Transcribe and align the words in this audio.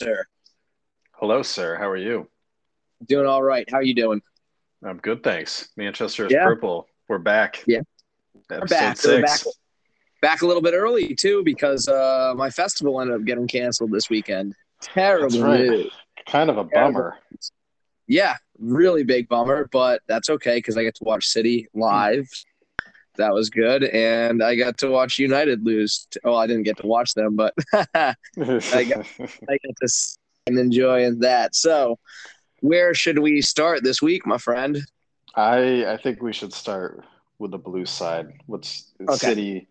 sir. 0.00 0.24
Hello, 1.12 1.42
sir. 1.42 1.76
How 1.76 1.88
are 1.88 1.96
you? 1.96 2.28
Doing 3.06 3.26
all 3.26 3.42
right. 3.42 3.68
How 3.70 3.78
are 3.78 3.82
you 3.82 3.94
doing? 3.94 4.20
I'm 4.84 4.98
good, 4.98 5.22
thanks. 5.22 5.68
Manchester 5.76 6.26
is 6.26 6.32
Yeah. 6.32 6.44
purple. 6.44 6.88
We're 7.08 7.18
back. 7.18 7.62
Yeah. 7.66 7.80
Episode 8.50 8.60
We're 8.60 8.66
back. 8.66 9.04
We're 9.04 9.22
back. 9.22 9.40
Back 10.22 10.42
a 10.42 10.46
little 10.46 10.62
bit 10.62 10.74
early 10.74 11.14
too 11.14 11.42
because 11.44 11.88
uh, 11.88 12.34
my 12.36 12.50
festival 12.50 13.00
ended 13.00 13.16
up 13.16 13.24
getting 13.24 13.46
canceled 13.46 13.92
this 13.92 14.10
weekend. 14.10 14.54
Terrible 14.80 15.40
right. 15.42 15.60
news. 15.60 15.92
Kind 16.26 16.50
of 16.50 16.58
a 16.58 16.64
Terrible. 16.64 16.92
bummer. 16.92 17.18
Yeah, 18.06 18.36
really 18.58 19.04
big 19.04 19.28
bummer, 19.28 19.68
but 19.72 20.00
that's 20.06 20.30
okay 20.30 20.56
because 20.56 20.76
I 20.76 20.82
get 20.84 20.94
to 20.96 21.04
watch 21.04 21.26
City 21.26 21.68
live. 21.74 22.28
That 23.16 23.34
was 23.34 23.50
good, 23.50 23.84
and 23.84 24.42
I 24.42 24.56
got 24.56 24.78
to 24.78 24.88
watch 24.90 25.18
United 25.18 25.64
lose. 25.64 26.06
To, 26.12 26.20
well, 26.24 26.36
I 26.36 26.46
didn't 26.46 26.64
get 26.64 26.76
to 26.78 26.86
watch 26.86 27.14
them, 27.14 27.36
but 27.36 27.54
I 27.74 28.14
got- 28.36 29.06
I 29.48 29.58
get 29.62 29.76
to 29.82 29.88
and 30.46 30.58
enjoying 30.58 31.18
that. 31.20 31.54
So, 31.54 31.98
where 32.60 32.94
should 32.94 33.18
we 33.18 33.40
start 33.42 33.82
this 33.82 34.00
week, 34.00 34.26
my 34.26 34.38
friend? 34.38 34.78
I 35.34 35.84
I 35.86 35.96
think 35.96 36.22
we 36.22 36.32
should 36.32 36.52
start 36.52 37.04
with 37.38 37.50
the 37.50 37.58
blue 37.58 37.84
side. 37.86 38.32
What's 38.46 38.92
Okay. 39.00 39.16
City 39.16 39.68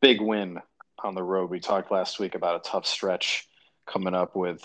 big 0.00 0.20
win 0.20 0.58
on 1.04 1.14
the 1.14 1.22
road. 1.22 1.50
We 1.50 1.60
talked 1.60 1.90
last 1.92 2.18
week 2.18 2.34
about 2.34 2.56
a 2.66 2.68
tough 2.68 2.86
stretch 2.86 3.46
coming 3.86 4.14
up 4.14 4.34
with 4.34 4.62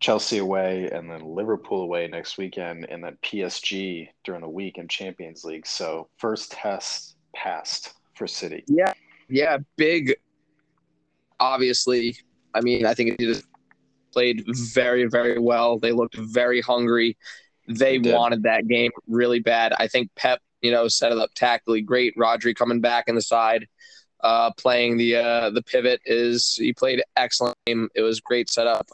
Chelsea 0.00 0.38
away 0.38 0.88
and 0.90 1.10
then 1.10 1.20
Liverpool 1.20 1.82
away 1.82 2.08
next 2.08 2.38
weekend 2.38 2.86
and 2.88 3.04
then 3.04 3.18
PSG 3.22 4.08
during 4.24 4.40
the 4.40 4.48
week 4.48 4.78
in 4.78 4.88
Champions 4.88 5.44
League. 5.44 5.66
So 5.66 6.08
first 6.16 6.52
test 6.52 7.09
passed 7.34 7.94
for 8.14 8.26
City. 8.26 8.64
Yeah, 8.66 8.92
yeah, 9.28 9.58
big. 9.76 10.14
Obviously, 11.38 12.16
I 12.54 12.60
mean, 12.60 12.84
I 12.84 12.94
think 12.94 13.10
it 13.10 13.20
just 13.20 13.44
played 14.12 14.44
very, 14.46 15.06
very 15.06 15.38
well. 15.38 15.78
They 15.78 15.92
looked 15.92 16.16
very 16.16 16.60
hungry. 16.60 17.16
They 17.66 17.98
They 17.98 18.12
wanted 18.12 18.42
that 18.42 18.68
game 18.68 18.90
really 19.06 19.40
bad. 19.40 19.72
I 19.78 19.86
think 19.86 20.10
Pep, 20.16 20.40
you 20.60 20.70
know, 20.70 20.88
set 20.88 21.12
it 21.12 21.18
up 21.18 21.30
tactically 21.34 21.82
great. 21.82 22.16
Rodri 22.16 22.54
coming 22.54 22.80
back 22.80 23.04
in 23.06 23.14
the 23.14 23.22
side, 23.22 23.66
uh, 24.22 24.50
playing 24.56 24.96
the 24.96 25.16
uh, 25.16 25.50
the 25.50 25.62
pivot 25.62 26.00
is 26.04 26.56
he 26.56 26.72
played 26.72 27.02
excellent 27.16 27.56
game. 27.66 27.88
It 27.94 28.02
was 28.02 28.20
great 28.20 28.50
setup. 28.50 28.88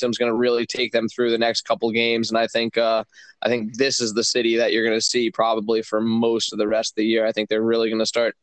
Tim's 0.00 0.18
going 0.18 0.30
to 0.30 0.36
really 0.36 0.66
take 0.66 0.92
them 0.92 1.08
through 1.08 1.30
the 1.30 1.38
next 1.38 1.62
couple 1.62 1.90
games, 1.90 2.30
and 2.30 2.38
I 2.38 2.46
think 2.46 2.76
uh, 2.78 3.04
I 3.42 3.48
think 3.48 3.76
this 3.76 4.00
is 4.00 4.12
the 4.12 4.24
city 4.24 4.56
that 4.56 4.72
you're 4.72 4.84
going 4.84 4.96
to 4.96 5.04
see 5.04 5.30
probably 5.30 5.82
for 5.82 6.00
most 6.00 6.52
of 6.52 6.58
the 6.58 6.68
rest 6.68 6.92
of 6.92 6.96
the 6.96 7.06
year. 7.06 7.26
I 7.26 7.32
think 7.32 7.48
they're 7.48 7.62
really 7.62 7.88
going 7.88 8.00
to 8.00 8.06
start 8.06 8.36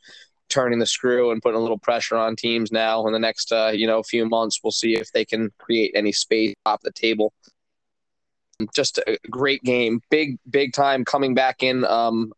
turning 0.50 0.80
the 0.80 0.85
screw 0.85 1.31
and 1.31 1.41
putting 1.41 1.58
a 1.58 1.61
little 1.61 1.78
pressure 1.78 2.16
on 2.16 2.35
teams 2.35 2.72
now 2.72 3.05
in 3.05 3.13
the 3.13 3.19
next 3.19 3.52
uh, 3.52 3.72
you 3.73 3.88
know 3.88 4.02
few 4.03 4.28
months. 4.28 4.59
We'll 4.63 4.72
see 4.72 4.95
if 4.95 5.11
they 5.11 5.25
can 5.25 5.52
create 5.58 5.91
any 5.95 6.11
space 6.11 6.55
off 6.66 6.81
the 6.81 6.91
table. 6.91 7.33
Just 8.73 8.97
a 9.00 9.17
great 9.30 9.63
game, 9.63 10.02
big 10.09 10.39
big 10.50 10.73
time 10.73 11.05
coming 11.05 11.35
back 11.35 11.63
in. 11.63 11.85
Um, 11.85 12.33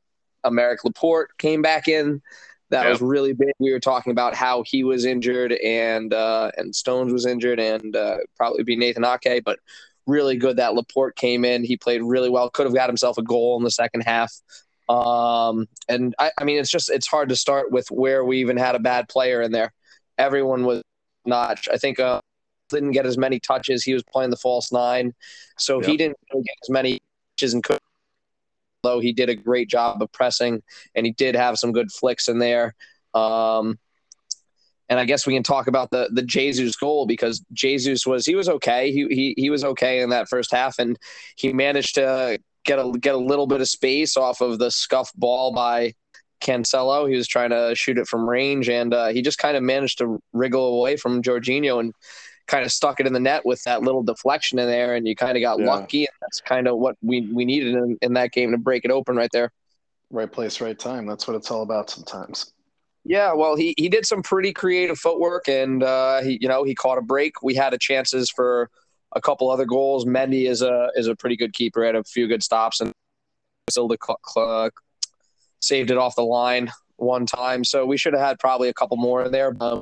Aymeric 0.45 0.84
Laporte 0.84 1.38
came 1.38 1.62
back 1.62 1.88
in. 1.88 2.22
That 2.70 2.84
Yeah. 2.84 2.92
was 2.92 3.02
really 3.02 3.34
big. 3.34 3.52
We 3.59 3.72
were 3.72 3.80
talking 3.80 4.12
about 4.12 4.36
how 4.36 4.64
he 4.64 4.84
was 4.84 5.06
injured 5.06 5.53
and 5.53 6.14
uh, 6.14 6.52
and 6.58 6.75
Stones 6.75 7.12
was 7.12 7.25
injured 7.25 7.59
and 7.59 7.95
uh, 7.95 8.17
probably 8.38 8.64
be 8.64 8.75
Nathan 8.75 9.06
Ake, 9.06 9.44
but 9.44 9.59
really 10.06 10.38
good 10.38 10.58
that 10.58 10.73
Laporte 10.75 11.16
came 11.16 11.45
in. 11.45 11.64
He 11.64 11.78
played 11.78 12.02
really 12.03 12.30
well. 12.30 12.50
Could 12.50 12.66
have 12.66 12.75
got 12.75 12.90
himself 12.90 13.17
a 13.17 13.23
goal 13.23 13.58
in 13.58 13.64
the 13.64 13.72
second 13.72 14.02
half. 14.02 14.34
Um, 14.88 15.67
and 15.88 16.16
I, 16.17 16.31
I 16.40 16.44
mean, 16.44 16.58
it's 16.59 16.72
just 16.72 16.90
it's 16.90 17.08
hard 17.08 17.30
to 17.30 17.36
start 17.36 17.72
with 17.72 17.90
where 17.92 18.23
we 18.25 18.40
even 18.40 18.58
had 18.58 18.75
a 18.75 18.80
bad 18.80 19.08
player 19.08 19.42
in 19.42 19.52
there. 19.52 19.72
Everyone 20.17 20.66
was 20.66 20.81
notch. 21.25 21.70
I 21.72 21.78
think 21.78 22.00
uh, 22.00 22.22
didn't 22.70 22.92
get 22.92 23.06
as 23.06 23.17
many 23.17 23.40
touches. 23.40 23.84
He 23.84 23.94
was 23.94 24.03
playing 24.03 24.31
the 24.31 24.38
false 24.38 24.72
nine, 24.72 25.14
so 25.58 25.80
he 25.80 25.95
didn't 25.97 26.17
really 26.34 26.44
get 26.44 26.56
as 26.64 26.70
many 26.70 27.00
touches 27.38 27.53
and 27.53 27.64
could. 27.64 27.80
Though 28.83 28.99
he 28.99 29.13
did 29.13 29.30
a 29.30 29.35
great 29.35 29.69
job 29.69 30.02
of 30.02 30.11
pressing, 30.11 30.61
and 30.95 31.05
he 31.05 31.11
did 31.11 31.35
have 31.35 31.57
some 31.57 31.72
good 31.72 31.91
flicks 31.91 32.28
in 32.28 32.40
there. 32.40 32.75
Um, 33.13 33.78
and 34.90 35.00
I 35.00 35.06
guess 35.06 35.28
we 35.28 35.34
can 35.34 35.44
talk 35.44 35.67
about 35.67 35.91
the 35.91 36.09
the 36.12 36.23
Jesus 36.23 36.75
goal 36.75 37.06
because 37.06 37.44
Jesus 37.53 38.06
was 38.07 38.25
he 38.25 38.35
was 38.35 38.50
okay. 38.50 38.91
He 38.91 39.06
he 39.09 39.34
he 39.38 39.50
was 39.50 39.63
okay 39.63 40.01
in 40.01 40.09
that 40.09 40.28
first 40.29 40.51
half, 40.51 40.79
and 40.79 40.97
he 41.35 41.53
managed 41.53 41.95
to 41.95 42.39
get 42.66 42.79
a 42.79 42.91
get 43.00 43.16
a 43.16 43.19
little 43.19 43.47
bit 43.47 43.62
of 43.62 43.69
space 43.69 44.18
off 44.18 44.41
of 44.41 44.59
the 44.59 44.72
scuff 44.72 45.12
ball 45.16 45.53
by 45.53 45.94
Cancelo. 46.41 47.07
He 47.09 47.16
was 47.16 47.28
trying 47.28 47.51
to 47.51 47.73
shoot 47.75 47.97
it 47.97 48.07
from 48.07 48.28
range, 48.28 48.69
and 48.69 48.94
uh, 48.94 49.07
he 49.07 49.22
just 49.22 49.38
kind 49.38 49.56
of 49.56 49.63
managed 49.63 50.00
to 50.00 50.19
wriggle 50.34 50.79
away 50.79 50.95
from 50.95 51.22
Jorginho 51.22 51.79
and 51.79 51.94
kind 52.50 52.66
of 52.66 52.72
stuck 52.72 53.00
it 53.00 53.08
in 53.08 53.14
the 53.14 53.20
net 53.20 53.46
with 53.46 53.62
that 53.64 53.84
little 53.84 54.04
deflection 54.04 54.60
in 54.60 54.68
there. 54.68 54.96
And 54.96 55.08
you 55.08 55.16
kind 55.16 55.38
of 55.38 55.42
got 55.42 55.60
Yeah. 55.60 55.68
lucky, 55.68 56.00
and 56.06 56.16
that's 56.22 56.42
kind 56.42 56.68
of 56.68 56.78
what 56.78 56.96
we 57.02 57.22
we 57.32 57.46
needed 57.46 57.76
in, 57.76 57.98
in 58.02 58.14
that 58.14 58.32
game 58.32 58.52
to 58.52 58.58
break 58.58 58.84
it 58.86 58.92
open 58.92 59.16
right 59.16 59.30
there. 59.32 59.52
Right 60.12 60.32
place, 60.32 60.60
right 60.60 60.78
time. 60.78 61.06
That's 61.06 61.28
what 61.28 61.36
it's 61.36 61.52
all 61.52 61.62
about 61.62 61.90
sometimes. 61.90 62.52
Yeah, 63.06 63.32
well, 63.34 63.56
he 63.56 63.74
he 63.78 63.88
did 63.88 64.06
some 64.06 64.22
pretty 64.24 64.52
creative 64.52 64.98
footwork, 65.00 65.48
and 65.48 65.84
uh, 65.84 66.22
he 66.22 66.38
you 66.42 66.48
know 66.50 66.64
he 66.64 66.76
caught 66.76 66.98
a 66.98 67.02
break. 67.02 67.42
We 67.42 67.54
had 67.56 67.74
a 67.74 67.78
chances 67.78 68.30
for 68.30 68.70
a 69.16 69.22
couple 69.22 69.50
other 69.50 69.66
goals. 69.66 70.06
Mendy 70.06 70.50
is 70.50 70.62
a 70.62 70.90
is 70.96 71.08
a 71.08 71.16
pretty 71.16 71.38
good 71.38 71.54
keeper. 71.54 71.86
Had 71.86 71.96
a 71.96 72.04
few 72.04 72.28
good 72.28 72.44
stops, 72.44 72.81
and 72.81 72.92
still 73.70 73.88
cl- 73.90 74.20
cl- 74.28 74.70
saved 75.62 75.92
it 75.92 75.98
off 75.98 76.16
the 76.16 76.24
line 76.24 76.72
one 76.98 77.26
time. 77.26 77.64
So 77.64 77.86
we 77.86 77.98
should 77.98 78.14
have 78.14 78.22
had 78.22 78.40
probably 78.40 78.70
a 78.70 78.74
couple 78.74 78.98
more 78.98 79.24
in 79.24 79.31
there. 79.31 79.52
But 79.52 79.81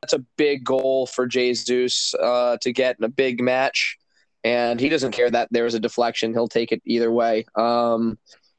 that's 0.00 0.12
a 0.12 0.24
big 0.36 0.64
goal 0.64 1.06
for 1.06 1.26
Jesus 1.26 2.14
uh, 2.14 2.56
to 2.60 2.72
get 2.72 2.96
in 2.98 3.04
a 3.04 3.08
big 3.08 3.40
match, 3.40 3.96
and 4.44 4.78
he 4.80 4.88
doesn't 4.88 5.12
care 5.12 5.30
that 5.30 5.48
there's 5.50 5.74
a 5.74 5.80
deflection. 5.80 6.32
He'll 6.32 6.48
take 6.48 6.72
it 6.72 6.82
either 6.84 7.10
way. 7.10 7.44
Um, 7.54 8.18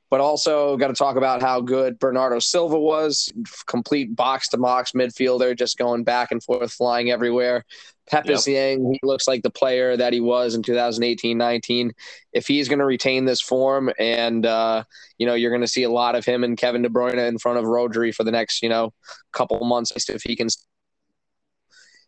but 0.09 0.21
also 0.21 0.75
got 0.77 0.87
to 0.87 0.95
talk 0.95 1.17
about 1.17 1.41
how 1.41 1.61
good 1.61 1.99
Bernardo 1.99 2.39
Silva 2.39 2.79
was, 2.79 3.31
complete 3.67 4.15
box 4.15 4.49
to 4.49 4.57
box 4.57 4.93
midfielder, 4.93 5.55
just 5.55 5.77
going 5.77 6.03
back 6.03 6.31
and 6.31 6.43
forth, 6.43 6.71
flying 6.71 7.11
everywhere. 7.11 7.63
Pep 8.09 8.27
is 8.27 8.43
saying 8.43 8.91
he 8.91 8.99
looks 9.03 9.27
like 9.27 9.43
the 9.43 9.51
player 9.51 9.95
that 9.95 10.13
he 10.13 10.19
was 10.19 10.55
in 10.55 10.63
2018-19. 10.63 11.91
If 12.33 12.47
he's 12.47 12.67
going 12.67 12.79
to 12.79 12.85
retain 12.85 13.25
this 13.25 13.39
form, 13.39 13.91
and 13.99 14.47
uh, 14.47 14.83
you 15.19 15.27
know, 15.27 15.35
you're 15.35 15.51
going 15.51 15.61
to 15.61 15.67
see 15.67 15.83
a 15.83 15.91
lot 15.91 16.15
of 16.15 16.25
him 16.25 16.43
and 16.43 16.57
Kevin 16.57 16.81
De 16.81 16.89
Bruyne 16.89 17.27
in 17.27 17.37
front 17.37 17.59
of 17.59 17.65
Rodri 17.65 18.13
for 18.13 18.23
the 18.23 18.31
next, 18.31 18.63
you 18.63 18.69
know, 18.69 18.93
couple 19.31 19.63
months 19.63 19.91
if 20.09 20.23
he 20.23 20.35
can. 20.35 20.47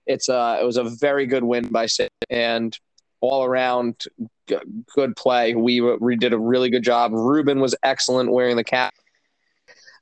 It's 0.05 0.29
uh, 0.29 0.57
it 0.61 0.65
was 0.65 0.77
a 0.77 0.83
very 0.83 1.25
good 1.25 1.43
win 1.43 1.67
by 1.67 1.85
Sid 1.85 2.09
and 2.29 2.77
all 3.21 3.43
around 3.43 4.03
g- 4.47 4.57
good 4.95 5.15
play. 5.15 5.55
We 5.55 5.81
we 5.81 6.15
did 6.15 6.33
a 6.33 6.39
really 6.39 6.69
good 6.69 6.83
job. 6.83 7.11
Ruben 7.13 7.59
was 7.59 7.75
excellent 7.83 8.31
wearing 8.31 8.55
the 8.55 8.63
cap. 8.63 8.93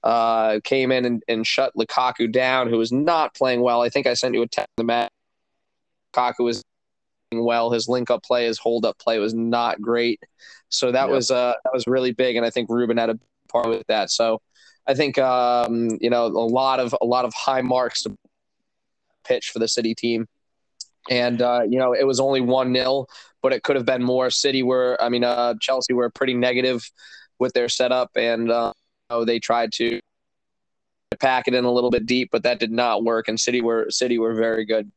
Uh, 0.01 0.61
came 0.63 0.93
in 0.93 1.03
and, 1.03 1.23
and 1.27 1.45
shut 1.45 1.73
Lukaku 1.75 2.31
down, 2.31 2.69
who 2.69 2.77
was 2.77 2.91
not 2.91 3.35
playing 3.35 3.61
well. 3.61 3.81
I 3.81 3.89
think 3.89 4.07
I 4.07 4.13
sent 4.13 4.33
you 4.33 4.41
a 4.41 4.47
text 4.47 4.69
the 4.77 4.85
match. 4.85 5.11
Lukaku 6.13 6.45
was 6.45 6.63
playing 7.29 7.43
well. 7.43 7.71
His 7.71 7.89
link 7.89 8.09
up 8.09 8.23
play, 8.23 8.45
his 8.45 8.57
hold 8.57 8.85
up 8.85 8.97
play 8.97 9.19
was 9.19 9.33
not 9.33 9.81
great. 9.81 10.21
So 10.69 10.91
that 10.91 11.09
was 11.09 11.31
uh 11.31 11.53
that 11.63 11.73
was 11.73 11.87
really 11.87 12.11
big, 12.11 12.37
and 12.37 12.45
I 12.45 12.49
think 12.49 12.69
Ruben 12.69 12.97
had 12.97 13.09
a 13.09 13.19
part 13.49 13.67
with 13.67 13.85
that. 13.87 14.09
So 14.11 14.41
I 14.87 14.93
think 14.93 15.17
um, 15.17 15.97
you 15.99 16.09
know 16.09 16.25
a 16.25 16.27
lot 16.27 16.79
of 16.79 16.95
a 17.01 17.05
lot 17.05 17.25
of 17.25 17.33
high 17.33 17.61
marks 17.61 18.03
to 18.03 18.15
pitch 19.23 19.49
for 19.51 19.59
the 19.59 19.67
City 19.67 19.95
team. 19.95 20.27
And 21.09 21.41
uh, 21.41 21.61
you 21.67 21.79
know, 21.79 21.93
it 21.93 22.05
was 22.05 22.19
only 22.19 22.41
one 22.41 22.73
0 22.73 23.07
but 23.41 23.53
it 23.53 23.63
could 23.63 23.75
have 23.75 23.85
been 23.85 24.03
more. 24.03 24.29
City 24.29 24.63
were, 24.63 24.97
I 24.99 25.09
mean, 25.09 25.23
uh, 25.23 25.55
Chelsea 25.59 25.93
were 25.93 26.09
pretty 26.09 26.33
negative 26.33 26.89
with 27.39 27.53
their 27.53 27.69
setup, 27.69 28.11
and 28.15 28.51
uh, 28.51 28.73
they 29.25 29.39
tried 29.39 29.71
to 29.73 30.01
pack 31.19 31.47
it 31.47 31.53
in 31.53 31.65
a 31.65 31.71
little 31.71 31.89
bit 31.89 32.05
deep, 32.05 32.29
but 32.31 32.43
that 32.43 32.59
did 32.59 32.71
not 32.71 33.03
work. 33.03 33.27
And 33.27 33.39
City 33.39 33.61
were 33.61 33.87
City 33.89 34.19
were 34.19 34.35
very 34.35 34.65
good. 34.65 34.91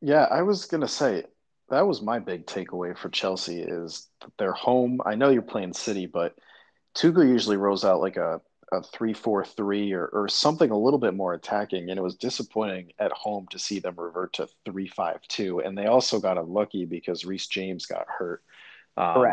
Yeah, 0.00 0.26
I 0.30 0.42
was 0.42 0.66
gonna 0.66 0.88
say 0.88 1.24
that 1.68 1.86
was 1.86 2.02
my 2.02 2.18
big 2.18 2.46
takeaway 2.46 2.96
for 2.96 3.08
Chelsea 3.08 3.60
is 3.60 4.08
they're 4.38 4.52
home. 4.52 5.00
I 5.04 5.14
know 5.14 5.30
you're 5.30 5.42
playing 5.42 5.74
City, 5.74 6.06
but 6.06 6.34
Tuchel 6.94 7.26
usually 7.26 7.56
rolls 7.56 7.84
out 7.84 8.00
like 8.00 8.16
a, 8.16 8.40
a 8.72 8.82
three 8.82 9.12
four 9.12 9.44
three 9.44 9.92
or, 9.92 10.06
or 10.06 10.28
something 10.28 10.70
a 10.70 10.78
little 10.78 10.98
bit 10.98 11.14
more 11.14 11.34
attacking, 11.34 11.90
and 11.90 11.98
it 11.98 12.02
was 12.02 12.16
disappointing 12.16 12.92
at 12.98 13.12
home 13.12 13.46
to 13.50 13.58
see 13.58 13.78
them 13.78 13.94
revert 13.96 14.32
to 14.34 14.48
three 14.64 14.88
five 14.88 15.20
two. 15.28 15.60
And 15.60 15.76
they 15.76 15.86
also 15.86 16.18
got 16.20 16.38
unlucky 16.38 16.84
because 16.84 17.24
Reece 17.24 17.46
James 17.46 17.86
got 17.86 18.06
hurt. 18.08 18.42
Um, 18.96 19.26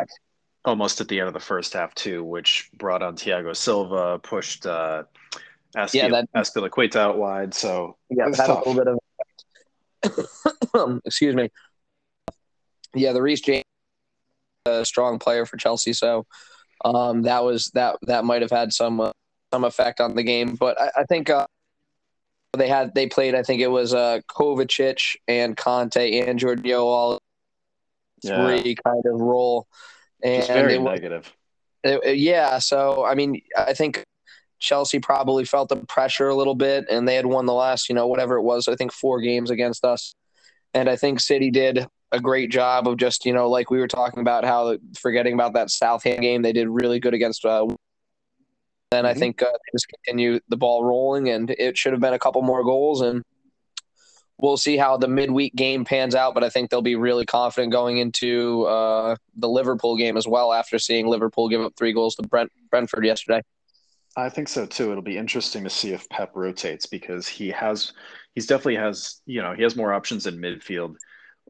Almost 0.66 1.00
at 1.00 1.08
the 1.08 1.20
end 1.20 1.28
of 1.28 1.34
the 1.34 1.40
first 1.40 1.74
half 1.74 1.96
too, 1.96 2.24
which 2.24 2.70
brought 2.74 3.02
on 3.02 3.16
Thiago 3.16 3.56
Silva, 3.56 4.20
pushed 4.20 4.66
uh, 4.66 5.04
Aspil- 5.78 5.94
Yeah, 5.94 6.24
that- 6.34 6.96
out 6.98 7.18
wide. 7.18 7.54
So 7.54 7.96
Yeah, 8.10 8.26
That's 8.26 8.40
had 8.40 8.48
tough. 8.48 8.66
a 8.66 8.70
little 8.70 9.00
bit 10.04 10.20
of. 10.76 11.02
excuse 11.06 11.36
me. 11.36 11.50
Yeah, 12.94 13.14
the 13.14 13.22
Reece 13.22 13.42
James, 13.42 13.64
a 14.66 14.84
strong 14.84 15.20
player 15.20 15.46
for 15.46 15.58
Chelsea, 15.58 15.94
so 15.94 16.26
um, 16.84 17.22
that 17.24 17.44
was 17.44 17.72
that 17.74 17.98
that 18.04 18.26
might 18.26 18.42
have 18.42 18.52
had 18.52 18.74
some 18.74 19.00
uh, 19.00 19.12
some 19.54 19.64
effect 19.64 20.02
on 20.02 20.16
the 20.16 20.24
game. 20.24 20.56
But 20.56 20.80
I, 20.80 20.92
I 20.98 21.04
think 21.06 21.30
uh, 21.30 21.48
they 22.54 22.68
had 22.68 22.94
they 22.96 23.08
played. 23.08 23.36
I 23.36 23.44
think 23.44 23.62
it 23.62 23.68
was 23.68 23.94
uh, 23.94 24.20
Kovacic 24.30 25.16
and 25.28 25.56
Kanté 25.56 26.28
and 26.28 26.40
Jorginho 26.40 26.84
all 26.84 27.20
three 28.22 28.62
yeah. 28.66 28.74
kind 28.86 29.04
of 29.06 29.22
role, 29.22 29.68
and 30.24 30.42
Just 30.42 30.52
very 30.52 30.76
it, 30.76 30.82
negative. 30.82 31.34
It, 31.84 32.18
yeah, 32.18 32.60
so 32.60 33.06
I 33.06 33.16
mean, 33.16 33.42
I 33.58 33.74
think 33.74 34.04
Chelsea 34.60 35.00
probably 35.00 35.46
felt 35.46 35.70
the 35.70 35.78
pressure 35.78 36.28
a 36.28 36.36
little 36.36 36.56
bit, 36.56 36.86
and 36.90 37.08
they 37.08 37.16
had 37.16 37.26
won 37.26 37.46
the 37.46 37.54
last, 37.54 37.90
you 37.90 37.96
know, 37.96 38.08
whatever 38.08 38.36
it 38.36 38.44
was. 38.44 38.68
I 38.68 38.76
think 38.76 38.92
four 38.92 39.22
games 39.22 39.50
against 39.50 39.86
us, 39.86 40.14
and 40.74 40.90
I 40.90 40.96
think 40.96 41.20
City 41.20 41.52
did 41.52 41.88
a 42.12 42.20
great 42.20 42.50
job 42.50 42.88
of 42.88 42.98
just, 42.98 43.26
you 43.26 43.34
know, 43.34 43.50
like 43.50 43.70
we 43.70 43.78
were 43.80 43.88
talking 43.88 44.22
about 44.22 44.44
how 44.44 44.78
forgetting 45.00 45.34
about 45.34 45.54
that 45.54 45.70
Southampton 45.70 46.24
game, 46.24 46.42
they 46.42 46.54
did 46.54 46.68
really 46.68 47.00
good 47.00 47.14
against. 47.14 47.46
Uh, 47.46 47.68
I 48.92 49.02
mm-hmm. 49.02 49.20
think 49.20 49.42
uh, 49.44 49.52
just 49.72 49.88
continue 49.88 50.40
the 50.50 50.58
ball 50.58 50.84
rolling, 50.84 51.30
and 51.30 51.50
it 51.52 51.78
should 51.78 51.94
have 51.94 52.02
been 52.02 52.14
a 52.14 52.20
couple 52.20 52.42
more 52.42 52.64
goals, 52.64 53.02
and 53.02 53.24
we'll 54.40 54.58
see 54.58 54.78
how 54.78 54.98
the 54.98 55.08
midweek 55.08 55.56
game 55.56 55.86
pans 55.86 56.16
out. 56.16 56.34
But 56.34 56.44
I 56.44 56.50
think 56.50 56.70
they'll 56.70 56.82
be 56.82 56.96
really 56.96 57.26
confident 57.26 57.72
going 57.72 58.00
into 58.00 58.64
uh, 58.64 59.16
the 59.36 59.50
Liverpool 59.50 59.96
game 59.96 60.18
as 60.18 60.28
well 60.28 60.54
after 60.54 60.80
seeing 60.80 61.06
Liverpool 61.06 61.50
give 61.50 61.62
up 61.62 61.74
three 61.78 61.94
goals 61.94 62.16
to 62.16 62.24
Brent 62.24 62.52
Brentford 62.72 63.06
yesterday. 63.06 63.42
I 64.18 64.30
think 64.30 64.48
so 64.48 64.66
too. 64.66 64.92
It'll 64.92 65.04
be 65.04 65.18
interesting 65.18 65.64
to 65.64 65.70
see 65.70 65.94
if 65.94 66.10
Pep 66.10 66.32
rotates 66.34 66.88
because 66.88 67.28
he 67.28 67.50
has, 67.50 67.94
he's 68.34 68.48
definitely 68.48 68.76
has, 68.78 69.22
you 69.26 69.42
know, 69.42 69.54
he 69.54 69.62
has 69.62 69.76
more 69.76 69.94
options 69.94 70.26
in 70.26 70.38
midfield. 70.38 70.96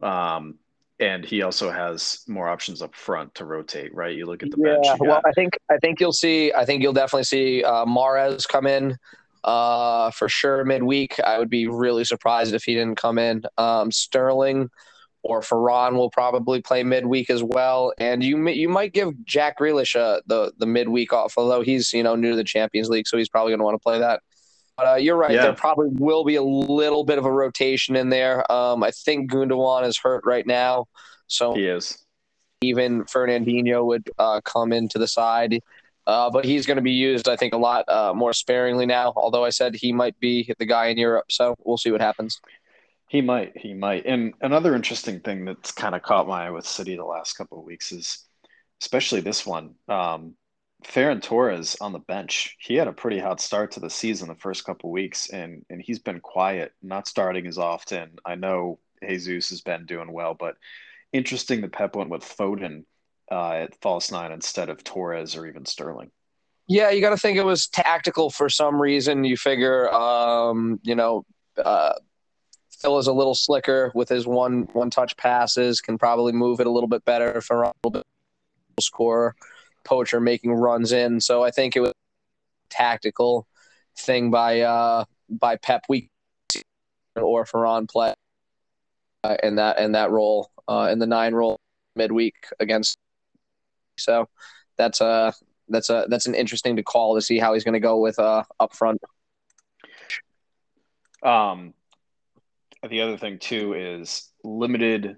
Um, 0.01 0.55
and 0.99 1.23
he 1.23 1.41
also 1.41 1.71
has 1.71 2.23
more 2.27 2.49
options 2.49 2.81
up 2.81 2.93
front 2.93 3.33
to 3.35 3.45
rotate, 3.45 3.93
right? 3.93 4.15
You 4.15 4.25
look 4.25 4.43
at 4.43 4.51
the 4.51 4.57
yeah, 4.59 4.73
bench. 4.73 4.85
Yeah, 4.85 4.95
well, 4.99 5.21
I 5.25 5.31
think 5.31 5.57
I 5.69 5.77
think 5.77 5.99
you'll 5.99 6.13
see. 6.13 6.51
I 6.53 6.65
think 6.65 6.83
you'll 6.83 6.93
definitely 6.93 7.23
see 7.23 7.63
uh, 7.63 7.85
Mahrez 7.85 8.47
come 8.47 8.67
in 8.67 8.97
uh, 9.43 10.11
for 10.11 10.27
sure 10.27 10.65
midweek. 10.65 11.19
I 11.21 11.39
would 11.39 11.49
be 11.49 11.67
really 11.67 12.03
surprised 12.03 12.53
if 12.53 12.63
he 12.63 12.73
didn't 12.73 12.97
come 12.97 13.17
in. 13.17 13.43
Um, 13.57 13.91
Sterling 13.91 14.69
or 15.23 15.41
Ferran 15.41 15.93
will 15.93 16.09
probably 16.09 16.61
play 16.61 16.83
midweek 16.83 17.29
as 17.29 17.43
well. 17.43 17.93
And 17.97 18.23
you 18.23 18.47
you 18.49 18.69
might 18.69 18.93
give 18.93 19.13
Jack 19.25 19.59
Grealish 19.59 19.95
uh, 19.95 20.21
the 20.27 20.51
the 20.57 20.65
midweek 20.65 21.13
off, 21.13 21.35
although 21.37 21.61
he's 21.61 21.93
you 21.93 22.03
know 22.03 22.15
new 22.15 22.31
to 22.31 22.35
the 22.35 22.43
Champions 22.43 22.89
League, 22.89 23.07
so 23.07 23.17
he's 23.17 23.29
probably 23.29 23.51
going 23.51 23.59
to 23.59 23.65
want 23.65 23.75
to 23.75 23.83
play 23.83 23.99
that. 23.99 24.21
But 24.79 24.87
uh, 24.87 24.95
you're 24.95 25.17
right. 25.17 25.31
Yeah. 25.31 25.43
There 25.43 25.53
probably 25.53 25.89
will 25.89 26.23
be 26.23 26.35
a 26.35 26.41
little 26.41 27.03
bit 27.03 27.17
of 27.17 27.25
a 27.25 27.31
rotation 27.31 27.97
in 27.97 28.07
there. 28.07 28.49
Um, 28.49 28.81
I 28.81 28.91
think 28.91 29.29
Gundogan 29.29 29.85
is 29.85 29.97
hurt 29.97 30.25
right 30.25 30.47
now, 30.47 30.85
so 31.27 31.53
he 31.53 31.65
is. 31.65 31.97
Even 32.61 33.03
Fernandinho 33.03 33.85
would 33.85 34.09
uh, 34.17 34.39
come 34.45 34.71
into 34.71 34.97
the 34.97 35.07
side. 35.07 35.61
Uh, 36.07 36.29
but 36.29 36.45
he's 36.45 36.65
going 36.65 36.77
to 36.77 36.81
be 36.81 36.91
used, 36.91 37.27
I 37.27 37.35
think, 37.35 37.53
a 37.53 37.57
lot 37.57 37.87
uh, 37.89 38.13
more 38.13 38.31
sparingly 38.31 38.85
now. 38.85 39.11
Although 39.17 39.43
I 39.43 39.49
said 39.49 39.75
he 39.75 39.91
might 39.91 40.17
be 40.19 40.51
the 40.59 40.65
guy 40.65 40.87
in 40.87 40.97
Europe, 40.97 41.25
so 41.29 41.55
we'll 41.65 41.77
see 41.77 41.91
what 41.91 42.01
happens. 42.01 42.39
He 43.09 43.21
might, 43.21 43.57
he 43.57 43.73
might. 43.73 44.05
And 44.05 44.33
another 44.39 44.75
interesting 44.75 45.19
thing 45.19 45.43
that's 45.43 45.71
kind 45.71 45.93
of 45.93 46.03
caught 46.03 46.27
my 46.27 46.47
eye 46.47 46.51
with 46.51 46.65
City 46.65 46.95
the 46.95 47.03
last 47.03 47.33
couple 47.33 47.59
of 47.59 47.65
weeks 47.65 47.91
is, 47.91 48.25
especially 48.81 49.19
this 49.19 49.45
one, 49.45 49.75
um, 49.89 50.35
Ferran 50.83 51.21
Torres 51.21 51.75
on 51.81 51.91
the 51.91 51.99
bench. 51.99 52.55
He 52.59 52.75
had 52.75 52.87
a 52.87 52.93
pretty 52.93 53.19
hot 53.19 53.41
start 53.41 53.71
to 53.71 53.79
the 53.79 53.89
season 53.89 54.27
the 54.27 54.35
first 54.35 54.63
couple 54.63 54.91
weeks, 54.91 55.29
and 55.29 55.65
and 55.69 55.81
he's 55.81 55.99
been 55.99 56.19
quiet, 56.19 56.73
not 56.81 57.07
starting 57.07 57.47
as 57.47 57.57
often. 57.57 58.17
I 58.25 58.35
know 58.35 58.79
Jesus 59.07 59.49
has 59.49 59.61
been 59.61 59.85
doing 59.85 60.11
well, 60.11 60.33
but 60.33 60.55
interesting 61.11 61.61
that 61.61 61.73
Pep 61.73 61.95
went 61.95 62.09
with 62.09 62.23
Foden 62.23 62.85
uh, 63.31 63.51
at 63.51 63.79
false 63.81 64.11
nine 64.11 64.31
instead 64.31 64.69
of 64.69 64.83
Torres 64.83 65.35
or 65.35 65.45
even 65.47 65.65
Sterling. 65.65 66.11
Yeah, 66.67 66.91
you 66.91 67.01
got 67.01 67.09
to 67.09 67.17
think 67.17 67.37
it 67.37 67.45
was 67.45 67.67
tactical 67.67 68.29
for 68.29 68.47
some 68.47 68.81
reason. 68.81 69.23
You 69.23 69.37
figure, 69.37 69.91
um, 69.91 70.79
you 70.83 70.95
know, 70.95 71.25
uh, 71.57 71.93
Phil 72.79 72.99
is 72.99 73.07
a 73.07 73.13
little 73.13 73.35
slicker 73.35 73.91
with 73.95 74.07
his 74.07 74.25
one 74.25 74.69
one 74.73 74.89
touch 74.89 75.17
passes, 75.17 75.81
can 75.81 75.97
probably 75.97 76.31
move 76.31 76.61
it 76.61 76.67
a 76.67 76.71
little 76.71 76.87
bit 76.87 77.03
better 77.03 77.41
for 77.41 77.63
a 77.63 77.73
little 77.83 77.91
bit 77.91 78.05
score 78.79 79.35
poacher 79.89 80.19
making 80.19 80.53
runs 80.53 80.91
in. 80.91 81.19
So 81.19 81.43
I 81.43 81.49
think 81.49 81.75
it 81.75 81.79
was 81.79 81.93
tactical 82.69 83.47
thing 83.97 84.29
by 84.29 84.61
uh 84.61 85.03
by 85.29 85.55
Pep 85.55 85.83
week 85.89 86.09
or 87.15 87.43
Ferran 87.43 87.89
play 87.89 88.13
uh, 89.23 89.35
in 89.43 89.55
that 89.55 89.79
in 89.79 89.93
that 89.93 90.11
role 90.11 90.51
uh, 90.67 90.87
in 90.91 90.99
the 90.99 91.07
nine 91.07 91.33
role 91.33 91.57
midweek 91.95 92.35
against. 92.59 92.97
So 93.97 94.29
that's 94.77 95.01
a 95.01 95.33
that's 95.67 95.89
a 95.89 96.05
that's 96.07 96.27
an 96.27 96.35
interesting 96.35 96.75
to 96.75 96.83
call 96.83 97.15
to 97.15 97.21
see 97.21 97.39
how 97.39 97.53
he's 97.53 97.63
going 97.63 97.73
to 97.73 97.79
go 97.79 97.99
with 97.99 98.19
uh 98.19 98.43
up 98.59 98.75
front. 98.75 99.01
Um, 101.23 101.73
the 102.87 103.01
other 103.01 103.17
thing 103.17 103.39
too 103.39 103.73
is 103.73 104.31
limited 104.43 105.17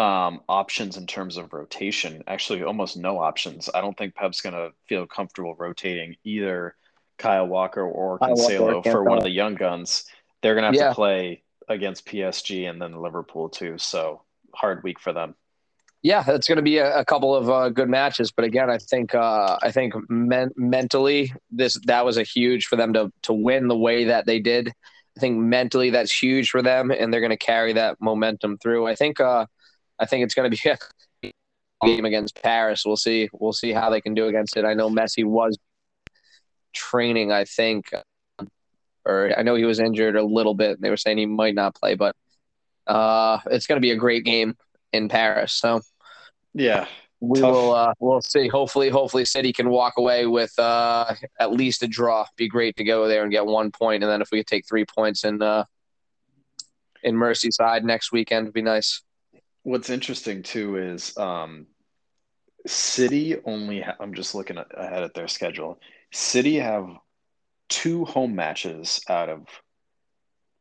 um, 0.00 0.40
options 0.48 0.96
in 0.96 1.06
terms 1.06 1.36
of 1.36 1.52
rotation. 1.52 2.24
Actually, 2.26 2.62
almost 2.62 2.96
no 2.96 3.18
options. 3.18 3.68
I 3.74 3.82
don't 3.82 3.96
think 3.96 4.14
Pep's 4.14 4.40
going 4.40 4.54
to 4.54 4.72
feel 4.88 5.06
comfortable 5.06 5.54
rotating 5.58 6.16
either 6.24 6.74
Kyle 7.18 7.46
Walker 7.46 7.82
or 7.82 8.18
Cancelo 8.18 8.82
for 8.82 9.04
one 9.04 9.18
of 9.18 9.24
the 9.24 9.30
young 9.30 9.56
guns. 9.56 10.06
They're 10.40 10.54
going 10.54 10.62
to 10.62 10.68
have 10.68 10.74
yeah. 10.74 10.88
to 10.88 10.94
play 10.94 11.42
against 11.68 12.06
PSG 12.06 12.68
and 12.68 12.80
then 12.80 12.98
Liverpool 12.98 13.50
too. 13.50 13.76
So 13.76 14.22
hard 14.54 14.82
week 14.82 14.98
for 14.98 15.12
them. 15.12 15.34
Yeah, 16.02 16.24
it's 16.28 16.48
going 16.48 16.56
to 16.56 16.62
be 16.62 16.78
a, 16.78 17.00
a 17.00 17.04
couple 17.04 17.36
of 17.36 17.50
uh, 17.50 17.68
good 17.68 17.90
matches, 17.90 18.32
but 18.32 18.46
again, 18.46 18.70
I 18.70 18.78
think 18.78 19.14
uh, 19.14 19.58
I 19.60 19.70
think 19.70 19.92
men- 20.08 20.52
mentally 20.56 21.30
this 21.50 21.78
that 21.84 22.06
was 22.06 22.16
a 22.16 22.22
huge 22.22 22.68
for 22.68 22.76
them 22.76 22.94
to 22.94 23.12
to 23.24 23.34
win 23.34 23.68
the 23.68 23.76
way 23.76 24.04
that 24.04 24.24
they 24.24 24.40
did. 24.40 24.68
I 25.14 25.20
think 25.20 25.36
mentally 25.36 25.90
that's 25.90 26.10
huge 26.10 26.48
for 26.48 26.62
them, 26.62 26.90
and 26.90 27.12
they're 27.12 27.20
going 27.20 27.28
to 27.28 27.36
carry 27.36 27.74
that 27.74 28.00
momentum 28.00 28.56
through. 28.56 28.86
I 28.86 28.94
think 28.94 29.20
uh, 29.20 29.44
I 30.00 30.06
think 30.06 30.24
it's 30.24 30.34
going 30.34 30.50
to 30.50 30.56
be 31.22 31.28
a 31.82 31.86
game 31.86 32.04
against 32.04 32.42
Paris. 32.42 32.84
We'll 32.84 32.96
see. 32.96 33.28
We'll 33.32 33.52
see 33.52 33.72
how 33.72 33.90
they 33.90 34.00
can 34.00 34.14
do 34.14 34.26
against 34.26 34.56
it. 34.56 34.64
I 34.64 34.74
know 34.74 34.88
Messi 34.88 35.24
was 35.24 35.58
training. 36.72 37.30
I 37.30 37.44
think, 37.44 37.90
or 39.04 39.32
I 39.36 39.42
know 39.42 39.54
he 39.54 39.64
was 39.64 39.78
injured 39.78 40.16
a 40.16 40.24
little 40.24 40.54
bit. 40.54 40.80
They 40.80 40.90
were 40.90 40.96
saying 40.96 41.18
he 41.18 41.26
might 41.26 41.54
not 41.54 41.74
play, 41.74 41.94
but 41.94 42.16
uh, 42.86 43.38
it's 43.50 43.66
going 43.66 43.76
to 43.76 43.84
be 43.84 43.92
a 43.92 43.96
great 43.96 44.24
game 44.24 44.56
in 44.92 45.08
Paris. 45.08 45.52
So 45.52 45.82
yeah, 46.54 46.86
we 47.20 47.40
Tough. 47.40 47.52
will 47.52 47.74
uh, 47.74 47.92
we'll 48.00 48.22
see. 48.22 48.48
Hopefully, 48.48 48.88
hopefully 48.88 49.24
City 49.24 49.52
can 49.52 49.68
walk 49.68 49.94
away 49.98 50.26
with 50.26 50.58
uh, 50.58 51.14
at 51.38 51.52
least 51.52 51.82
a 51.82 51.86
draw. 51.86 52.24
Be 52.36 52.48
great 52.48 52.76
to 52.76 52.84
go 52.84 53.06
there 53.08 53.22
and 53.22 53.30
get 53.30 53.46
one 53.46 53.70
point, 53.70 54.02
and 54.02 54.10
then 54.10 54.22
if 54.22 54.30
we 54.32 54.38
could 54.38 54.46
take 54.46 54.66
three 54.66 54.84
points 54.84 55.24
in 55.24 55.42
uh, 55.42 55.64
in 57.02 57.14
Merseyside 57.14 57.84
next 57.84 58.10
weekend, 58.12 58.46
would 58.46 58.54
be 58.54 58.62
nice. 58.62 59.02
What's 59.62 59.90
interesting 59.90 60.42
too 60.42 60.76
is 60.76 61.16
um, 61.16 61.66
City 62.66 63.36
only. 63.44 63.82
Ha- 63.82 63.96
I'm 64.00 64.14
just 64.14 64.34
looking 64.34 64.58
at, 64.58 64.66
ahead 64.74 65.02
at 65.02 65.14
their 65.14 65.28
schedule. 65.28 65.80
City 66.12 66.56
have 66.56 66.88
two 67.68 68.04
home 68.04 68.34
matches 68.34 69.00
out 69.08 69.28
of 69.28 69.46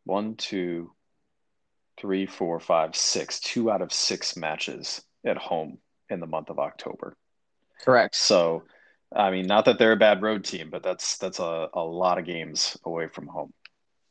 one, 0.03 0.36
two, 0.36 0.91
three, 2.00 2.25
four, 2.25 2.60
five, 2.60 2.96
six. 2.96 3.39
Two 3.39 3.72
out 3.72 3.82
of 3.82 3.94
six 3.94 4.36
matches 4.36 5.01
at 5.25 5.38
home 5.38 5.77
in 6.10 6.20
the 6.20 6.27
month 6.27 6.50
of 6.50 6.60
October. 6.60 7.15
Correct. 7.84 8.15
So, 8.15 8.63
I 9.15 9.32
mean, 9.32 9.48
not 9.48 9.65
that 9.65 9.79
they're 9.79 9.94
a 9.94 9.98
bad 9.98 10.22
road 10.22 10.44
team, 10.44 10.70
but 10.70 10.84
that's 10.84 11.18
that's 11.18 11.39
a, 11.39 11.70
a 11.74 11.84
lot 11.84 12.18
of 12.18 12.25
games 12.25 12.77
away 12.84 13.08
from 13.08 13.27
home. 13.27 13.53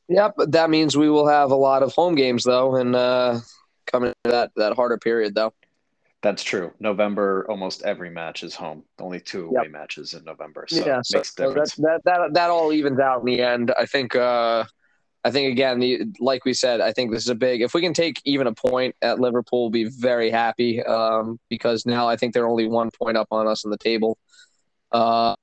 Yep, 0.09 0.35
that 0.49 0.71
means 0.71 0.97
we 0.97 1.11
will 1.11 1.29
have 1.29 1.51
a 1.51 1.57
lot 1.57 1.83
of 1.83 1.93
home 1.93 2.15
games 2.15 2.45
though, 2.45 2.77
and 2.77 2.97
uh, 2.97 3.41
coming 3.91 4.13
to 4.25 4.31
that 4.31 4.51
that 4.57 4.75
harder 4.75 4.99
period 4.99 5.35
though. 5.35 5.53
That's 6.21 6.43
true. 6.43 6.73
November, 6.81 7.47
almost 7.49 7.83
every 7.83 8.11
match 8.11 8.43
is 8.43 8.55
home. 8.55 8.83
Only 8.99 9.21
two 9.21 9.47
away 9.47 9.63
yep. 9.65 9.71
matches 9.71 10.15
in 10.15 10.25
November. 10.25 10.67
So 10.69 10.85
yeah, 10.85 11.01
so, 11.05 11.23
so 11.23 11.53
that, 11.53 11.73
that 11.79 12.01
that 12.05 12.35
that 12.35 12.51
all 12.51 12.73
evens 12.73 12.99
out 12.99 13.21
in 13.21 13.27
the 13.27 13.41
end. 13.41 13.73
I 13.79 13.87
think 13.87 14.17
uh, 14.17 14.65
I 15.25 15.31
think 15.31 15.53
again, 15.53 15.79
the, 15.79 16.07
like 16.19 16.45
we 16.45 16.55
said, 16.55 16.81
I 16.81 16.93
think 16.93 17.13
this 17.13 17.23
is 17.23 17.29
a 17.29 17.35
big. 17.35 17.61
If 17.61 17.75
we 17.75 17.81
can 17.81 17.93
take 17.95 18.21
even 18.25 18.47
a 18.47 18.55
point 18.55 18.97
at 19.03 19.21
Liverpool, 19.21 19.63
we'll 19.63 19.71
be 19.71 19.85
very 19.85 20.31
happy 20.31 20.83
um, 20.83 21.39
because 21.49 21.87
now 21.87 22.09
I 22.09 22.17
think 22.17 22.35
they're 22.35 22.49
only 22.49 22.67
one 22.67 22.91
point 22.91 23.17
up 23.17 23.29
on 23.31 23.47
us 23.47 23.65
in 23.65 23.71
the 23.71 23.79
table. 23.79 24.19
Uh, 24.91 25.35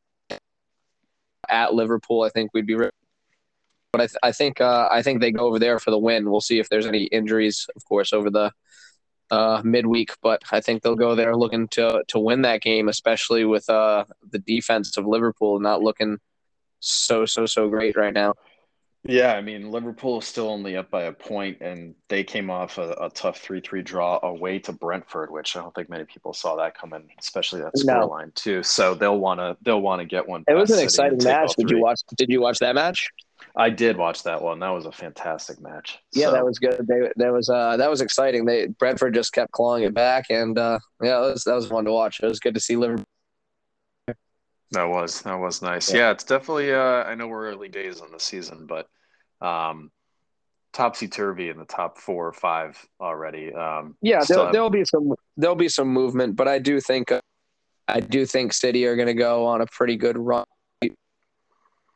at 1.50 1.74
Liverpool, 1.74 2.24
I 2.24 2.30
think 2.30 2.52
we'd 2.54 2.68
be. 2.68 2.76
But 3.96 4.04
I, 4.04 4.08
th- 4.08 4.18
I 4.24 4.32
think 4.34 4.60
uh, 4.60 4.90
I 4.92 5.02
think 5.02 5.22
they 5.22 5.32
go 5.32 5.46
over 5.46 5.58
there 5.58 5.80
for 5.80 5.90
the 5.90 5.98
win. 5.98 6.30
We'll 6.30 6.42
see 6.42 6.60
if 6.60 6.68
there's 6.68 6.86
any 6.86 7.04
injuries, 7.06 7.66
of 7.78 7.86
course, 7.86 8.12
over 8.12 8.30
the 8.30 8.52
uh, 9.32 9.62
midweek. 9.64 10.12
But 10.22 10.42
I 10.52 10.60
think 10.60 10.84
they'll 10.84 10.96
go 10.96 11.16
there 11.16 11.38
looking 11.38 11.70
to 11.70 12.04
to 12.10 12.20
win 12.20 12.42
that 12.42 12.62
game, 12.62 12.90
especially 12.90 13.46
with 13.46 13.70
uh, 13.70 14.04
the 14.30 14.40
defense 14.40 14.98
of 14.98 15.06
Liverpool 15.06 15.62
not 15.62 15.82
looking 15.82 16.18
so 16.82 17.26
so 17.26 17.46
so 17.46 17.70
great 17.70 17.96
right 17.96 18.14
now. 18.14 18.34
Yeah, 19.08 19.34
I 19.34 19.42
mean, 19.42 19.72
Liverpool 19.72 20.20
is 20.20 20.26
still 20.26 20.50
only 20.50 20.76
up 20.76 20.90
by 20.90 21.04
a 21.04 21.14
point, 21.14 21.62
and 21.62 21.94
they 22.10 22.24
came 22.24 22.50
off 22.50 22.80
a, 22.80 22.90
a 23.00 23.10
tough 23.12 23.38
3 23.38 23.62
3 23.62 23.82
draw 23.84 24.20
away 24.24 24.58
to 24.60 24.74
Brentford, 24.74 25.32
which 25.32 25.56
I 25.56 25.62
don't 25.62 25.74
think 25.74 25.90
many 25.90 26.06
people 26.06 26.34
saw 26.34 26.56
that 26.58 26.76
coming, 26.76 27.08
especially 27.20 27.62
that 27.62 27.76
scoreline, 27.76 28.26
no. 28.26 28.32
too. 28.34 28.64
So 28.64 28.94
they'll 28.94 29.20
want 29.20 29.40
to 29.40 29.56
they'll 29.62 29.82
want 29.82 30.02
to 30.02 30.06
get 30.06 30.28
one. 30.28 30.44
It 30.50 30.56
was 30.56 30.70
an 30.72 30.80
exciting 30.80 31.20
match. 31.24 31.56
Did 31.56 31.70
you 31.70 31.80
watch 31.80 32.02
Did 32.18 32.30
you 32.30 32.42
watch 32.42 32.60
that 32.60 32.76
match? 32.76 33.10
I 33.58 33.70
did 33.70 33.96
watch 33.98 34.24
that 34.24 34.42
one. 34.42 34.60
That 34.60 34.70
was 34.70 34.86
a 34.86 34.92
fantastic 34.92 35.62
match. 35.62 36.00
Yeah, 36.14 36.28
So, 36.28 36.32
that 36.34 36.46
was 36.46 36.60
good. 36.60 36.86
They, 36.88 37.10
that 37.16 37.32
was 37.32 37.50
uh, 37.50 37.78
that 37.78 37.90
was 37.90 38.02
exciting. 38.02 38.46
They 38.46 38.68
Brentford 38.68 39.14
just 39.14 39.32
kept 39.32 39.52
clawing 39.52 39.84
it 39.84 39.94
back, 39.94 40.26
and 40.30 40.58
uh, 40.58 40.80
yeah, 41.02 41.20
that 41.22 41.32
was, 41.32 41.44
that 41.46 41.54
was 41.56 41.68
fun 41.68 41.86
to 41.86 41.92
watch. 41.92 42.20
It 42.22 42.28
was 42.28 42.40
good 42.40 42.54
to 42.56 42.60
see 42.60 42.76
Liverpool. 42.76 43.06
that 44.72 44.84
was 44.84 45.22
that 45.22 45.36
was 45.40 45.62
nice. 45.62 45.90
Yeah. 45.92 45.98
Yeah, 46.00 46.12
it's 46.12 46.26
definitely. 46.26 46.74
Uh, 46.74 47.04
I 47.04 47.16
know 47.16 47.28
we're 47.28 47.48
early 47.50 47.70
days 47.70 48.02
on 48.02 48.12
the 48.12 48.20
season, 48.20 48.68
but 48.68 48.88
um, 49.42 49.90
topsy 50.74 51.08
turvy 51.08 51.50
in 51.50 51.58
the 51.58 51.66
top 51.66 51.98
four 51.98 52.28
or 52.28 52.34
five 52.34 52.78
already. 53.00 53.54
Um, 53.54 53.96
Yeah, 54.02 54.22
there'll, 54.28 54.44
have- 54.46 54.54
there'll 54.54 54.70
be 54.70 54.84
some 54.84 55.14
there'll 55.38 55.56
be 55.56 55.70
some 55.70 55.88
movement, 55.88 56.36
but 56.36 56.50
I 56.50 56.60
do 56.60 56.82
think 56.82 57.12
uh, 57.12 57.22
I 57.88 58.02
do 58.02 58.26
think 58.26 58.52
City 58.52 58.86
are 58.86 58.98
going 58.98 59.08
to 59.08 59.14
go 59.14 59.46
on 59.46 59.62
a 59.62 59.66
pretty 59.68 59.96
good 59.96 60.18
run 60.18 60.44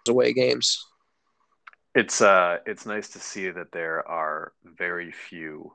away 0.07 0.31
games. 0.33 0.85
It's 1.95 2.21
uh, 2.21 2.57
it's 2.65 2.85
nice 2.85 3.09
to 3.09 3.19
see 3.19 3.49
that 3.49 3.71
there 3.71 4.07
are 4.07 4.53
very 4.63 5.11
few. 5.11 5.73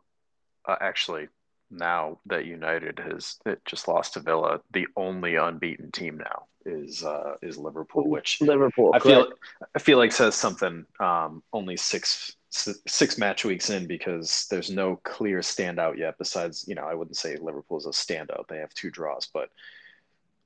Uh, 0.67 0.77
actually, 0.81 1.29
now 1.71 2.19
that 2.27 2.47
United 2.47 2.99
has 2.99 3.37
it 3.45 3.61
just 3.65 3.89
lost 3.89 4.15
to 4.15 4.21
Villa, 4.21 4.61
the 4.73 4.87
only 4.97 5.37
unbeaten 5.37 5.91
team 5.91 6.19
now 6.19 6.45
is 6.65 7.05
uh, 7.05 7.35
is 7.43 7.59
Liverpool, 7.59 8.09
which 8.09 8.41
Liverpool. 8.41 8.93
I 8.95 8.99
feel. 9.01 9.29
I 9.75 9.79
feel 9.79 9.99
like 9.99 10.13
says 10.13 10.35
something. 10.35 10.87
Um, 11.01 11.43
only 11.53 11.77
six 11.77 12.37
six 12.51 13.19
match 13.19 13.45
weeks 13.45 13.71
in 13.71 13.87
because 13.87 14.47
there's 14.49 14.71
no 14.71 15.01
clear 15.03 15.41
standout 15.41 15.99
yet. 15.99 16.17
Besides, 16.19 16.65
you 16.69 16.77
know, 16.77 16.85
I 16.85 16.95
wouldn't 16.95 17.17
say 17.17 17.37
Liverpool 17.37 17.79
is 17.79 17.87
a 17.87 17.91
standout. 17.91 18.47
They 18.49 18.59
have 18.59 18.73
two 18.75 18.91
draws, 18.91 19.29
but 19.33 19.51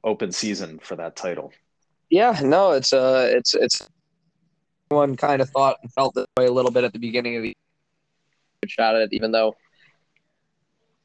open 0.02 0.32
season 0.32 0.78
for 0.78 0.96
that 0.96 1.16
title. 1.16 1.52
Yeah, 2.08 2.40
no, 2.42 2.72
it's 2.72 2.92
uh, 2.92 3.28
it's 3.30 3.54
it's 3.54 3.87
one 4.88 5.16
kind 5.16 5.42
of 5.42 5.50
thought 5.50 5.78
and 5.83 5.92
felt 5.92 6.14
this 6.14 6.26
way 6.37 6.47
a 6.47 6.52
little 6.52 6.71
bit 6.71 6.85
at 6.85 6.92
the 6.92 6.99
beginning 6.99 7.37
of 7.37 7.42
the 7.42 7.57
shot 8.66 8.95
at 8.95 9.02
it, 9.02 9.09
even 9.12 9.33
though 9.33 9.57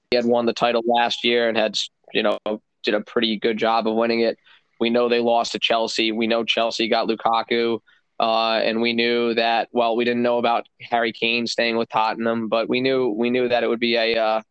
he 0.10 0.16
had 0.16 0.26
won 0.26 0.46
the 0.46 0.54
title 0.54 0.82
last 0.86 1.24
year 1.24 1.48
and 1.48 1.58
had 1.58 1.78
you 2.14 2.24
know 2.24 2.38
did 2.84 2.94
a 2.94 3.02
pretty 3.02 3.38
good 3.38 3.58
job 3.58 3.88
of 3.88 3.96
winning 3.96 4.22
it. 4.22 4.38
We 4.80 4.90
know 4.90 5.08
they 5.08 5.20
lost 5.20 5.54
to 5.54 5.60
Chelsea. 5.60 6.12
We 6.12 6.28
know 6.28 6.44
Chelsea 6.44 6.90
got 6.90 7.08
Lukaku, 7.08 7.80
uh, 8.20 8.60
and 8.64 8.82
we 8.82 8.94
knew 8.94 9.34
that. 9.36 9.70
Well, 9.72 9.96
we 9.96 10.04
didn't 10.04 10.24
know 10.24 10.38
about 10.38 10.68
Harry 10.82 11.14
Kane 11.14 11.48
staying 11.48 11.78
with 11.78 11.90
Tottenham, 11.90 12.50
but 12.50 12.70
we 12.70 12.82
knew 12.82 13.10
we 13.10 13.30
knew 13.30 13.48
that 13.48 13.64
it 13.64 13.68
would 13.68 13.80
be 13.80 13.96
a 13.96 14.18
uh, 14.18 14.42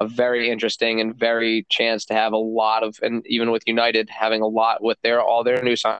a 0.00 0.08
very 0.08 0.50
interesting 0.50 1.00
and 1.00 1.14
very 1.14 1.66
chance 1.70 2.04
to 2.06 2.14
have 2.14 2.32
a 2.32 2.38
lot 2.38 2.82
of, 2.82 2.98
and 3.02 3.24
even 3.26 3.50
with 3.50 3.62
United 3.66 4.08
having 4.10 4.42
a 4.42 4.46
lot 4.46 4.82
with 4.82 4.98
their 5.02 5.20
all 5.20 5.44
their 5.44 5.62
new 5.62 5.74
signings, 5.74 5.98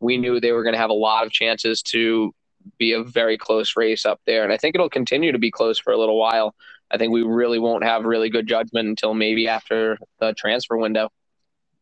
we 0.00 0.18
knew 0.18 0.40
they 0.40 0.52
were 0.52 0.62
going 0.62 0.74
to 0.74 0.78
have 0.78 0.90
a 0.90 0.94
lot 0.94 1.24
of 1.26 1.32
chances 1.32 1.82
to 1.82 2.34
be 2.78 2.92
a 2.92 3.02
very 3.02 3.38
close 3.38 3.76
race 3.76 4.04
up 4.04 4.20
there, 4.26 4.42
and 4.44 4.52
I 4.52 4.56
think 4.56 4.74
it'll 4.74 4.90
continue 4.90 5.32
to 5.32 5.38
be 5.38 5.50
close 5.50 5.78
for 5.78 5.92
a 5.92 5.98
little 5.98 6.18
while. 6.18 6.54
I 6.90 6.98
think 6.98 7.12
we 7.12 7.22
really 7.22 7.58
won't 7.58 7.84
have 7.84 8.04
really 8.04 8.30
good 8.30 8.46
judgment 8.46 8.88
until 8.88 9.14
maybe 9.14 9.48
after 9.48 9.98
the 10.20 10.34
transfer 10.34 10.76
window. 10.76 11.10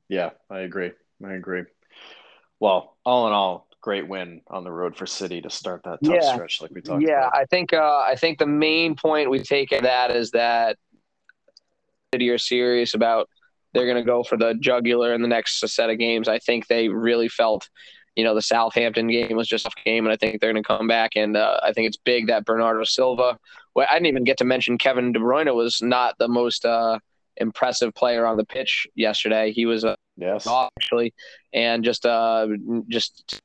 Yeah, 0.09 0.31
I 0.51 0.61
agree. 0.61 0.93
I 1.25 1.33
agree. 1.33 1.63
Well, 2.61 2.97
all 3.05 3.27
in 3.27 3.33
all, 3.33 3.69
great 3.81 4.09
win 4.09 4.41
on 4.49 4.65
the 4.65 4.71
road 4.71 4.97
for 4.97 5.07
City 5.07 5.43
to 5.43 5.51
start 5.51 5.83
that 5.85 5.99
tough 6.03 6.15
Yeah. 6.15 6.33
stretch, 6.35 6.63
like 6.63 6.71
we 6.71 6.81
talked 6.81 7.03
Yeah, 7.03 7.29
about. 7.29 7.37
I 7.37 7.45
think 7.47 7.73
uh, 7.73 7.99
I 8.07 8.17
think 8.17 8.39
the 8.39 8.47
main 8.47 8.95
point 8.95 9.29
we 9.31 9.41
take 9.41 9.73
of 9.73 9.83
that 9.83 10.11
is 10.11 10.31
that 10.31 10.79
City 12.15 12.31
are 12.31 12.39
serious 12.39 12.95
about 12.95 13.29
they're 13.73 13.87
going 13.87 13.97
to 13.97 14.05
go 14.05 14.23
for 14.23 14.37
the 14.37 14.55
jugular 14.55 15.13
in 15.15 15.21
the 15.21 15.29
next 15.29 15.59
set 15.61 15.91
of 15.91 15.99
games. 15.99 16.29
I 16.29 16.39
think 16.39 16.69
they 16.69 16.89
really 16.89 17.29
felt, 17.29 17.69
you 18.17 18.25
know, 18.25 18.35
the 18.35 18.43
Southampton 18.43 19.09
game 19.09 19.37
was 19.37 19.49
just 19.49 19.67
a 19.67 19.71
game, 19.85 20.05
and 20.07 20.13
I 20.13 20.17
think 20.17 20.41
they're 20.41 20.53
going 20.53 20.63
to 20.63 20.67
come 20.67 20.87
back. 20.87 21.13
And 21.17 21.37
uh, 21.37 21.59
I 21.63 21.73
think 21.73 21.89
it's 21.89 21.97
big 21.97 22.29
that 22.29 22.45
Bernardo 22.45 22.85
Silva. 22.85 23.39
Well, 23.75 23.87
I 23.91 23.95
didn't 23.95 24.07
even 24.07 24.25
get 24.25 24.39
to 24.39 24.45
mention 24.45 24.79
Kevin 24.79 25.13
De 25.13 25.19
Bruyne 25.19 25.53
was 25.55 25.83
not 25.83 26.17
the 26.19 26.29
most 26.29 26.65
uh, 26.65 26.99
impressive 27.37 27.95
player 27.95 28.27
on 28.27 28.37
the 28.37 28.45
pitch 28.45 28.87
yesterday. 28.95 29.53
He 29.53 29.67
was 29.67 29.85
uh, 29.85 29.97
Yes. 30.17 30.47
off 30.47 30.71
actually, 30.79 31.13
and 31.53 31.83
just 31.83 32.07
uh, 32.07 32.47
just 32.89 33.41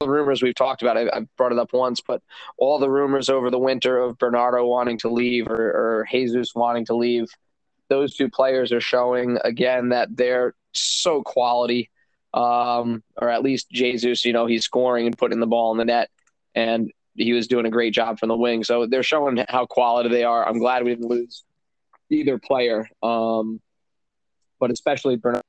the 0.00 0.08
rumors 0.08 0.42
we've 0.42 0.54
talked 0.54 0.82
about. 0.82 0.98
I, 0.98 1.08
I 1.08 1.20
brought 1.38 1.52
it 1.52 1.58
up 1.58 1.72
once, 1.72 2.00
but 2.06 2.22
all 2.58 2.78
the 2.78 2.90
rumors 2.90 3.30
over 3.30 3.50
the 3.50 3.58
winter 3.58 3.98
of 3.98 4.18
Bernardo 4.18 4.66
wanting 4.66 4.98
to 4.98 5.08
leave 5.08 5.48
or, 5.48 5.54
or 6.00 6.08
Jesus 6.10 6.54
wanting 6.54 6.84
to 6.86 6.94
leave, 6.94 7.26
those 7.88 8.14
two 8.14 8.28
players 8.28 8.70
are 8.72 8.80
showing 8.82 9.38
again 9.44 9.88
that 9.90 10.14
they're 10.14 10.54
so 10.72 11.22
quality. 11.22 11.88
Um, 12.34 13.02
or 13.20 13.28
at 13.28 13.42
least 13.42 13.70
Jesus, 13.70 14.24
you 14.24 14.32
know, 14.32 14.46
he's 14.46 14.64
scoring 14.64 15.06
and 15.06 15.18
putting 15.18 15.40
the 15.40 15.46
ball 15.46 15.72
in 15.72 15.78
the 15.78 15.84
net, 15.84 16.08
and 16.54 16.90
he 17.14 17.32
was 17.32 17.46
doing 17.46 17.66
a 17.66 17.70
great 17.70 17.92
job 17.92 18.18
from 18.18 18.28
the 18.28 18.36
wing. 18.36 18.64
So 18.64 18.86
they're 18.86 19.02
showing 19.02 19.44
how 19.48 19.66
quality 19.66 20.08
they 20.08 20.24
are. 20.24 20.46
I'm 20.46 20.58
glad 20.58 20.84
we 20.84 20.90
didn't 20.90 21.08
lose 21.08 21.44
either 22.10 22.38
player, 22.38 22.88
um, 23.02 23.60
but 24.60 24.70
especially 24.70 25.16
Bernard. 25.16 25.42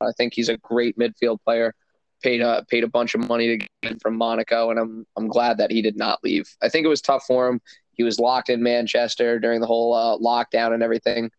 I 0.00 0.12
think 0.16 0.34
he's 0.34 0.48
a 0.48 0.56
great 0.56 0.98
midfield 0.98 1.38
player. 1.44 1.74
Paid 2.22 2.40
a 2.40 2.64
paid 2.68 2.84
a 2.84 2.88
bunch 2.88 3.14
of 3.14 3.28
money 3.28 3.48
to 3.48 3.56
get 3.56 3.92
him 3.92 3.98
from 4.00 4.16
Monaco, 4.16 4.70
and 4.70 4.78
I'm 4.78 5.06
I'm 5.16 5.28
glad 5.28 5.58
that 5.58 5.70
he 5.70 5.82
did 5.82 5.96
not 5.96 6.20
leave. 6.22 6.48
I 6.62 6.68
think 6.68 6.84
it 6.84 6.88
was 6.88 7.00
tough 7.00 7.24
for 7.26 7.48
him. 7.48 7.60
He 7.94 8.04
was 8.04 8.18
locked 8.18 8.48
in 8.48 8.62
Manchester 8.62 9.38
during 9.38 9.60
the 9.60 9.66
whole 9.66 9.92
uh, 9.92 10.18
lockdown 10.18 10.72
and 10.72 10.82
everything, 10.82 11.30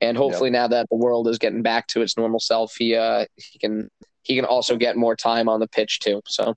and 0.00 0.16
hopefully 0.16 0.50
now 0.50 0.66
that 0.66 0.88
the 0.90 0.96
world 0.96 1.28
is 1.28 1.38
getting 1.38 1.62
back 1.62 1.86
to 1.88 2.00
its 2.00 2.16
normal 2.16 2.40
self, 2.40 2.74
he 2.74 2.94
uh, 2.94 3.26
he 3.36 3.58
can 3.58 3.90
he 4.22 4.36
can 4.36 4.44
also 4.44 4.76
get 4.76 4.96
more 4.96 5.16
time 5.16 5.48
on 5.48 5.60
the 5.60 5.68
pitch 5.68 6.00
too. 6.00 6.20
So, 6.26 6.54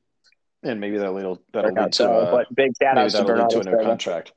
And 0.63 0.79
maybe 0.79 0.97
that 0.97 1.13
will 1.13 1.41
that'll 1.53 1.71
lead 1.73 1.91
to 1.93 1.95
so 1.97 2.11
uh, 2.13 2.31
but 2.31 2.53
big 2.55 2.71
shout 2.81 2.95
to 2.95 3.01
that'll 3.11 3.19
lead 3.21 3.27
Bernardo. 3.27 3.61
to 3.61 3.69
a 3.69 3.75
new 3.77 3.83
contract. 3.83 4.33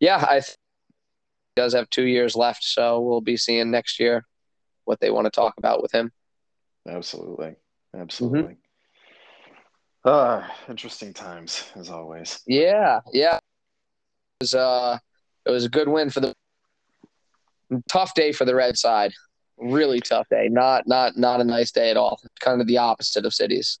Yeah, 0.00 0.16
I 0.22 0.40
th- 0.40 0.56
he 1.56 1.60
does 1.62 1.72
have 1.74 1.88
two 1.90 2.04
years 2.04 2.34
left, 2.36 2.64
so 2.64 3.00
we'll 3.00 3.20
be 3.20 3.36
seeing 3.36 3.70
next 3.70 4.00
year 4.00 4.26
what 4.84 5.00
they 5.00 5.10
want 5.10 5.24
to 5.26 5.30
talk 5.30 5.54
about 5.56 5.80
with 5.82 5.92
him. 5.92 6.10
Absolutely. 6.86 7.46
Mm-hmm. 7.94 8.00
Absolutely. 8.02 8.56
Uh, 10.04 10.46
interesting 10.68 11.14
times 11.14 11.64
as 11.76 11.88
always. 11.88 12.40
Yeah, 12.46 13.00
yeah. 13.12 13.36
It 13.36 13.40
was 14.42 14.54
uh 14.54 14.98
it 15.46 15.50
was 15.50 15.64
a 15.64 15.68
good 15.70 15.88
win 15.88 16.10
for 16.10 16.20
the 16.20 16.34
tough 17.88 18.12
day 18.14 18.32
for 18.32 18.44
the 18.44 18.54
red 18.54 18.76
side. 18.76 19.12
Really 19.56 20.00
tough 20.00 20.28
day. 20.28 20.48
Not 20.50 20.86
not 20.86 21.16
not 21.16 21.40
a 21.40 21.44
nice 21.44 21.70
day 21.70 21.90
at 21.90 21.96
all. 21.96 22.20
Kind 22.40 22.60
of 22.60 22.66
the 22.66 22.78
opposite 22.78 23.24
of 23.24 23.32
cities. 23.32 23.78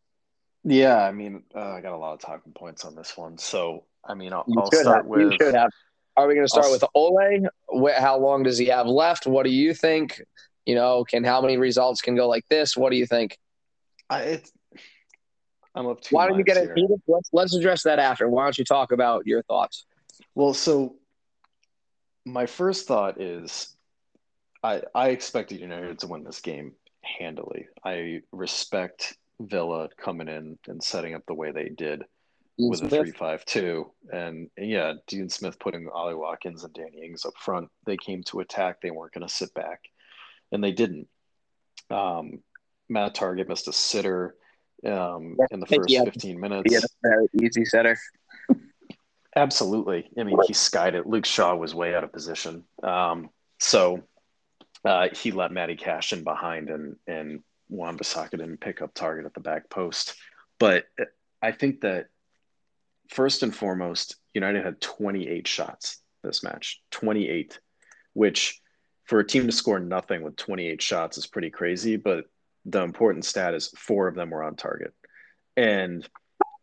Yeah, 0.62 1.04
I 1.04 1.12
mean, 1.12 1.42
uh, 1.54 1.72
I 1.72 1.80
got 1.80 1.92
a 1.92 1.98
lot 1.98 2.14
of 2.14 2.20
talking 2.20 2.52
points 2.52 2.84
on 2.84 2.94
this 2.94 3.16
one. 3.16 3.36
So, 3.36 3.84
I 4.02 4.14
mean, 4.14 4.32
I'll, 4.32 4.46
I'll 4.56 4.70
start 4.70 4.96
have. 4.96 5.06
with 5.06 5.20
You 5.20 5.36
should 5.38 5.54
have. 5.54 5.70
Are 6.16 6.26
we 6.26 6.34
going 6.34 6.46
to 6.46 6.48
start 6.48 6.66
I'll 6.66 6.72
with 6.72 6.84
Ole? 6.94 7.92
How 7.98 8.16
long 8.18 8.44
does 8.44 8.56
he 8.56 8.66
have 8.66 8.86
left? 8.86 9.26
What 9.26 9.44
do 9.44 9.50
you 9.50 9.74
think? 9.74 10.22
You 10.64 10.74
know, 10.74 11.04
can 11.04 11.24
how 11.24 11.42
many 11.42 11.58
results 11.58 12.00
can 12.00 12.14
go 12.14 12.28
like 12.28 12.46
this? 12.48 12.76
What 12.76 12.90
do 12.90 12.96
you 12.96 13.04
think? 13.04 13.36
I, 14.08 14.20
it's, 14.20 14.52
I'm 15.74 15.86
up 15.86 16.00
two 16.00 16.14
Why 16.14 16.28
don't 16.28 16.38
you 16.38 16.44
get 16.44 16.56
it 16.56 16.70
Let's 17.06 17.30
let's 17.32 17.54
address 17.54 17.82
that 17.82 17.98
after. 17.98 18.28
Why 18.28 18.44
don't 18.44 18.56
you 18.56 18.64
talk 18.64 18.92
about 18.92 19.26
your 19.26 19.42
thoughts? 19.42 19.84
Well, 20.34 20.54
so 20.54 20.96
my 22.24 22.46
first 22.46 22.86
thought 22.86 23.20
is 23.20 23.73
I 24.64 24.82
I 24.94 25.08
expected 25.10 25.60
United 25.60 26.00
to 26.00 26.06
win 26.08 26.24
this 26.24 26.40
game 26.40 26.72
handily. 27.02 27.68
I 27.84 28.22
respect 28.32 29.16
Villa 29.38 29.88
coming 29.98 30.28
in 30.28 30.58
and 30.66 30.82
setting 30.82 31.14
up 31.14 31.22
the 31.26 31.34
way 31.34 31.52
they 31.52 31.68
did 31.68 32.04
Dean 32.58 32.70
with 32.70 32.82
a 32.82 32.88
Smith? 32.88 33.00
three-five-two, 33.00 33.90
and 34.10 34.48
yeah, 34.56 34.94
Dean 35.06 35.28
Smith 35.28 35.58
putting 35.58 35.88
Ollie 35.88 36.14
Watkins 36.14 36.64
and 36.64 36.72
Danny 36.72 37.04
Ings 37.04 37.26
up 37.26 37.34
front. 37.38 37.68
They 37.84 37.98
came 37.98 38.22
to 38.24 38.40
attack. 38.40 38.80
They 38.80 38.90
weren't 38.90 39.12
going 39.12 39.26
to 39.26 39.32
sit 39.32 39.52
back, 39.54 39.80
and 40.50 40.64
they 40.64 40.72
didn't. 40.72 41.08
Um, 41.90 42.40
Matt 42.88 43.14
Targett 43.14 43.48
missed 43.48 43.68
a 43.68 43.72
sitter 43.72 44.34
um, 44.86 45.36
in 45.50 45.60
the 45.60 45.66
first 45.66 45.94
had- 45.94 46.04
15 46.04 46.40
minutes. 46.40 46.70
He 46.70 46.74
had 46.74 46.84
a 46.84 46.88
very 47.02 47.26
easy 47.42 47.64
setter. 47.66 47.98
Absolutely. 49.36 50.08
I 50.16 50.22
mean, 50.22 50.38
he 50.46 50.52
skied 50.52 50.94
it. 50.94 51.08
Luke 51.08 51.26
Shaw 51.26 51.56
was 51.56 51.74
way 51.74 51.92
out 51.94 52.04
of 52.04 52.12
position. 52.12 52.62
Um, 52.84 53.30
so 53.58 54.04
uh, 54.84 55.08
he 55.12 55.30
let 55.30 55.52
Matty 55.52 55.76
Cash 55.76 56.12
in 56.12 56.24
behind, 56.24 56.70
and 56.70 56.96
and 57.06 57.40
Wan-Bissaka 57.68 58.30
didn't 58.30 58.60
pick 58.60 58.82
up 58.82 58.94
Targett 58.94 59.26
at 59.26 59.34
the 59.34 59.40
back 59.40 59.70
post. 59.70 60.14
But 60.58 60.84
I 61.42 61.52
think 61.52 61.80
that 61.80 62.06
first 63.10 63.42
and 63.42 63.54
foremost, 63.54 64.16
United 64.34 64.64
had 64.64 64.80
28 64.80 65.46
shots 65.48 66.02
this 66.22 66.42
match. 66.42 66.80
28, 66.90 67.58
which 68.12 68.60
for 69.04 69.20
a 69.20 69.26
team 69.26 69.46
to 69.46 69.52
score 69.52 69.80
nothing 69.80 70.22
with 70.22 70.36
28 70.36 70.80
shots 70.80 71.18
is 71.18 71.26
pretty 71.26 71.50
crazy. 71.50 71.96
But 71.96 72.24
the 72.64 72.82
important 72.82 73.24
stat 73.24 73.54
is 73.54 73.68
four 73.76 74.08
of 74.08 74.14
them 74.14 74.30
were 74.30 74.42
on 74.42 74.56
target. 74.56 74.94
And 75.56 76.08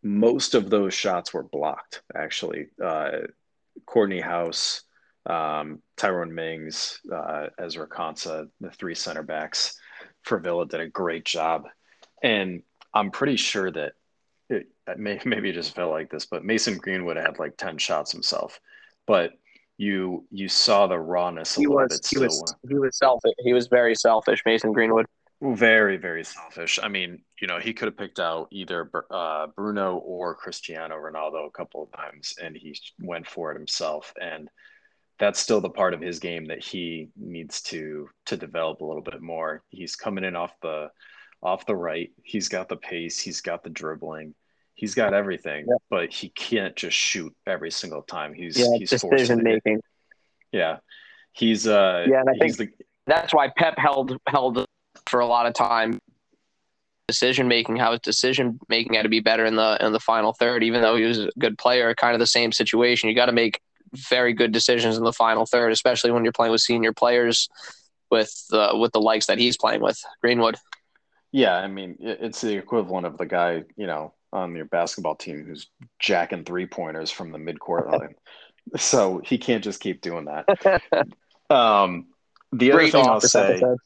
most 0.02 0.54
of 0.54 0.68
those 0.68 0.94
shots 0.94 1.32
were 1.32 1.44
blocked, 1.44 2.02
actually. 2.14 2.66
Uh, 2.82 3.28
Kortney 3.86 4.22
Hause, 4.22 4.82
um, 5.26 5.82
Tyrone 5.96 6.34
Mings, 6.34 7.00
uh, 7.12 7.48
Ezra 7.58 7.88
Konsa, 7.88 8.48
the 8.60 8.70
three 8.70 8.94
center 8.94 9.22
backs 9.22 9.78
for 10.22 10.38
Villa 10.38 10.66
did 10.66 10.80
a 10.80 10.88
great 10.88 11.24
job. 11.24 11.64
And 12.22 12.62
I'm 12.94 13.10
pretty 13.10 13.36
sure 13.36 13.70
that 13.70 13.92
it, 14.48 14.66
maybe 14.96 15.50
it 15.50 15.54
just 15.54 15.74
felt 15.74 15.92
like 15.92 16.10
this, 16.10 16.26
but 16.26 16.44
Mason 16.44 16.78
Greenwood 16.78 17.16
had 17.16 17.38
like 17.38 17.56
ten 17.56 17.78
shots 17.78 18.12
himself, 18.12 18.60
but 19.06 19.32
you 19.78 20.26
you 20.30 20.48
saw 20.48 20.86
the 20.86 20.98
rawness 20.98 21.56
a 21.56 21.60
He 21.60 21.66
little 21.66 21.74
was 21.82 21.88
bit 21.88 22.06
he 22.08 22.16
still. 22.16 22.22
was 22.28 22.54
he 22.68 22.74
was 22.78 22.96
selfish. 22.98 23.32
He 23.38 23.52
was 23.52 23.66
very 23.68 23.94
selfish, 23.94 24.42
Mason 24.44 24.72
Greenwood. 24.72 25.06
Very, 25.42 25.96
very 25.96 26.22
selfish. 26.24 26.78
I 26.80 26.86
mean, 26.88 27.24
you 27.40 27.48
know, 27.48 27.58
he 27.58 27.74
could 27.74 27.86
have 27.86 27.96
picked 27.96 28.20
out 28.20 28.46
either 28.52 28.88
uh, 29.10 29.48
Bruno 29.48 29.96
or 29.96 30.36
Cristiano 30.36 30.94
Ronaldo 30.96 31.48
a 31.48 31.50
couple 31.50 31.82
of 31.82 31.90
times, 31.90 32.34
and 32.40 32.56
he 32.56 32.78
went 33.00 33.26
for 33.26 33.50
it 33.50 33.56
himself. 33.56 34.12
And 34.20 34.48
that's 35.22 35.38
still 35.38 35.60
the 35.60 35.70
part 35.70 35.94
of 35.94 36.00
his 36.00 36.18
game 36.18 36.46
that 36.46 36.58
he 36.64 37.08
needs 37.14 37.62
to 37.62 38.10
to 38.26 38.36
develop 38.36 38.80
a 38.80 38.84
little 38.84 39.00
bit 39.04 39.22
more. 39.22 39.62
He's 39.68 39.94
coming 39.94 40.24
in 40.24 40.34
off 40.34 40.50
the 40.62 40.90
off 41.40 41.64
the 41.64 41.76
right. 41.76 42.10
He's 42.24 42.48
got 42.48 42.68
the 42.68 42.76
pace. 42.76 43.20
He's 43.20 43.40
got 43.40 43.62
the 43.62 43.70
dribbling. 43.70 44.34
He's 44.74 44.96
got 44.96 45.14
everything, 45.14 45.66
Yeah. 45.68 45.76
but 45.90 46.12
he 46.12 46.30
can't 46.30 46.74
just 46.74 46.96
shoot 46.96 47.32
every 47.46 47.70
single 47.70 48.02
time. 48.02 48.34
He's 48.34 48.58
Yeah, 48.58 48.76
he's 48.76 48.90
forced 48.90 49.10
decision 49.12 49.44
making. 49.44 49.80
Yeah, 50.50 50.78
he's 51.30 51.68
uh 51.68 52.04
Yeah, 52.08 52.22
and 52.22 52.30
I 52.30 52.44
he's 52.44 52.56
the 52.56 52.70
That's 53.06 53.32
why 53.32 53.48
Pep 53.56 53.78
held 53.78 54.18
held 54.26 54.66
for 55.06 55.20
a 55.20 55.26
lot 55.26 55.46
of 55.46 55.54
time. 55.54 56.00
Decision 57.06 57.46
making, 57.46 57.76
how 57.76 57.92
his 57.92 58.00
decision 58.00 58.58
making 58.68 58.94
had 58.94 59.02
to 59.04 59.08
be 59.08 59.20
better 59.20 59.44
in 59.44 59.54
the 59.54 59.78
in 59.80 59.92
the 59.92 60.00
final 60.00 60.32
third. 60.32 60.64
Even 60.64 60.82
though 60.82 60.96
he 60.96 61.04
was 61.04 61.20
a 61.20 61.30
good 61.38 61.56
player, 61.58 61.94
kind 61.94 62.14
of 62.14 62.18
the 62.18 62.26
same 62.26 62.50
situation. 62.50 63.08
You 63.08 63.14
got 63.14 63.26
to 63.26 63.32
make 63.32 63.60
very 63.94 64.32
good 64.32 64.52
decisions 64.52 64.96
in 64.96 65.04
the 65.04 65.12
final 65.12 65.46
third, 65.46 65.72
especially 65.72 66.10
when 66.10 66.24
you're 66.24 66.32
playing 66.32 66.52
with 66.52 66.60
senior 66.60 66.92
players, 66.92 67.48
with 68.10 68.32
uh, 68.52 68.76
with 68.78 68.92
the 68.92 69.00
likes 69.00 69.26
that 69.26 69.38
he's 69.38 69.56
playing 69.56 69.80
with 69.82 70.00
Greenwood. 70.20 70.56
Yeah, 71.32 71.54
I 71.56 71.66
mean, 71.66 71.96
it's 72.00 72.42
the 72.42 72.56
equivalent 72.56 73.06
of 73.06 73.16
the 73.16 73.26
guy, 73.26 73.64
you 73.76 73.86
know, 73.86 74.14
on 74.32 74.54
your 74.54 74.66
basketball 74.66 75.16
team 75.16 75.44
who's 75.46 75.68
jacking 75.98 76.44
three 76.44 76.66
pointers 76.66 77.10
from 77.10 77.32
the 77.32 77.38
midcourt 77.38 77.90
line. 77.98 78.14
So 78.76 79.20
he 79.24 79.38
can't 79.38 79.64
just 79.64 79.80
keep 79.80 80.00
doing 80.02 80.26
that. 80.26 80.46
Um, 81.50 82.06
the 82.52 82.72
other 82.72 82.78
Great 82.80 82.92
thing 82.92 83.06
I'll 83.06 83.20
say, 83.20 83.56
episode. 83.56 83.76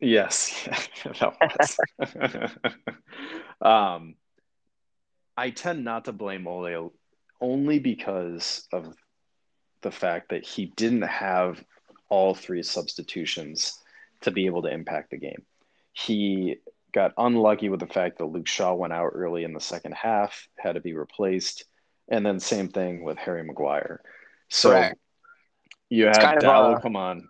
yes, 0.00 0.68
um, 3.60 4.16
I 5.36 5.50
tend 5.50 5.84
not 5.84 6.06
to 6.06 6.12
blame 6.12 6.48
Ole 6.48 6.92
only 7.40 7.78
because 7.78 8.66
of 8.72 8.96
the 9.84 9.92
fact 9.92 10.30
that 10.30 10.44
he 10.44 10.66
didn't 10.66 11.02
have 11.02 11.62
all 12.08 12.34
three 12.34 12.62
substitutions 12.64 13.78
to 14.22 14.32
be 14.32 14.46
able 14.46 14.62
to 14.62 14.72
impact 14.72 15.10
the 15.10 15.18
game. 15.18 15.44
He 15.92 16.56
got 16.92 17.12
unlucky 17.18 17.68
with 17.68 17.80
the 17.80 17.86
fact 17.86 18.18
that 18.18 18.26
Luke 18.26 18.48
Shaw 18.48 18.74
went 18.74 18.92
out 18.92 19.12
early 19.14 19.44
in 19.44 19.52
the 19.52 19.60
second 19.60 19.94
half, 19.94 20.48
had 20.58 20.72
to 20.72 20.80
be 20.80 20.94
replaced, 20.94 21.64
and 22.08 22.24
then 22.24 22.40
same 22.40 22.68
thing 22.68 23.04
with 23.04 23.18
Harry 23.18 23.44
Maguire. 23.44 24.00
So 24.48 24.70
Correct. 24.70 24.98
you 25.90 26.06
had 26.06 26.20
kind 26.20 26.40
Dalot 26.40 26.76
uh, 26.76 26.80
come 26.80 26.96
on. 26.96 27.28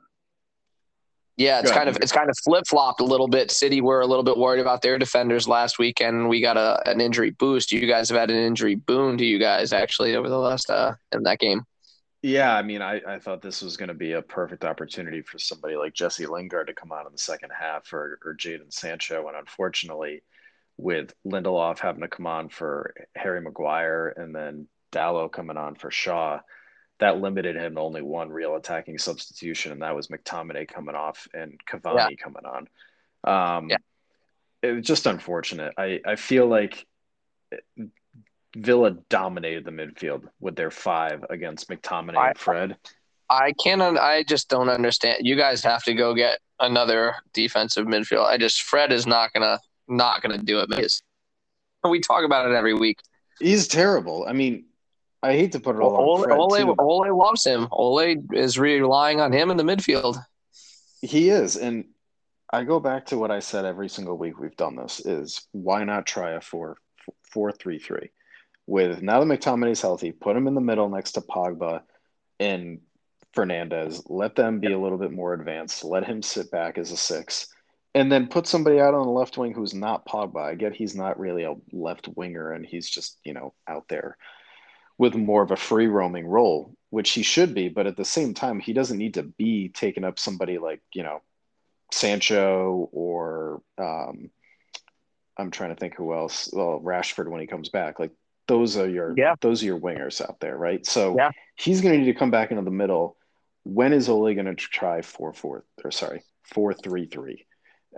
Yeah, 1.37 1.59
it's 1.59 1.71
Go 1.71 1.77
kind 1.77 1.89
ahead. 1.89 1.97
of 1.97 2.03
it's 2.03 2.13
kind 2.13 2.31
of 2.31 2.37
flip 2.45 2.65
flopped 2.69 3.01
a 3.01 3.05
little 3.05 3.27
bit. 3.27 3.51
City 3.51 3.81
were 3.81 4.01
a 4.01 4.07
little 4.07 4.23
bit 4.23 4.37
worried 4.37 4.61
about 4.61 4.83
their 4.83 4.99
defenders 4.99 5.49
last 5.49 5.81
weekend. 5.81 6.29
We 6.29 6.41
got 6.41 6.57
a 6.57 6.81
an 6.89 7.01
injury 7.01 7.31
boost. 7.31 7.73
You 7.73 7.85
guys 7.89 8.09
have 8.11 8.19
had 8.19 8.31
an 8.31 8.37
injury 8.37 8.77
boon 8.77 9.19
to 9.19 9.25
you 9.25 9.41
guys 9.41 9.73
actually 9.73 10.15
over 10.15 10.29
the 10.29 10.39
last 10.39 10.71
uh 10.71 10.93
in 11.11 11.25
that 11.25 11.41
game. 11.41 11.63
Yeah, 12.25 12.57
I 12.57 12.63
mean, 12.63 12.81
I, 12.81 13.03
I 13.07 13.19
thought 13.19 13.43
this 13.43 13.61
was 13.61 13.77
going 13.77 13.89
to 13.89 13.95
be 13.95 14.13
a 14.13 14.23
perfect 14.23 14.65
opportunity 14.65 15.21
for 15.21 15.39
somebody 15.39 15.77
like 15.77 15.93
Jesse 15.93 16.25
Lingard 16.25 16.69
to 16.69 16.73
come 16.73 16.91
on 16.91 17.05
in 17.05 17.13
the 17.13 17.19
second 17.19 17.51
half 17.51 17.93
or, 17.93 18.19
or 18.25 18.35
Jadon 18.35 18.73
Sancho. 18.73 19.29
And 19.29 19.37
unfortunately, 19.37 20.23
with 20.79 21.13
Lindelof 21.27 21.81
having 21.81 22.01
to 22.01 22.09
come 22.09 22.27
on 22.27 22.49
for 22.49 22.95
Harry 23.15 23.43
Maguire 23.43 24.15
and 24.17 24.35
then 24.35 24.69
Dalot 24.91 25.33
coming 25.33 25.59
on 25.59 25.75
for 25.75 25.91
Shaw, 25.91 26.41
that 26.99 27.21
limited 27.21 27.57
him 27.57 27.75
to 27.75 27.81
only 27.83 28.01
one 28.01 28.31
real 28.31 28.57
attacking 28.57 28.97
substitution, 28.97 29.73
and 29.73 29.83
that 29.83 29.95
was 29.95 30.09
McTominay 30.09 30.67
coming 30.67 30.95
off 30.95 31.29
and 31.35 31.61
Cavani 31.71 32.19
coming 32.19 32.47
on. 32.47 33.59
Um, 33.59 33.69
Yeah. 33.69 33.77
It 34.63 34.77
was 34.77 34.87
just 34.87 35.05
unfortunate. 35.05 35.75
I, 35.77 36.01
I 36.07 36.17
feel 36.17 36.47
like 36.47 36.87
Villa 38.57 38.93
dominated 39.09 39.65
the 39.65 39.71
midfield 39.71 40.29
with 40.41 40.57
their 40.57 40.71
five 40.71 41.25
against 41.31 41.69
McTominay 41.69 42.17
I- 42.17 42.29
and 42.29 42.39
Fred. 42.39 42.77
I 43.31 43.53
can't. 43.53 43.81
I 43.83 44.23
just 44.23 44.49
don't 44.51 44.69
understand. 44.69 45.27
You 45.27 45.35
guys 45.35 45.63
have 45.65 45.83
to 45.85 45.95
go 45.95 46.15
get 46.15 46.41
another 46.61 47.15
defensive 47.33 47.87
midfield. 47.87 48.27
I 48.27 48.37
just 48.37 48.63
Fred 48.63 48.93
is 48.93 49.07
not 49.07 49.33
gonna 49.33 49.59
not 49.89 50.23
gonna 50.23 50.39
do 50.39 50.61
it. 50.61 50.69
Because 50.69 51.03
we 51.83 52.01
talk 52.01 52.23
about 52.23 52.51
it 52.51 52.55
every 52.55 52.75
week. 52.75 53.01
He's 53.41 53.67
terrible. 53.67 54.27
I 54.29 54.35
mean, 54.35 54.67
I 55.23 55.33
hate 55.33 55.53
to 55.53 55.61
put 55.61 55.75
it 55.75 55.81
all 55.81 55.97
Ole, 55.97 56.19
on 56.19 56.25
Fred. 56.25 56.39
Ole. 56.39 56.75
Ole 56.79 57.19
loves 57.19 57.47
him. 57.47 57.67
Ole 57.73 58.17
is 58.33 58.59
relying 58.59 59.21
on 59.21 59.33
him 59.33 59.51
in 59.51 59.57
the 59.57 59.65
midfield. 59.65 60.19
He 61.01 61.31
is, 61.31 61.57
and 61.57 61.87
I 62.53 62.65
go 62.65 62.79
back 62.79 63.07
to 63.07 63.19
what 63.19 63.31
I 63.31 63.41
said 63.41 63.65
every 63.65 63.89
single 63.89 64.19
week 64.19 64.39
we've 64.39 64.57
done 64.57 64.77
this: 64.77 65.01
is 65.01 65.49
why 65.53 65.83
not 65.85 66.07
try 66.07 66.33
a 66.33 66.41
four 66.43 66.77
four 67.33 67.53
three 67.53 67.79
three 67.79 68.11
with 68.67 69.03
now 69.03 69.23
that 69.23 69.27
McTominay's 69.27 69.81
healthy, 69.81 70.13
put 70.13 70.37
him 70.37 70.47
in 70.47 70.55
the 70.55 70.61
middle 70.61 70.89
next 70.89 71.13
to 71.13 71.21
Pogba 71.21 71.83
and 72.41 72.81
Fernandes. 73.35 74.03
Let 74.09 74.37
them 74.37 74.61
be 74.61 74.73
a 74.73 74.79
little 74.79 74.99
bit 74.99 75.13
more 75.13 75.35
advanced. 75.35 75.85
Let 75.85 76.05
him 76.05 76.23
sit 76.23 76.51
back 76.51 76.79
as 76.79 76.91
a 76.91 76.97
six, 76.97 77.49
and 77.95 78.11
then 78.11 78.29
put 78.29 78.47
somebody 78.47 78.81
out 78.81 78.95
on 78.95 79.07
the 79.07 79.13
left 79.13 79.37
wing 79.37 79.53
who's 79.53 79.75
not 79.75 80.07
Pogba. 80.07 80.41
I 80.41 80.55
get 80.55 80.75
he's 80.75 80.95
not 80.95 81.19
really 81.19 81.45
a 81.45 81.55
left 81.73 82.09
winger, 82.09 82.53
and 82.53 82.65
he's 82.65 82.89
just 82.89 83.19
you 83.25 83.35
know 83.35 83.55
out 83.69 83.89
there 83.89 84.17
with 84.97 85.15
more 85.15 85.43
of 85.43 85.51
a 85.51 85.57
free 85.57 85.89
roaming 85.89 86.27
role, 86.27 86.75
which 86.91 87.11
he 87.11 87.23
should 87.23 87.55
be. 87.55 87.69
But 87.69 87.87
at 87.87 87.97
the 87.97 88.05
same 88.05 88.33
time, 88.33 88.61
he 88.61 88.73
doesn't 88.73 88.99
need 88.99 89.15
to 89.15 89.25
be 89.25 89.69
taking 89.69 90.05
up 90.05 90.19
somebody 90.19 90.59
like 90.59 90.81
you 90.95 91.03
know 91.03 91.21
Sancho 91.93 92.89
or 92.93 93.63
um, 93.79 94.31
I'm 95.37 95.51
trying 95.51 95.71
to 95.71 95.77
think 95.77 95.95
who 95.95 96.15
else. 96.15 96.49
Well, 96.53 96.81
Rashford 96.81 97.29
when 97.29 97.41
he 97.41 97.47
comes 97.47 97.69
back, 97.69 97.99
like 97.99 98.13
those 98.47 98.77
are 98.77 98.89
your 98.89 99.15
Yeah. 99.17 99.35
those 99.41 99.63
are 99.63 99.67
your 99.67 99.81
wingers 99.81 100.21
out 100.21 100.41
there, 100.41 100.57
right? 100.57 100.85
So 100.85 101.17
Yeah. 101.17 101.31
he's 101.57 101.81
going 101.81 101.95
to 101.95 101.99
need 102.01 102.13
to 102.13 102.19
come 102.19 102.31
back 102.31 102.51
into 102.51 102.63
the 102.63 102.71
middle. 102.71 103.17
When 103.65 103.93
is 103.93 104.09
Ole 104.09 104.35
going 104.35 104.47
to 104.47 104.55
try 104.55 105.03
four 105.03 105.33
four 105.33 105.65
or 105.83 105.91
sorry 105.91 106.23
four 106.43 106.75
three 106.75 107.07
three? 107.07 107.47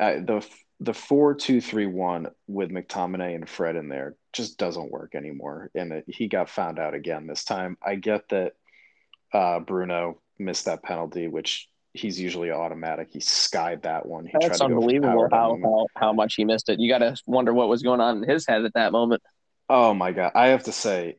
Uh, 0.00 0.20
the 0.20 0.46
the 0.80 0.94
four 0.94 1.34
two 1.34 1.60
three 1.60 1.86
one 1.86 2.28
with 2.46 2.70
McTominay 2.70 3.34
and 3.34 3.48
Fred 3.48 3.76
in 3.76 3.88
there 3.88 4.16
just 4.32 4.58
doesn't 4.58 4.90
work 4.92 5.14
anymore, 5.14 5.70
and 5.74 5.92
it, 5.92 6.04
he 6.06 6.28
got 6.28 6.50
found 6.50 6.78
out 6.78 6.94
again 6.94 7.26
this 7.26 7.44
time. 7.44 7.78
I 7.82 7.94
get 7.94 8.28
that 8.28 8.52
uh, 9.32 9.60
Bruno 9.60 10.20
missed 10.38 10.66
that 10.66 10.82
penalty, 10.82 11.28
which 11.28 11.68
he's 11.94 12.20
usually 12.20 12.50
automatic. 12.50 13.08
He 13.10 13.20
skied 13.20 13.82
that 13.82 14.06
one. 14.06 14.26
He 14.26 14.32
That's 14.34 14.58
tried 14.58 14.68
to 14.68 14.74
unbelievable 14.74 15.28
how, 15.30 15.58
how 15.62 15.86
how 15.96 16.12
much 16.12 16.34
he 16.34 16.44
missed 16.44 16.68
it. 16.68 16.78
You 16.78 16.90
got 16.90 16.98
to 16.98 17.16
wonder 17.26 17.54
what 17.54 17.68
was 17.68 17.82
going 17.82 18.00
on 18.00 18.22
in 18.22 18.28
his 18.28 18.46
head 18.46 18.64
at 18.64 18.74
that 18.74 18.92
moment. 18.92 19.22
Oh 19.68 19.94
my 19.94 20.12
god! 20.12 20.32
I 20.34 20.48
have 20.48 20.64
to 20.64 20.72
say, 20.72 21.16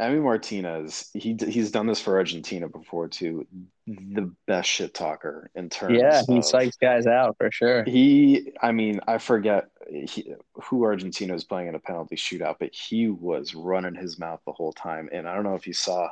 Emi 0.00 0.22
Martinez. 0.22 1.10
He 1.12 1.36
he's 1.38 1.70
done 1.70 1.86
this 1.86 2.00
for 2.00 2.16
Argentina 2.16 2.68
before 2.68 3.08
too. 3.08 3.46
Mm-hmm. 3.88 4.14
The 4.14 4.34
best 4.46 4.68
shit 4.68 4.94
talker 4.94 5.50
in 5.54 5.68
terms. 5.68 5.98
Yeah, 5.98 6.22
he 6.26 6.38
of, 6.38 6.44
psychs 6.44 6.78
guys 6.80 7.06
out 7.06 7.36
for 7.38 7.50
sure. 7.50 7.84
He, 7.84 8.52
I 8.62 8.72
mean, 8.72 9.00
I 9.06 9.18
forget 9.18 9.68
he, 9.88 10.34
who 10.64 10.84
Argentina 10.84 11.32
was 11.32 11.44
playing 11.44 11.68
in 11.68 11.74
a 11.74 11.80
penalty 11.80 12.16
shootout, 12.16 12.56
but 12.58 12.74
he 12.74 13.08
was 13.08 13.54
running 13.54 13.94
his 13.94 14.18
mouth 14.18 14.40
the 14.46 14.52
whole 14.52 14.72
time. 14.72 15.08
And 15.12 15.28
I 15.28 15.34
don't 15.34 15.44
know 15.44 15.54
if 15.54 15.66
you 15.66 15.74
saw 15.74 16.10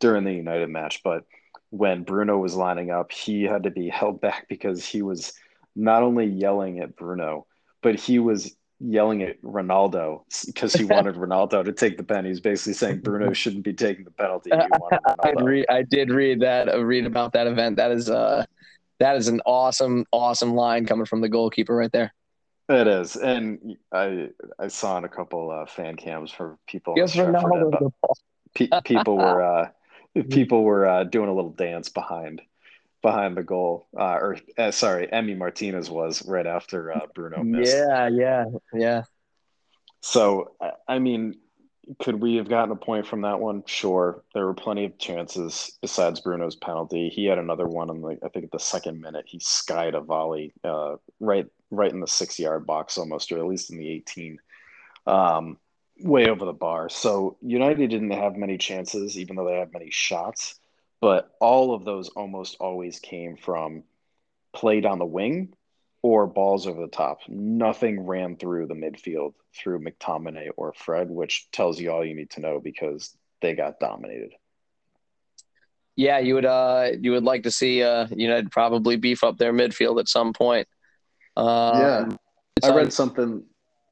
during 0.00 0.24
the 0.24 0.32
United 0.32 0.68
match, 0.68 1.02
but 1.02 1.24
when 1.70 2.02
Bruno 2.02 2.38
was 2.38 2.54
lining 2.54 2.90
up, 2.90 3.10
he 3.10 3.44
had 3.44 3.62
to 3.62 3.70
be 3.70 3.88
held 3.88 4.20
back 4.20 4.46
because 4.48 4.84
he 4.84 5.02
was 5.02 5.32
not 5.74 6.02
only 6.02 6.26
yelling 6.26 6.80
at 6.80 6.96
Bruno, 6.96 7.46
but 7.82 7.94
he 7.94 8.18
was 8.18 8.54
yelling 8.84 9.22
at 9.22 9.40
Ronaldo 9.42 10.22
because 10.46 10.74
he 10.74 10.84
wanted 10.94 11.16
Ronaldo 11.16 11.64
to 11.64 11.72
take 11.72 11.96
the 11.96 12.02
pen. 12.04 12.24
He's 12.24 12.40
basically 12.40 12.74
saying 12.74 13.00
Bruno 13.00 13.32
shouldn't 13.34 13.64
be 13.64 13.72
taking 13.72 14.04
the 14.04 14.10
penalty. 14.10 14.52
I 14.52 15.32
read, 15.36 15.66
I 15.68 15.82
did 15.82 16.10
read 16.10 16.40
that. 16.40 16.68
uh, 16.68 16.84
Read 16.84 17.06
about 17.06 17.32
that 17.32 17.46
event. 17.46 17.76
That 17.76 17.90
is 17.92 18.10
uh, 18.10 18.44
that 19.00 19.16
is 19.16 19.28
an 19.28 19.40
awesome, 19.46 20.04
awesome 20.12 20.54
line 20.54 20.86
coming 20.86 21.06
from 21.06 21.20
the 21.20 21.28
goalkeeper 21.28 21.74
right 21.74 21.92
there. 21.92 22.12
It 22.68 22.86
is, 22.86 23.16
and 23.16 23.76
I 23.92 24.28
I 24.58 24.68
saw 24.68 24.96
in 24.98 25.04
a 25.04 25.08
couple 25.08 25.50
uh, 25.50 25.66
fan 25.66 25.96
cams 25.96 26.30
for 26.30 26.58
people. 26.66 26.94
Yes, 26.96 27.14
Ronaldo 27.14 27.70
that 27.70 27.80
the 27.80 27.90
ball. 28.00 28.16
pe- 28.54 28.70
people 28.84 29.16
were 29.16 29.42
uh, 29.42 29.68
people 30.30 30.62
were 30.64 30.86
uh, 30.86 31.04
doing 31.04 31.28
a 31.28 31.34
little 31.34 31.50
dance 31.50 31.88
behind 31.88 32.40
behind 33.04 33.36
the 33.36 33.42
goal, 33.42 33.86
uh, 33.96 34.14
or 34.14 34.38
uh, 34.56 34.70
sorry, 34.70 35.06
Emi 35.08 35.36
Martinez 35.36 35.90
was 35.90 36.26
right 36.26 36.46
after 36.46 36.90
uh, 36.90 37.06
Bruno 37.14 37.44
missed. 37.44 37.76
Yeah, 37.76 38.08
yeah, 38.08 38.44
yeah. 38.72 39.02
So 40.00 40.52
I- 40.88 40.98
mean, 40.98 41.34
could 41.98 42.18
we 42.18 42.36
have 42.36 42.48
gotten 42.48 42.72
a 42.72 42.76
point 42.76 43.06
from 43.06 43.20
that 43.20 43.40
one? 43.40 43.62
Sure, 43.66 44.24
there 44.32 44.46
were 44.46 44.54
plenty 44.54 44.86
of 44.86 44.96
chances 44.96 45.76
besides 45.82 46.20
Bruno's 46.20 46.56
penalty. 46.56 47.10
He 47.10 47.26
had 47.26 47.38
another 47.38 47.66
one 47.68 47.90
in 47.90 48.00
the 48.00 48.18
I 48.24 48.28
think 48.30 48.46
at 48.46 48.52
the 48.52 48.58
second 48.58 49.02
minute. 49.02 49.26
He 49.28 49.38
skied 49.38 49.94
a 49.94 50.00
volley 50.00 50.54
uh, 50.64 50.96
right 51.20 51.46
right 51.70 51.92
in 51.92 52.00
the 52.00 52.08
six 52.08 52.38
yard 52.38 52.66
box 52.66 52.96
almost, 52.96 53.30
or 53.30 53.38
at 53.38 53.46
least 53.46 53.70
in 53.70 53.76
the 53.76 53.88
eighteen. 53.88 54.38
Um, 55.06 55.58
way 56.00 56.28
over 56.28 56.46
the 56.46 56.52
bar. 56.54 56.88
So 56.88 57.36
United 57.42 57.90
didn't 57.90 58.10
have 58.12 58.34
many 58.36 58.56
chances, 58.56 59.18
even 59.18 59.36
though 59.36 59.46
they 59.46 59.58
had 59.58 59.72
many 59.74 59.90
shots. 59.90 60.58
But 61.00 61.30
all 61.40 61.74
of 61.74 61.84
those 61.84 62.08
almost 62.10 62.56
always 62.60 62.98
came 62.98 63.36
from 63.36 63.84
play 64.54 64.80
down 64.80 64.98
the 64.98 65.04
wing 65.04 65.54
or 66.02 66.26
balls 66.26 66.66
over 66.66 66.80
the 66.80 66.88
top. 66.88 67.20
Nothing 67.28 68.06
ran 68.06 68.36
through 68.36 68.66
the 68.66 68.74
midfield 68.74 69.34
through 69.56 69.80
McTominay 69.80 70.50
or 70.56 70.72
Fred, 70.72 71.10
which 71.10 71.50
tells 71.50 71.80
you 71.80 71.90
all 71.90 72.04
you 72.04 72.14
need 72.14 72.30
to 72.30 72.40
know 72.40 72.60
because 72.60 73.16
they 73.40 73.54
got 73.54 73.80
dominated. 73.80 74.32
Yeah, 75.96 76.18
you 76.18 76.34
would 76.34 76.44
uh 76.44 76.90
you 77.00 77.12
would 77.12 77.24
like 77.24 77.44
to 77.44 77.50
see 77.50 77.82
uh 77.82 78.06
United 78.10 78.50
probably 78.50 78.96
beef 78.96 79.22
up 79.22 79.38
their 79.38 79.52
midfield 79.52 80.00
at 80.00 80.08
some 80.08 80.32
point. 80.32 80.66
Um, 81.36 81.80
yeah, 81.80 82.08
I 82.62 82.74
read 82.74 82.92
something 82.92 83.44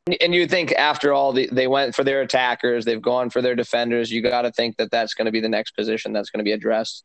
and 0.07 0.35
you 0.35 0.47
think 0.47 0.73
after 0.73 1.13
all 1.13 1.33
the, 1.33 1.49
they 1.53 1.67
went 1.67 1.95
for 1.95 2.03
their 2.03 2.23
attackers, 2.23 2.85
they've 2.85 3.01
gone 3.01 3.31
for 3.31 3.41
their 3.41 3.55
defenders. 3.55 4.11
You 4.11 4.23
got 4.23 4.43
to 4.43 4.53
think 4.53 4.77
that 4.79 4.91
that's 4.91 5.15
going 5.15 5.27
to 5.27 5.33
be 5.33 5.41
the 5.41 5.49
next 5.49 5.73
position 5.73 6.13
that's 6.13 6.31
going 6.31 6.41
to 6.41 6.45
be 6.45 6.53
addressed. 6.53 7.05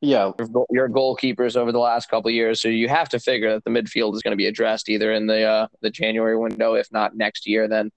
Yeah, 0.00 0.32
your 0.70 0.88
goalkeepers 0.88 1.56
over 1.56 1.70
the 1.70 1.78
last 1.78 2.10
couple 2.10 2.28
years, 2.30 2.60
so 2.60 2.66
you 2.68 2.88
have 2.88 3.08
to 3.10 3.20
figure 3.20 3.52
that 3.52 3.62
the 3.64 3.70
midfield 3.70 4.14
is 4.16 4.22
going 4.22 4.32
to 4.32 4.36
be 4.36 4.46
addressed 4.46 4.88
either 4.88 5.12
in 5.12 5.28
the 5.28 5.44
uh, 5.44 5.68
the 5.80 5.90
January 5.90 6.36
window, 6.36 6.74
if 6.74 6.90
not 6.90 7.14
next 7.16 7.46
year. 7.46 7.68
Then 7.68 7.92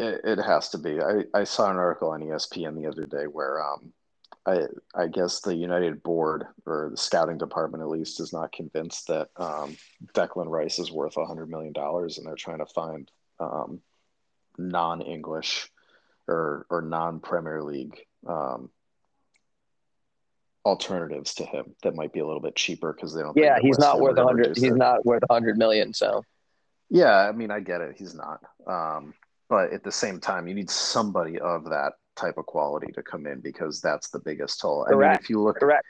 it, 0.00 0.20
it 0.24 0.38
has 0.42 0.70
to 0.70 0.78
be. 0.78 1.00
I, 1.00 1.22
I 1.32 1.44
saw 1.44 1.70
an 1.70 1.76
article 1.76 2.10
on 2.10 2.20
ESPN 2.20 2.74
the 2.74 2.88
other 2.88 3.06
day 3.06 3.28
where 3.28 3.64
um, 3.64 3.92
I 4.46 4.66
I 4.94 5.06
guess 5.06 5.40
the 5.40 5.54
United 5.54 6.02
board 6.02 6.46
or 6.66 6.88
the 6.90 6.96
scouting 6.96 7.38
department 7.38 7.82
at 7.82 7.88
least 7.88 8.20
is 8.20 8.32
not 8.32 8.52
convinced 8.52 9.08
that 9.08 9.28
um, 9.36 9.76
Declan 10.14 10.48
Rice 10.48 10.78
is 10.78 10.92
worth 10.92 11.16
a 11.16 11.24
hundred 11.24 11.48
million 11.48 11.72
dollars, 11.72 12.18
and 12.18 12.26
they're 12.26 12.34
trying 12.34 12.58
to 12.58 12.66
find 12.66 13.10
um, 13.40 13.80
non-English 14.58 15.70
or 16.28 16.66
or 16.68 16.82
non-Premier 16.82 17.62
League 17.62 17.98
um, 18.26 18.70
alternatives 20.64 21.34
to 21.34 21.44
him 21.44 21.74
that 21.82 21.94
might 21.94 22.12
be 22.12 22.20
a 22.20 22.26
little 22.26 22.40
bit 22.42 22.56
cheaper 22.56 22.92
because 22.92 23.14
they 23.14 23.22
don't. 23.22 23.36
Yeah, 23.36 23.58
he's 23.60 23.78
not 23.78 24.00
worth 24.00 24.18
hundred. 24.18 24.56
He's 24.56 24.74
not 24.74 25.06
worth 25.06 25.22
a 25.28 25.32
hundred 25.32 25.56
million. 25.56 25.94
So. 25.94 26.22
Yeah, 26.90 27.16
I 27.16 27.32
mean, 27.32 27.50
I 27.50 27.60
get 27.60 27.80
it. 27.80 27.96
He's 27.98 28.14
not. 28.14 28.40
Um, 28.66 29.14
but 29.48 29.72
at 29.72 29.82
the 29.82 29.90
same 29.90 30.20
time, 30.20 30.46
you 30.46 30.54
need 30.54 30.70
somebody 30.70 31.40
of 31.40 31.70
that 31.70 31.94
type 32.16 32.38
of 32.38 32.46
quality 32.46 32.92
to 32.92 33.02
come 33.02 33.26
in 33.26 33.40
because 33.40 33.80
that's 33.80 34.10
the 34.10 34.18
biggest 34.18 34.60
toll. 34.60 34.84
Correct. 34.84 35.08
I 35.08 35.12
mean, 35.12 35.18
if 35.22 35.30
you 35.30 35.42
look 35.42 35.58
correct, 35.58 35.86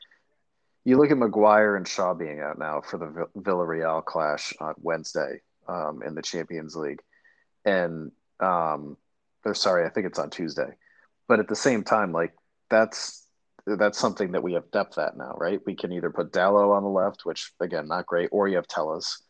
you 0.84 0.98
look 0.98 1.10
at 1.10 1.18
Maguire 1.18 1.76
and 1.76 1.88
Shaw 1.88 2.14
being 2.14 2.40
out 2.40 2.58
now 2.58 2.82
for 2.82 2.98
the 2.98 3.40
Villarreal 3.40 4.04
clash 4.04 4.52
on 4.60 4.74
Wednesday 4.78 5.40
um, 5.66 6.02
in 6.04 6.14
the 6.14 6.22
Champions 6.22 6.76
League, 6.76 7.00
and 7.64 8.12
um, 8.40 8.96
or 9.44 9.54
sorry, 9.54 9.87
I 9.87 9.90
think 9.90 10.06
it's 10.06 10.18
on 10.18 10.30
Tuesday. 10.30 10.76
But 11.26 11.40
at 11.40 11.48
the 11.48 11.56
same 11.56 11.84
time, 11.84 12.12
like 12.12 12.34
that's 12.68 13.26
that's 13.66 13.98
something 13.98 14.32
that 14.32 14.42
we 14.42 14.52
have 14.54 14.70
depth 14.70 14.98
at 14.98 15.16
now, 15.16 15.34
right? 15.38 15.60
We 15.64 15.74
can 15.74 15.92
either 15.92 16.10
put 16.10 16.32
Dalot 16.32 16.76
on 16.76 16.82
the 16.82 16.88
left, 16.88 17.24
which 17.24 17.52
again 17.60 17.88
not 17.88 18.06
great, 18.06 18.28
or 18.30 18.46
you 18.46 18.56
have 18.56 18.66
Telles, 18.66 19.22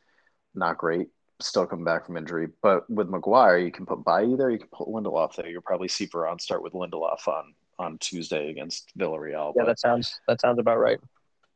not 0.54 0.78
great, 0.78 1.08
still 1.44 1.66
coming 1.66 1.84
back 1.84 2.06
from 2.06 2.16
injury. 2.16 2.48
But 2.62 2.88
with 2.90 3.08
Maguire, 3.08 3.58
you 3.58 3.70
can 3.70 3.86
put 3.86 4.04
Bailly 4.04 4.36
there, 4.36 4.50
you 4.50 4.58
can 4.58 4.68
put 4.68 4.88
Lindelof 4.88 5.36
there. 5.36 5.48
You'll 5.48 5.62
probably 5.62 5.88
see 5.88 6.06
Varane 6.06 6.40
start 6.40 6.62
with 6.62 6.72
Lindelof 6.72 7.26
on 7.28 7.54
on 7.78 7.98
Tuesday 7.98 8.50
against 8.50 8.96
Villarreal. 8.96 9.52
Yeah, 9.56 9.64
that 9.64 9.80
sounds 9.80 10.20
that 10.28 10.40
sounds 10.40 10.58
about 10.58 10.78
right. 10.78 10.98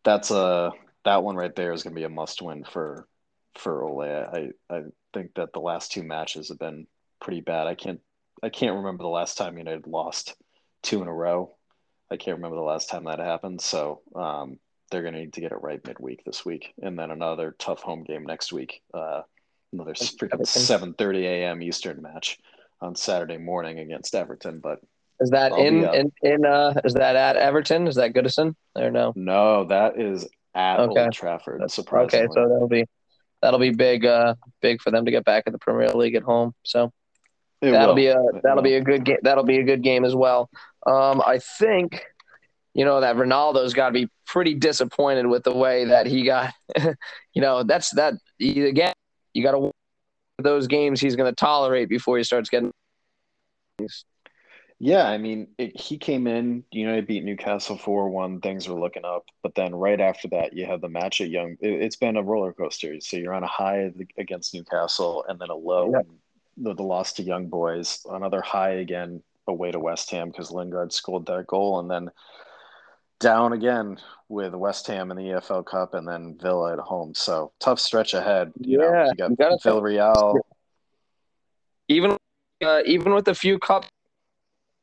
That's 0.05 0.31
a 0.31 0.73
that 1.05 1.23
one 1.23 1.37
right 1.37 1.55
there 1.55 1.73
is 1.73 1.83
going 1.83 1.95
to 1.95 2.01
be 2.01 2.05
a 2.05 2.09
must 2.09 2.43
win 2.43 2.65
for 2.65 3.07
for 3.57 3.85
Ole. 3.85 4.03
I 4.03 4.51
I 4.71 4.83
think 5.15 5.35
that 5.37 5.53
the 5.53 5.61
last 5.61 5.93
two 5.93 6.03
matches 6.03 6.49
have 6.49 6.59
been 6.59 6.87
pretty 7.21 7.41
bad. 7.41 7.67
I 7.67 7.75
can't 7.75 8.01
I 8.43 8.49
can't 8.49 8.77
remember 8.77 9.03
the 9.03 9.09
last 9.09 9.37
time 9.37 9.59
United 9.59 9.87
lost 9.87 10.37
two 10.83 11.03
in 11.03 11.09
a 11.09 11.15
row. 11.15 11.55
I 12.11 12.17
can't 12.17 12.37
remember 12.37 12.57
the 12.57 12.63
last 12.63 12.89
time 12.89 13.05
that 13.05 13.19
happened. 13.19 13.61
So 13.61 14.01
um, 14.15 14.59
they're 14.91 15.03
going 15.03 15.15
to 15.15 15.21
need 15.21 15.35
to 15.35 15.41
get 15.41 15.53
it 15.53 15.61
right 15.61 15.85
midweek 15.85 16.25
this 16.25 16.45
week, 16.45 16.73
and 16.83 16.99
then 16.99 17.11
another 17.11 17.55
tough 17.59 17.81
home 17.81 18.05
game 18.05 18.25
next 18.25 18.53
week. 18.53 18.83
Uh, 18.95 19.23
another 19.73 19.95
freaking 19.95 20.47
seven 20.47 20.95
thirty 20.95 21.27
a.m. 21.27 21.63
Eastern 21.63 22.03
match 22.03 22.39
on 22.81 22.95
Saturday 22.95 23.39
morning 23.39 23.79
against 23.79 24.15
Everton. 24.15 24.61
But 24.61 24.81
is 25.21 25.31
that 25.31 25.53
in 25.53 25.85
in 25.95 26.13
in 26.23 26.45
uh 26.47 26.75
is 26.85 26.95
that 26.95 27.17
at 27.17 27.37
Everton? 27.37 27.87
Is 27.87 27.97
that 27.97 28.13
Goodison 28.13 28.55
or 28.77 28.91
no? 28.91 29.13
No, 29.17 29.65
that 29.65 30.01
is 30.01 30.27
at 30.55 30.81
okay. 30.81 31.05
Old 31.05 31.13
Trafford. 31.13 31.71
Surprisingly. 31.71 32.27
Okay, 32.27 32.33
so 32.33 32.49
that'll 32.49 32.69
be 32.69 32.85
that'll 33.43 33.61
be 33.61 33.71
big 33.71 34.05
uh 34.05 34.35
big 34.61 34.81
for 34.81 34.91
them 34.91 35.05
to 35.05 35.11
get 35.11 35.25
back 35.25 35.45
in 35.47 35.53
the 35.53 35.59
Premier 35.59 35.89
League 35.89 36.15
at 36.15 36.23
home. 36.23 36.55
So 36.65 36.93
it 37.61 37.73
that'll 37.73 37.89
will. 37.89 37.95
be 37.95 38.07
a 38.07 38.17
that'll 38.43 38.63
be 38.63 38.75
a 38.75 38.81
good 38.81 39.05
game. 39.05 39.19
That'll 39.23 39.45
be 39.45 39.59
a 39.59 39.65
good 39.65 39.83
game 39.83 40.05
as 40.05 40.15
well. 40.15 40.49
Um, 40.87 41.21
I 41.25 41.39
think 41.59 42.05
you 42.75 42.85
know 42.85 43.01
that 43.01 43.17
Ronaldo's 43.17 43.75
got 43.75 43.89
to 43.89 43.93
be 43.93 44.09
pretty 44.27 44.55
disappointed 44.55 45.27
with 45.27 45.43
the 45.43 45.55
way 45.55 45.87
that 45.87 46.07
he 46.07 46.25
got. 46.25 46.55
you 46.77 47.43
know, 47.43 47.65
that's 47.65 47.91
that 47.97 48.15
again 48.41 48.93
you 49.35 49.43
got 49.43 49.53
to 49.53 49.73
those 50.39 50.67
games 50.67 51.01
he's 51.01 51.17
going 51.17 51.31
to 51.31 51.35
tolerate 51.35 51.89
before 51.89 52.17
he 52.17 52.25
starts 52.25 52.49
getting. 52.49 52.73
Yeah, 54.81 55.09
I 55.09 55.19
mean, 55.19 55.49
it, 55.59 55.79
he 55.79 55.99
came 55.99 56.29
in, 56.29 56.63
you 56.71 56.87
know, 56.87 56.95
he 56.95 57.01
beat 57.01 57.25
Newcastle 57.25 57.77
4 57.77 58.11
1. 58.11 58.41
Things 58.41 58.69
were 58.69 58.79
looking 58.79 59.05
up. 59.05 59.25
But 59.43 59.57
then 59.57 59.75
right 59.75 60.01
after 60.01 60.29
that, 60.29 60.53
you 60.53 60.67
have 60.67 60.81
the 60.81 60.89
match 60.89 61.21
at 61.21 61.31
Young. 61.31 61.57
It, 61.61 61.83
has 61.83 61.97
been 61.97 62.17
a 62.17 62.23
roller 62.23 62.53
coaster. 62.53 63.01
So 63.01 63.17
you're 63.17 63.35
on 63.35 63.43
a 63.43 63.49
high 63.49 63.93
against 64.17 64.55
Newcastle 64.55 65.25
and 65.29 65.41
then 65.41 65.51
a 65.51 65.55
low, 65.55 65.91
yeah. 65.93 66.03
the, 66.57 66.75
the 66.75 66.83
loss 66.85 67.13
to 67.15 67.25
Young 67.25 67.49
Boys, 67.49 68.07
another 68.09 68.41
high 68.41 68.75
again 68.75 69.23
away 69.49 69.73
to 69.73 69.81
West 69.81 70.11
Ham 70.13 70.29
because 70.29 70.53
Lingard 70.53 70.93
scored 70.93 71.27
that 71.27 71.49
goal. 71.49 71.81
And 71.81 71.91
then 71.91 72.11
down 73.21 73.53
again 73.53 73.99
with 74.29 74.55
West 74.55 74.87
Ham 74.87 75.11
in 75.11 75.17
the 75.17 75.25
EFL 75.25 75.65
Cup 75.65 75.95
and 75.95 76.07
then 76.07 76.37
Villa 76.41 76.73
at 76.75 76.79
home. 76.79 77.15
So 77.15 77.53
tough 77.61 77.81
stretch 77.81 78.15
ahead. 78.15 78.53
You 78.61 78.81
yeah, 78.83 78.91
know, 78.91 79.05
you 79.05 79.15
got 79.15 79.31
you 79.31 79.37
gotta 79.37 79.57
Villarreal. 79.57 80.39
Even 81.89 82.17
uh, 82.65 82.83
even 82.85 83.15
with 83.15 83.29
a 83.29 83.35
few 83.35 83.59
cups 83.59 83.89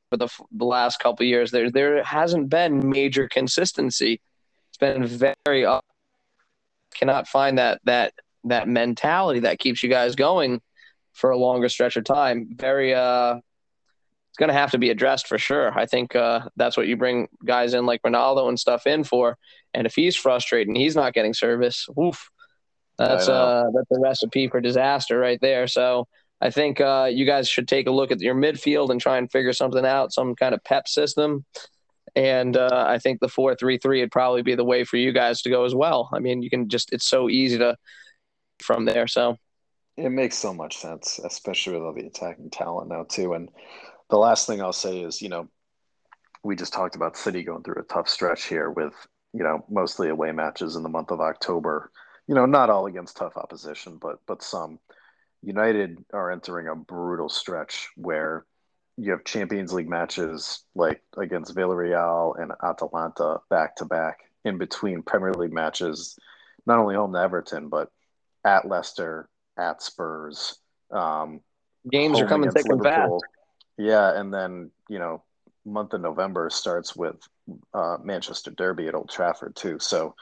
for 0.09 0.17
the, 0.17 0.27
the 0.51 0.65
last 0.65 0.99
couple 0.99 1.25
years, 1.25 1.51
there 1.51 1.69
there 1.69 2.03
hasn't 2.03 2.49
been 2.49 2.89
major 2.89 3.27
consistency. 3.27 4.21
It's 4.69 4.77
been 4.77 5.05
very 5.05 5.65
up. 5.65 5.85
Cannot 6.95 7.27
find 7.27 7.57
that 7.57 7.81
that 7.85 8.13
that 8.45 8.67
mentality 8.67 9.41
that 9.41 9.59
keeps 9.59 9.83
you 9.83 9.89
guys 9.89 10.15
going 10.15 10.61
for 11.13 11.31
a 11.31 11.37
longer 11.37 11.69
stretch 11.69 11.95
of 11.97 12.03
time. 12.03 12.49
Very 12.55 12.93
uh 12.93 13.39
it's 14.35 14.39
going 14.41 14.49
to 14.49 14.59
have 14.59 14.71
to 14.71 14.77
be 14.77 14.89
addressed 14.89 15.29
for 15.29 15.37
sure. 15.37 15.71
I 15.79 15.85
think 15.85 16.13
uh, 16.13 16.41
that's 16.57 16.75
what 16.75 16.87
you 16.87 16.97
bring 16.97 17.29
guys 17.45 17.73
in 17.73 17.85
like 17.85 18.01
Ronaldo 18.01 18.49
and 18.49 18.59
stuff 18.59 18.85
in 18.85 19.05
for. 19.05 19.37
And 19.73 19.87
if 19.87 19.95
he's 19.95 20.13
frustrated 20.13 20.67
and 20.67 20.75
he's 20.75 20.93
not 20.93 21.13
getting 21.13 21.33
service, 21.33 21.87
oof, 21.97 22.29
that's 22.97 23.29
uh, 23.29 23.63
that's 23.73 23.91
a 23.97 24.01
recipe 24.01 24.49
for 24.49 24.59
disaster 24.59 25.17
right 25.17 25.39
there. 25.39 25.67
So 25.67 26.09
I 26.41 26.49
think 26.49 26.81
uh, 26.81 27.07
you 27.09 27.25
guys 27.25 27.47
should 27.47 27.69
take 27.69 27.87
a 27.87 27.91
look 27.91 28.11
at 28.11 28.19
your 28.19 28.35
midfield 28.35 28.89
and 28.89 28.99
try 28.99 29.19
and 29.19 29.31
figure 29.31 29.53
something 29.53 29.85
out, 29.85 30.11
some 30.11 30.35
kind 30.35 30.53
of 30.53 30.61
PEP 30.65 30.89
system. 30.89 31.45
And 32.17 32.57
uh, 32.57 32.85
I 32.89 32.99
think 32.99 33.21
the 33.21 33.29
four 33.29 33.55
three 33.55 33.77
three 33.77 34.01
would 34.01 34.11
probably 34.11 34.41
be 34.41 34.55
the 34.55 34.65
way 34.65 34.83
for 34.83 34.97
you 34.97 35.13
guys 35.13 35.43
to 35.43 35.49
go 35.49 35.63
as 35.63 35.73
well. 35.73 36.09
I 36.13 36.19
mean, 36.19 36.41
you 36.41 36.49
can 36.49 36.67
just 36.67 36.91
it's 36.91 37.07
so 37.07 37.29
easy 37.29 37.57
to 37.59 37.77
from 38.59 38.83
there. 38.83 39.07
So 39.07 39.37
it 39.95 40.09
makes 40.09 40.37
so 40.37 40.53
much 40.53 40.77
sense, 40.77 41.21
especially 41.23 41.75
with 41.75 41.83
all 41.83 41.93
the 41.93 42.05
attacking 42.05 42.49
talent 42.49 42.89
now 42.89 43.05
too. 43.07 43.33
And 43.33 43.49
the 44.09 44.17
last 44.17 44.47
thing 44.47 44.61
I'll 44.61 44.73
say 44.73 45.01
is, 45.01 45.21
you 45.21 45.29
know, 45.29 45.47
we 46.43 46.55
just 46.55 46.73
talked 46.73 46.95
about 46.95 47.17
City 47.17 47.43
going 47.43 47.63
through 47.63 47.81
a 47.81 47.93
tough 47.93 48.07
stretch 48.07 48.45
here 48.45 48.69
with, 48.69 48.93
you 49.33 49.43
know, 49.43 49.65
mostly 49.69 50.09
away 50.09 50.31
matches 50.31 50.75
in 50.75 50.83
the 50.83 50.89
month 50.89 51.11
of 51.11 51.19
October. 51.19 51.91
You 52.27 52.35
know, 52.35 52.45
not 52.45 52.69
all 52.69 52.85
against 52.85 53.17
tough 53.17 53.37
opposition, 53.37 53.97
but 54.01 54.19
but 54.27 54.43
some. 54.43 54.79
United 55.41 56.03
are 56.11 56.31
entering 56.31 56.67
a 56.67 56.75
brutal 56.75 57.29
stretch 57.29 57.89
where 57.95 58.45
you 58.97 59.11
have 59.11 59.23
Champions 59.25 59.73
League 59.73 59.89
matches 59.89 60.63
like 60.73 61.01
against 61.17 61.55
Villarreal 61.55 62.39
and 62.41 62.51
Atalanta 62.63 63.41
back 63.49 63.75
to 63.77 63.85
back 63.85 64.19
in 64.43 64.57
between 64.57 65.03
Premier 65.03 65.33
League 65.33 65.53
matches, 65.53 66.17
not 66.65 66.79
only 66.79 66.95
home 66.95 67.13
to 67.13 67.19
Everton, 67.19 67.69
but 67.69 67.89
at 68.45 68.67
Leicester, 68.67 69.27
at 69.57 69.81
Spurs. 69.81 70.59
Um, 70.91 71.41
Games 71.91 72.19
are 72.19 72.27
coming 72.27 72.51
thick 72.51 72.65
and 72.67 72.81
fast. 72.81 73.11
Yeah, 73.77 74.19
and 74.19 74.33
then 74.33 74.71
you 74.89 74.99
know, 74.99 75.23
month 75.65 75.93
of 75.93 76.01
November 76.01 76.49
starts 76.49 76.95
with 76.95 77.17
uh, 77.73 77.97
Manchester 78.03 78.51
Derby 78.51 78.87
at 78.87 78.95
Old 78.95 79.09
Trafford 79.09 79.55
too. 79.55 79.79
So 79.79 80.15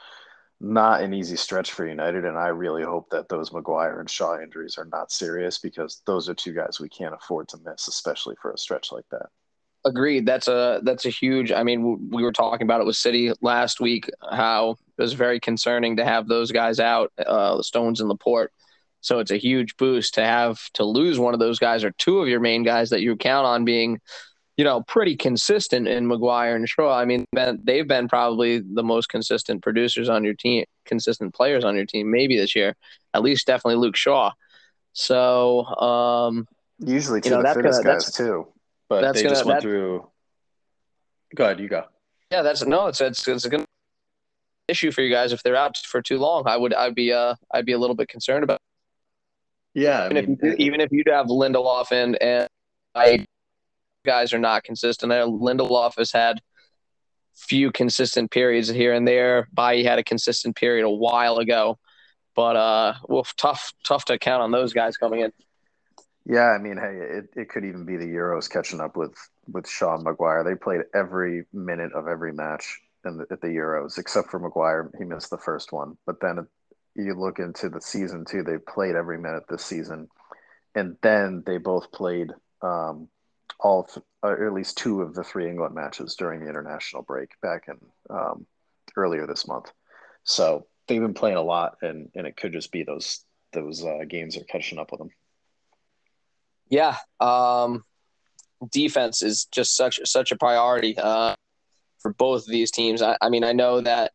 not 0.60 1.02
an 1.02 1.12
easy 1.12 1.36
stretch 1.36 1.72
for 1.72 1.86
United, 1.86 2.24
and 2.24 2.38
I 2.38 2.48
really 2.48 2.82
hope 2.82 3.10
that 3.10 3.28
those 3.28 3.52
Maguire 3.52 4.00
and 4.00 4.08
Shaw 4.08 4.40
injuries 4.40 4.78
are 4.78 4.86
not 4.86 5.12
serious 5.12 5.58
because 5.58 6.02
those 6.06 6.28
are 6.28 6.34
two 6.34 6.52
guys 6.52 6.80
we 6.80 6.88
can't 6.88 7.14
afford 7.14 7.48
to 7.48 7.58
miss, 7.64 7.88
especially 7.88 8.36
for 8.40 8.52
a 8.52 8.58
stretch 8.58 8.92
like 8.92 9.04
that. 9.10 9.26
Agreed. 9.86 10.24
That's 10.24 10.48
a 10.48 10.80
that's 10.82 11.04
a 11.04 11.10
huge. 11.10 11.52
I 11.52 11.62
mean, 11.62 12.08
we 12.10 12.22
were 12.22 12.32
talking 12.32 12.66
about 12.66 12.80
it 12.80 12.86
with 12.86 12.96
City 12.96 13.32
last 13.42 13.80
week. 13.80 14.08
How 14.30 14.70
it 14.70 15.02
was 15.02 15.12
very 15.12 15.38
concerning 15.38 15.96
to 15.96 16.04
have 16.04 16.26
those 16.26 16.50
guys 16.50 16.80
out, 16.80 17.12
uh, 17.18 17.58
the 17.58 17.64
Stones 17.64 18.00
and 18.00 18.08
Laporte. 18.08 18.50
So 19.04 19.18
it's 19.18 19.30
a 19.30 19.36
huge 19.36 19.76
boost 19.76 20.14
to 20.14 20.24
have 20.24 20.58
to 20.72 20.84
lose 20.84 21.18
one 21.18 21.34
of 21.34 21.40
those 21.40 21.58
guys 21.58 21.84
or 21.84 21.90
two 21.98 22.20
of 22.20 22.28
your 22.28 22.40
main 22.40 22.62
guys 22.62 22.88
that 22.88 23.02
you 23.02 23.14
count 23.16 23.46
on 23.46 23.66
being, 23.66 24.00
you 24.56 24.64
know, 24.64 24.80
pretty 24.80 25.14
consistent 25.14 25.86
in 25.86 26.06
Maguire 26.06 26.56
and 26.56 26.66
Shaw. 26.66 26.98
I 26.98 27.04
mean, 27.04 27.26
they've 27.34 27.86
been 27.86 28.08
probably 28.08 28.60
the 28.60 28.82
most 28.82 29.10
consistent 29.10 29.62
producers 29.62 30.08
on 30.08 30.24
your 30.24 30.32
team, 30.32 30.64
consistent 30.86 31.34
players 31.34 31.64
on 31.64 31.76
your 31.76 31.84
team, 31.84 32.10
maybe 32.10 32.38
this 32.38 32.56
year. 32.56 32.76
At 33.12 33.22
least 33.22 33.46
definitely 33.46 33.76
Luke 33.76 33.94
Shaw. 33.94 34.32
So 34.94 35.66
um, 35.66 36.48
usually 36.78 37.20
two 37.20 37.28
you 37.28 37.36
know, 37.36 37.42
the 37.42 37.54
fittest 37.54 37.84
gonna, 37.84 37.96
guys 37.96 38.10
too, 38.10 38.48
but 38.88 39.12
they 39.12 39.22
gonna, 39.22 39.34
just 39.34 39.44
went 39.44 39.60
through. 39.60 40.08
Go 41.34 41.44
ahead, 41.44 41.60
you 41.60 41.68
go. 41.68 41.84
Yeah, 42.32 42.40
that's 42.40 42.64
no, 42.64 42.86
it's 42.86 43.02
it's 43.02 43.28
it's 43.28 43.44
a 43.44 43.50
good 43.50 43.66
issue 44.66 44.90
for 44.92 45.02
you 45.02 45.10
guys 45.10 45.32
if 45.32 45.42
they're 45.42 45.56
out 45.56 45.76
for 45.76 46.00
too 46.00 46.16
long. 46.16 46.44
I 46.46 46.56
would 46.56 46.72
I'd 46.72 46.94
be 46.94 47.12
uh 47.12 47.34
I'd 47.52 47.66
be 47.66 47.72
a 47.72 47.78
little 47.78 47.96
bit 47.96 48.08
concerned 48.08 48.44
about. 48.44 48.60
Yeah, 49.74 50.06
even, 50.06 50.16
mean, 50.16 50.38
if, 50.40 50.58
you, 50.58 50.66
even 50.66 50.80
if 50.80 50.92
you'd 50.92 51.08
have 51.08 51.26
Lindelof 51.26 51.90
and 51.90 52.20
and 52.22 52.48
I 52.94 53.26
guys 54.04 54.32
are 54.32 54.38
not 54.38 54.62
consistent. 54.62 55.12
I 55.12 55.18
know 55.18 55.32
Lindelof 55.32 55.96
has 55.98 56.12
had 56.12 56.40
few 57.34 57.72
consistent 57.72 58.30
periods 58.30 58.68
here 58.68 58.92
and 58.92 59.06
there. 59.06 59.48
Bailly 59.52 59.84
had 59.84 59.98
a 59.98 60.04
consistent 60.04 60.54
period 60.54 60.84
a 60.84 60.90
while 60.90 61.38
ago, 61.38 61.78
but 62.36 62.56
uh, 62.56 62.94
well, 63.08 63.26
tough 63.36 63.72
tough 63.84 64.04
to 64.06 64.18
count 64.18 64.42
on 64.42 64.52
those 64.52 64.72
guys 64.72 64.96
coming 64.96 65.20
in. 65.20 65.32
Yeah, 66.26 66.46
I 66.46 66.58
mean, 66.58 66.78
hey, 66.78 66.96
it, 67.18 67.28
it 67.36 67.48
could 67.50 67.64
even 67.64 67.84
be 67.84 67.96
the 67.96 68.06
Euros 68.06 68.48
catching 68.48 68.80
up 68.80 68.96
with 68.96 69.14
with 69.48 69.68
Sean 69.68 70.04
Maguire. 70.04 70.44
They 70.44 70.54
played 70.54 70.82
every 70.94 71.44
minute 71.52 71.92
of 71.92 72.08
every 72.08 72.32
match 72.32 72.80
in 73.04 73.18
the, 73.18 73.26
at 73.30 73.40
the 73.40 73.48
Euros, 73.48 73.98
except 73.98 74.30
for 74.30 74.38
Maguire. 74.38 74.90
He 74.96 75.04
missed 75.04 75.30
the 75.30 75.38
first 75.38 75.72
one, 75.72 75.98
but 76.06 76.20
then 76.20 76.46
you 76.94 77.14
look 77.14 77.38
into 77.38 77.68
the 77.68 77.80
season 77.80 78.24
too. 78.24 78.42
They 78.42 78.58
played 78.58 78.94
every 78.94 79.18
minute 79.18 79.44
this 79.48 79.64
season, 79.64 80.08
and 80.74 80.96
then 81.02 81.42
they 81.46 81.58
both 81.58 81.90
played 81.92 82.32
um, 82.62 83.08
all, 83.60 83.84
th- 83.84 84.04
or 84.22 84.46
at 84.46 84.52
least 84.52 84.78
two 84.78 85.02
of 85.02 85.14
the 85.14 85.24
three 85.24 85.48
England 85.48 85.74
matches 85.74 86.14
during 86.14 86.40
the 86.40 86.48
international 86.48 87.02
break 87.02 87.30
back 87.40 87.64
in 87.68 87.76
um, 88.10 88.46
earlier 88.96 89.26
this 89.26 89.46
month. 89.46 89.70
So 90.24 90.66
they've 90.86 91.00
been 91.00 91.14
playing 91.14 91.36
a 91.36 91.42
lot, 91.42 91.76
and 91.82 92.10
and 92.14 92.26
it 92.26 92.36
could 92.36 92.52
just 92.52 92.72
be 92.72 92.82
those 92.82 93.24
those 93.52 93.84
uh, 93.84 94.04
games 94.08 94.36
are 94.36 94.44
catching 94.44 94.78
up 94.78 94.90
with 94.90 94.98
them. 94.98 95.10
Yeah, 96.68 96.96
um, 97.20 97.84
defense 98.70 99.22
is 99.22 99.46
just 99.46 99.76
such 99.76 100.00
such 100.04 100.32
a 100.32 100.36
priority 100.36 100.96
uh, 100.98 101.34
for 102.00 102.12
both 102.12 102.42
of 102.42 102.48
these 102.48 102.70
teams. 102.70 103.02
I, 103.02 103.16
I 103.20 103.28
mean, 103.28 103.44
I 103.44 103.52
know 103.52 103.80
that 103.80 104.12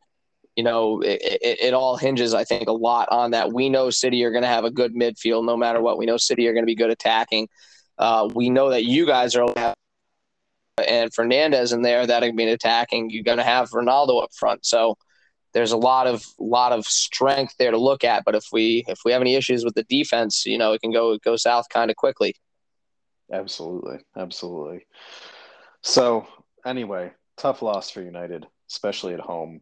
you 0.60 0.63
know, 0.63 1.00
it, 1.00 1.22
it, 1.22 1.58
it, 1.62 1.74
all 1.74 1.95
hinges, 1.95 2.34
I 2.34 2.43
think, 2.43 2.67
a 2.67 2.74
lot 2.74 3.08
on 3.12 3.32
that. 3.32 3.54
We 3.54 3.69
know 3.69 3.89
City 3.89 4.22
are 4.26 4.32
going 4.32 4.41
to 4.41 4.50
have 4.50 4.65
a 4.65 4.69
good 4.69 4.93
midfield 4.93 5.45
no 5.45 5.56
matter 5.56 5.80
what. 5.80 5.98
We 5.98 6.06
know 6.06 6.17
City 6.17 6.50
are 6.50 6.54
going 6.54 6.63
to 6.63 6.67
be 6.67 6.76
good 6.76 6.89
attacking. 6.89 7.48
Uh, 7.98 8.28
we 8.36 8.50
know 8.50 8.69
that 8.72 8.84
you 8.84 9.06
guys 9.06 9.38
are 9.38 9.45
and 10.86 11.13
Fernandes 11.13 11.74
in 11.74 11.82
there 11.82 12.06
that 12.06 12.24
are 12.24 12.34
be 12.34 12.43
attacking. 12.50 13.10
You're 13.10 13.24
going 13.24 13.38
to 13.38 13.43
have 13.45 13.69
Ronaldo 13.69 14.22
up 14.22 14.32
front, 14.38 14.65
so 14.65 14.98
there's 15.54 15.72
a 15.72 15.78
lot 15.78 16.08
of 16.08 16.26
lot 16.38 16.74
of 16.74 16.86
strength 16.86 17.56
there 17.58 17.72
to 17.72 17.78
look 17.78 18.04
at. 18.04 18.26
But 18.26 18.36
if 18.36 18.43
we 18.52 18.84
if 18.89 19.00
we 19.06 19.13
have 19.13 19.22
any 19.22 19.36
issues 19.36 19.63
with 19.63 19.76
the 19.76 19.84
defense, 19.84 20.45
you 20.45 20.58
know, 20.58 20.74
it 20.74 20.82
can 20.82 20.91
go 20.91 21.17
go 21.19 21.38
south 21.38 21.69
kind 21.69 21.89
of 21.89 21.95
quickly. 21.95 22.36
Absolutely, 23.32 24.00
absolutely. 24.17 24.86
So 25.84 26.28
anyway, 26.65 27.13
tough 27.38 27.62
loss 27.62 27.89
for 27.89 28.02
United, 28.02 28.45
especially 28.69 29.13
at 29.13 29.22
home 29.22 29.62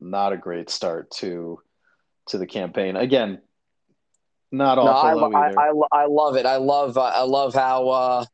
not 0.00 0.32
a 0.32 0.36
great 0.36 0.70
start 0.70 1.10
to 1.12 1.60
to 2.28 2.38
the 2.38 2.46
campaign. 2.46 2.96
Again, 2.96 3.40
not 4.52 4.78
awful. 4.78 5.30
No, 5.30 5.36
I, 5.36 5.50
I, 5.50 5.68
I, 5.68 6.02
I, 6.02 6.06
love 6.06 6.36
it. 6.36 6.46
I 6.46 6.56
love 6.56 6.96
uh, 6.96 7.02
I 7.02 7.22
love 7.22 7.54
how 7.54 7.88
uh, 7.88 8.24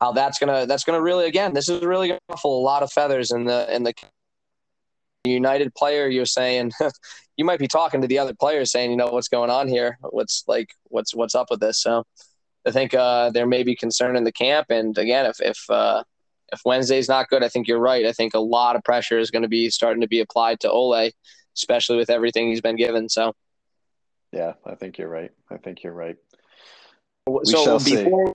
how 0.00 0.12
that's 0.12 0.38
gonna 0.38 0.66
that's 0.66 0.84
gonna 0.84 1.00
really 1.00 1.26
again. 1.26 1.54
This 1.54 1.68
is 1.68 1.82
really 1.82 2.08
gonna 2.08 2.20
ruffle 2.28 2.58
a 2.58 2.62
lot 2.62 2.82
of 2.82 2.92
feathers 2.92 3.30
in 3.30 3.44
the 3.44 3.74
in 3.74 3.82
the 3.82 3.94
United 5.24 5.74
player. 5.74 6.08
You're 6.08 6.26
saying 6.26 6.72
you 7.36 7.44
might 7.44 7.58
be 7.58 7.68
talking 7.68 8.00
to 8.00 8.06
the 8.06 8.18
other 8.18 8.34
players, 8.34 8.70
saying, 8.70 8.90
you 8.90 8.96
know, 8.96 9.08
what's 9.08 9.28
going 9.28 9.50
on 9.50 9.68
here? 9.68 9.98
What's 10.02 10.44
like 10.46 10.70
what's 10.84 11.14
what's 11.14 11.34
up 11.34 11.48
with 11.50 11.60
this? 11.60 11.80
So 11.82 12.04
I 12.66 12.70
think 12.70 12.94
uh, 12.94 13.30
there 13.30 13.46
may 13.46 13.62
be 13.62 13.74
concern 13.74 14.16
in 14.16 14.24
the 14.24 14.32
camp. 14.32 14.66
And 14.70 14.96
again, 14.98 15.26
if 15.26 15.40
if 15.40 15.58
uh, 15.70 16.02
if 16.52 16.60
Wednesday's 16.64 17.08
not 17.08 17.28
good, 17.28 17.42
I 17.42 17.48
think 17.48 17.68
you're 17.68 17.78
right. 17.78 18.06
I 18.06 18.12
think 18.12 18.34
a 18.34 18.40
lot 18.40 18.76
of 18.76 18.84
pressure 18.84 19.18
is 19.18 19.30
going 19.30 19.42
to 19.42 19.48
be 19.48 19.70
starting 19.70 20.00
to 20.00 20.08
be 20.08 20.20
applied 20.20 20.60
to 20.60 20.70
Ole, 20.70 21.10
especially 21.56 21.96
with 21.96 22.10
everything 22.10 22.48
he's 22.48 22.60
been 22.60 22.76
given. 22.76 23.08
So, 23.08 23.34
yeah, 24.32 24.54
I 24.64 24.74
think 24.74 24.98
you're 24.98 25.08
right. 25.08 25.30
I 25.50 25.56
think 25.56 25.82
you're 25.82 25.92
right. 25.92 26.16
We 27.26 27.52
so 27.52 27.78
before, 27.78 28.32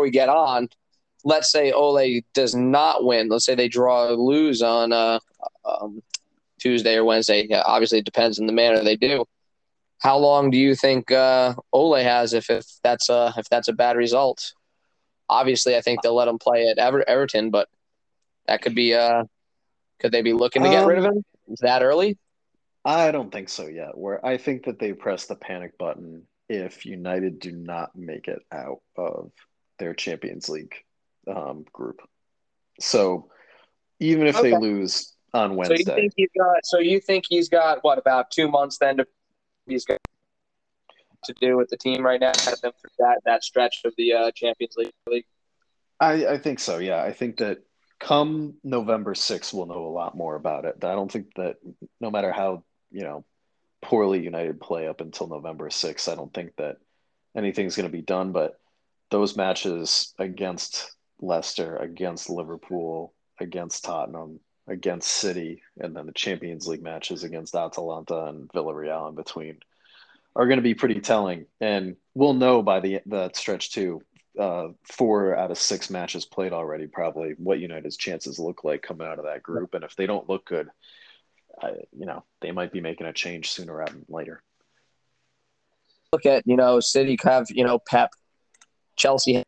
we 0.00 0.10
get 0.10 0.28
on, 0.28 0.68
let's 1.24 1.50
say 1.50 1.72
Ole 1.72 2.22
does 2.32 2.54
not 2.54 3.04
win. 3.04 3.28
Let's 3.28 3.44
say 3.44 3.54
they 3.54 3.68
draw 3.68 4.08
or 4.08 4.12
lose 4.12 4.62
on 4.62 4.92
uh, 4.92 5.18
um, 5.64 6.02
Tuesday 6.58 6.96
or 6.96 7.04
Wednesday. 7.04 7.46
Yeah, 7.48 7.62
obviously, 7.66 7.98
it 7.98 8.04
depends 8.04 8.38
on 8.38 8.46
the 8.46 8.52
manner 8.52 8.82
they 8.82 8.96
do. 8.96 9.24
How 10.00 10.18
long 10.18 10.50
do 10.50 10.58
you 10.58 10.74
think 10.74 11.10
uh, 11.10 11.54
Ole 11.72 12.02
has 12.02 12.34
if, 12.34 12.50
if 12.50 12.66
that's 12.82 13.08
a 13.08 13.32
if 13.36 13.48
that's 13.48 13.68
a 13.68 13.72
bad 13.72 13.96
result? 13.96 14.52
Obviously, 15.28 15.76
I 15.76 15.80
think 15.80 16.02
they'll 16.02 16.14
let 16.14 16.28
him 16.28 16.38
play 16.38 16.68
at 16.68 16.78
Ever- 16.78 17.08
Everton, 17.08 17.50
but 17.50 17.68
that 18.46 18.62
could 18.62 18.74
be. 18.74 18.94
Uh, 18.94 19.24
could 20.00 20.12
they 20.12 20.22
be 20.22 20.32
looking 20.32 20.62
to 20.62 20.68
get 20.68 20.82
um, 20.82 20.88
rid 20.88 20.98
of 20.98 21.04
him 21.04 21.24
that 21.60 21.82
early? 21.82 22.18
I 22.84 23.10
don't 23.10 23.32
think 23.32 23.48
so 23.48 23.66
yet. 23.66 23.96
Where 23.96 24.24
I 24.24 24.36
think 24.36 24.64
that 24.64 24.78
they 24.78 24.92
press 24.92 25.26
the 25.26 25.36
panic 25.36 25.78
button 25.78 26.26
if 26.48 26.84
United 26.84 27.38
do 27.38 27.52
not 27.52 27.96
make 27.96 28.28
it 28.28 28.40
out 28.52 28.80
of 28.96 29.30
their 29.78 29.94
Champions 29.94 30.48
League 30.48 30.74
um, 31.26 31.64
group. 31.72 32.00
So 32.80 33.30
even 34.00 34.26
if 34.26 34.36
okay. 34.36 34.50
they 34.50 34.58
lose 34.58 35.14
on 35.32 35.56
Wednesday, 35.56 35.82
so 35.84 35.92
you 35.92 35.96
think 35.96 36.12
he's 36.16 36.28
got? 36.36 36.56
So 36.64 36.78
you 36.78 37.00
think 37.00 37.24
he's 37.28 37.48
got 37.48 37.82
what 37.82 37.98
about 37.98 38.30
two 38.30 38.48
months 38.48 38.78
then 38.78 38.98
to 38.98 39.06
he's 39.66 39.84
got 39.84 40.00
to 41.24 41.34
do 41.34 41.56
with 41.56 41.68
the 41.68 41.76
team 41.76 42.04
right 42.04 42.20
now 42.20 42.32
have 42.44 42.60
them 42.60 42.72
for 42.80 42.90
that 42.98 43.20
that 43.24 43.44
stretch 43.44 43.82
of 43.84 43.94
the 43.96 44.12
uh, 44.12 44.30
Champions 44.32 44.76
League? 45.06 45.24
I, 46.00 46.26
I 46.26 46.38
think 46.38 46.58
so. 46.58 46.78
Yeah, 46.78 47.02
I 47.02 47.12
think 47.12 47.38
that 47.38 47.58
come 47.98 48.54
November 48.62 49.14
6th, 49.14 49.52
we'll 49.54 49.66
know 49.66 49.86
a 49.86 49.88
lot 49.88 50.16
more 50.16 50.36
about 50.36 50.64
it. 50.64 50.84
I 50.84 50.92
don't 50.92 51.10
think 51.10 51.34
that 51.36 51.56
no 52.00 52.10
matter 52.10 52.32
how 52.32 52.64
you 52.90 53.02
know 53.02 53.24
poorly 53.82 54.22
United 54.22 54.60
play 54.60 54.88
up 54.88 55.00
until 55.00 55.28
November 55.28 55.68
6th, 55.68 56.10
I 56.10 56.14
don't 56.14 56.32
think 56.32 56.56
that 56.56 56.76
anything's 57.36 57.76
going 57.76 57.88
to 57.88 57.92
be 57.92 58.02
done. 58.02 58.32
But 58.32 58.58
those 59.10 59.36
matches 59.36 60.14
against 60.18 60.90
Leicester, 61.20 61.76
against 61.76 62.30
Liverpool, 62.30 63.14
against 63.40 63.84
Tottenham, 63.84 64.40
against 64.66 65.10
City, 65.10 65.62
and 65.78 65.94
then 65.94 66.06
the 66.06 66.12
Champions 66.12 66.66
League 66.66 66.82
matches 66.82 67.24
against 67.24 67.54
Atalanta 67.54 68.26
and 68.26 68.48
Villarreal 68.50 69.08
in 69.10 69.14
between 69.14 69.58
are 70.36 70.46
going 70.46 70.58
to 70.58 70.62
be 70.62 70.74
pretty 70.74 71.00
telling. 71.00 71.46
And 71.60 71.96
we'll 72.14 72.34
know 72.34 72.62
by 72.62 72.80
the 72.80 73.00
that 73.06 73.36
stretch 73.36 73.72
too. 73.72 74.02
Uh, 74.38 74.70
four 74.82 75.36
out 75.36 75.52
of 75.52 75.58
six 75.58 75.90
matches 75.90 76.24
played 76.24 76.52
already, 76.52 76.88
probably 76.88 77.34
what 77.38 77.60
United's 77.60 77.96
chances 77.96 78.40
look 78.40 78.64
like 78.64 78.82
coming 78.82 79.06
out 79.06 79.20
of 79.20 79.26
that 79.26 79.44
group. 79.44 79.74
And 79.74 79.84
if 79.84 79.94
they 79.94 80.06
don't 80.06 80.28
look 80.28 80.44
good, 80.44 80.68
I, 81.62 81.68
you 81.96 82.04
know, 82.04 82.24
they 82.40 82.50
might 82.50 82.72
be 82.72 82.80
making 82.80 83.06
a 83.06 83.12
change 83.12 83.52
sooner 83.52 83.76
rather 83.76 83.92
than 83.92 84.06
later. 84.08 84.42
Look 86.12 86.26
at 86.26 86.42
you 86.46 86.56
know, 86.56 86.80
City 86.80 87.16
have 87.22 87.46
you 87.50 87.64
know 87.64 87.78
Pep, 87.78 88.10
Chelsea 88.96 89.44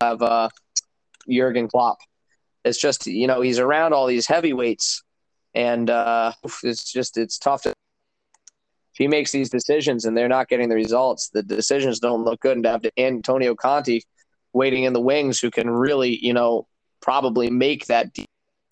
have 0.00 0.22
uh, 0.22 0.48
Jurgen 1.28 1.68
Klopp. 1.68 1.98
It's 2.64 2.80
just 2.80 3.06
you 3.06 3.26
know 3.26 3.40
he's 3.40 3.58
around 3.58 3.94
all 3.94 4.06
these 4.06 4.26
heavyweights, 4.26 5.02
and 5.54 5.90
uh, 5.90 6.32
it's 6.62 6.92
just 6.92 7.16
it's 7.16 7.38
tough 7.38 7.62
to 7.62 7.74
he 8.98 9.06
makes 9.06 9.30
these 9.30 9.48
decisions 9.48 10.04
and 10.04 10.16
they're 10.16 10.28
not 10.28 10.48
getting 10.48 10.68
the 10.68 10.74
results, 10.74 11.28
the 11.28 11.42
decisions 11.42 12.00
don't 12.00 12.24
look 12.24 12.40
good. 12.40 12.56
And 12.56 12.64
to 12.64 12.70
have 12.70 12.82
to 12.82 12.90
Antonio 13.00 13.54
Conte 13.54 14.00
waiting 14.52 14.82
in 14.84 14.92
the 14.92 15.00
wings 15.00 15.38
who 15.38 15.50
can 15.50 15.70
really, 15.70 16.18
you 16.20 16.32
know, 16.32 16.66
probably 17.00 17.48
make 17.48 17.86
that 17.86 18.08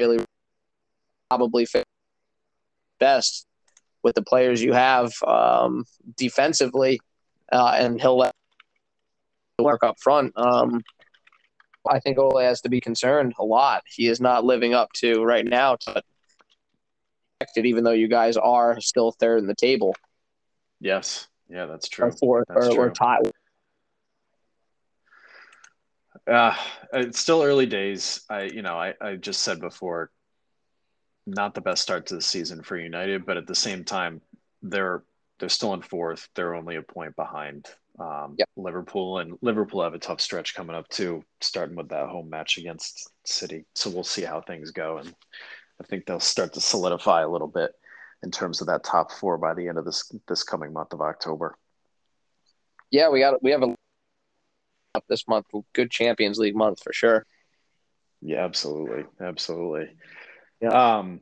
really 0.01 0.19
probably 1.31 1.67
best 2.99 3.47
with 4.03 4.17
the 4.17 4.23
players 4.23 4.62
you 4.62 4.73
have 4.73 5.12
um, 5.27 5.85
defensively, 6.17 6.99
uh, 7.53 7.77
and 7.79 8.01
he'll 8.01 8.19
let 8.19 8.33
work 9.61 9.85
up 9.85 9.97
front. 10.01 10.33
Um, 10.37 10.83
I 11.89 12.01
think 12.01 12.19
Ole 12.19 12.41
has 12.41 12.61
to 12.62 12.69
be 12.69 12.81
concerned 12.81 13.35
a 13.39 13.45
lot. 13.45 13.83
He 13.87 14.09
is 14.09 14.21
not 14.21 14.45
living 14.45 14.75
up 14.75 14.93
to 14.95 15.23
right 15.23 15.45
now 15.45 15.77
to 15.77 16.03
even 17.57 17.85
though 17.85 17.93
you 17.93 18.09
guys 18.09 18.37
are 18.37 18.81
still 18.81 19.12
third 19.12 19.39
in 19.39 19.47
the 19.47 19.55
table. 19.55 19.95
Yes. 20.81 21.29
Yeah, 21.49 21.67
that's 21.67 21.89
true. 21.89 22.07
Or 22.07 22.12
fourth 22.12 22.45
that's 22.49 22.69
or, 22.69 22.71
true. 22.71 22.81
or 22.81 22.91
tied. 22.91 23.33
Uh, 26.27 26.55
it's 26.93 27.21
still 27.21 27.43
early 27.43 27.67
days. 27.67 28.23
I, 28.29 28.43
you 28.43 28.62
know, 28.62 28.77
I, 28.79 28.95
I 29.01 29.15
just 29.15 29.43
said 29.43 29.61
before, 29.61 30.11
not 31.27 31.55
the 31.55 31.61
best 31.61 31.83
start 31.83 32.07
to 32.07 32.17
the 32.17 32.23
season 32.23 32.62
for 32.62 32.77
United, 32.77 33.27
but 33.27 33.37
at 33.37 33.47
the 33.47 33.55
same 33.55 33.85
time, 33.85 34.21
they're 34.62 35.05
they're 35.39 35.49
still 35.49 35.75
in 35.75 35.83
fourth. 35.83 36.29
They're 36.35 36.55
only 36.55 36.77
a 36.77 36.83
point 36.83 37.15
behind 37.15 37.67
um, 37.99 38.35
Yep. 38.39 38.49
Liverpool, 38.57 39.19
and 39.19 39.37
Liverpool 39.43 39.83
have 39.83 39.95
a 39.95 39.99
tough 39.99 40.21
stretch 40.21 40.55
coming 40.55 40.75
up 40.75 40.89
too, 40.89 41.25
starting 41.41 41.77
with 41.77 41.89
that 41.91 42.09
home 42.09 42.31
match 42.31 42.59
against 42.59 43.11
City. 43.25 43.65
So 43.75 43.91
we'll 43.91 44.05
see 44.05 44.23
how 44.23 44.41
things 44.41 44.71
go, 44.71 44.99
and 44.99 45.15
I 45.81 45.85
think 45.85 46.07
they'll 46.07 46.21
start 46.21 46.55
to 46.55 46.61
solidify 46.61 47.23
a 47.23 47.29
little 47.29 47.49
bit 47.49 47.73
in 48.23 48.31
terms 48.31 48.61
of 48.61 48.67
that 48.69 48.85
top 48.85 49.13
four 49.13 49.39
by 49.39 49.55
the 49.55 49.69
end 49.69 49.79
of 49.79 49.85
this 49.85 50.13
this 50.29 50.43
coming 50.43 50.73
month 50.73 50.93
of 50.93 51.01
October. 51.01 51.57
Yeah, 52.91 53.09
we 53.11 53.21
got 53.21 53.43
we 53.43 53.51
have 53.51 53.63
a 53.63 53.75
this 55.09 55.29
month. 55.29 55.47
Good 55.75 55.91
Champions 55.91 56.39
League 56.39 56.57
month 56.57 56.83
for 56.83 56.93
sure. 56.93 57.27
Yeah, 58.23 58.45
absolutely, 58.45 59.05
absolutely. 59.21 59.91
Yeah. 60.61 60.69
Um, 60.71 61.21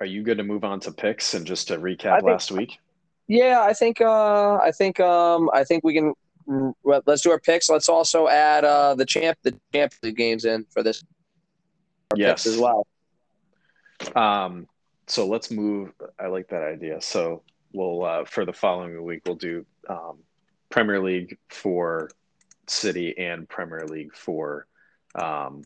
are 0.00 0.06
you 0.06 0.22
good 0.22 0.38
to 0.38 0.44
move 0.44 0.64
on 0.64 0.80
to 0.80 0.92
picks 0.92 1.34
and 1.34 1.46
just 1.46 1.68
to 1.68 1.78
recap 1.78 2.16
think- 2.20 2.24
last 2.24 2.50
week? 2.52 2.78
Yeah, 3.26 3.62
I 3.62 3.72
think 3.72 4.00
uh, 4.02 4.56
I 4.56 4.70
think 4.70 5.00
um, 5.00 5.48
I 5.54 5.64
think 5.64 5.82
we 5.82 5.94
can. 5.94 6.12
Let's 6.84 7.22
do 7.22 7.30
our 7.30 7.40
picks. 7.40 7.70
Let's 7.70 7.88
also 7.88 8.28
add 8.28 8.64
uh, 8.66 8.94
the 8.94 9.06
champ 9.06 9.38
the 9.42 9.58
Champions 9.72 9.98
League 10.02 10.16
games 10.16 10.44
in 10.44 10.66
for 10.70 10.82
this 10.82 11.02
our 12.10 12.18
Yes. 12.18 12.44
picks 12.44 12.54
as 12.54 12.60
well. 12.60 12.86
Um, 14.14 14.66
so 15.06 15.26
let's 15.26 15.50
move. 15.50 15.92
I 16.18 16.26
like 16.28 16.48
that 16.48 16.62
idea. 16.62 17.00
So 17.00 17.42
we'll 17.72 18.04
uh, 18.04 18.24
for 18.24 18.44
the 18.44 18.52
following 18.52 19.02
week 19.04 19.22
we'll 19.26 19.36
do 19.36 19.64
um, 19.88 20.18
Premier 20.70 21.00
League 21.00 21.38
for 21.48 22.10
City 22.66 23.14
and 23.18 23.48
Premier 23.48 23.86
League 23.86 24.14
for 24.14 24.66
um, 25.14 25.62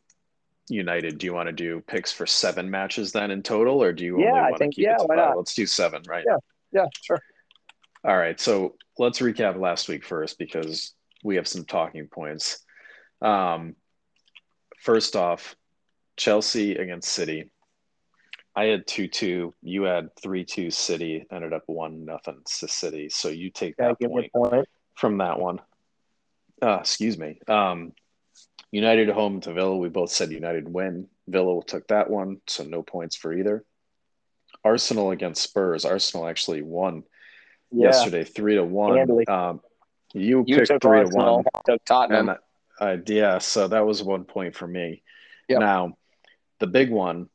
United. 0.68 1.18
Do 1.18 1.26
you 1.26 1.34
want 1.34 1.46
to 1.48 1.52
do 1.52 1.80
picks 1.86 2.12
for 2.12 2.26
seven 2.26 2.70
matches 2.70 3.12
then 3.12 3.30
in 3.30 3.42
total, 3.42 3.82
or 3.82 3.92
do 3.92 4.04
you 4.04 4.20
Yeah, 4.20 4.26
only 4.28 4.38
I 4.38 4.42
want 4.42 4.54
to 4.54 4.58
think- 4.58 4.74
keep 4.74 4.84
yeah, 4.84 4.94
it 4.94 4.98
to 4.98 5.04
why 5.04 5.16
five? 5.16 5.28
not? 5.30 5.36
Let's 5.38 5.54
do 5.54 5.66
seven, 5.66 6.02
right? 6.08 6.24
Yeah. 6.26 6.36
Yeah, 6.70 6.86
sure. 7.02 7.20
All 8.04 8.16
right. 8.16 8.38
So 8.38 8.74
let's 8.98 9.20
recap 9.20 9.58
last 9.58 9.88
week 9.88 10.04
first 10.04 10.38
because 10.38 10.92
we 11.24 11.36
have 11.36 11.48
some 11.48 11.64
talking 11.64 12.06
points. 12.08 12.58
Um, 13.22 13.74
first 14.82 15.16
off, 15.16 15.56
Chelsea 16.16 16.74
against 16.76 17.08
City. 17.10 17.50
I 18.58 18.64
had 18.64 18.88
2 18.88 19.06
2. 19.06 19.54
You 19.62 19.82
had 19.84 20.16
3 20.16 20.44
2 20.44 20.72
City, 20.72 21.24
ended 21.30 21.52
up 21.52 21.62
1 21.66 22.04
nothing 22.04 22.40
to 22.44 22.66
City. 22.66 23.08
So 23.08 23.28
you 23.28 23.50
take 23.50 23.76
that 23.76 24.00
give 24.00 24.10
point 24.10 24.32
from 24.96 25.18
that 25.18 25.38
one. 25.38 25.60
Uh, 26.60 26.78
excuse 26.80 27.16
me. 27.16 27.38
Um, 27.46 27.92
United 28.72 29.10
home 29.10 29.40
to 29.42 29.52
Villa. 29.52 29.76
We 29.76 29.88
both 29.90 30.10
said 30.10 30.32
United 30.32 30.68
win. 30.68 31.06
Villa 31.28 31.62
took 31.64 31.86
that 31.86 32.10
one, 32.10 32.40
so 32.48 32.64
no 32.64 32.82
points 32.82 33.14
for 33.14 33.32
either. 33.32 33.64
Arsenal 34.64 35.12
against 35.12 35.40
Spurs. 35.40 35.84
Arsenal 35.84 36.26
actually 36.26 36.62
won 36.62 37.04
Yeah, 37.70 37.90
yesterday, 37.90 38.24
three 38.24 38.56
to 38.56 38.64
one. 38.64 39.24
Um, 39.28 39.60
you, 40.14 40.42
you 40.48 40.56
picked 40.56 40.66
took 40.66 40.82
three 40.82 40.98
Arsenal, 40.98 41.44
to 41.44 41.50
one. 41.52 41.62
took 41.64 41.84
Tottenham. 41.84 42.26
one, 42.26 42.36
and 42.80 42.98
uh, 42.98 43.02
yeah, 43.06 43.38
so 43.38 43.68
that 43.68 43.86
was 43.86 44.02
one 44.02 44.24
point 44.24 44.56
for 44.56 44.66
me. 44.66 45.04
Yep. 45.48 45.60
Now, 45.60 45.96
the 46.58 46.66
big 46.66 46.90
one 46.90 47.28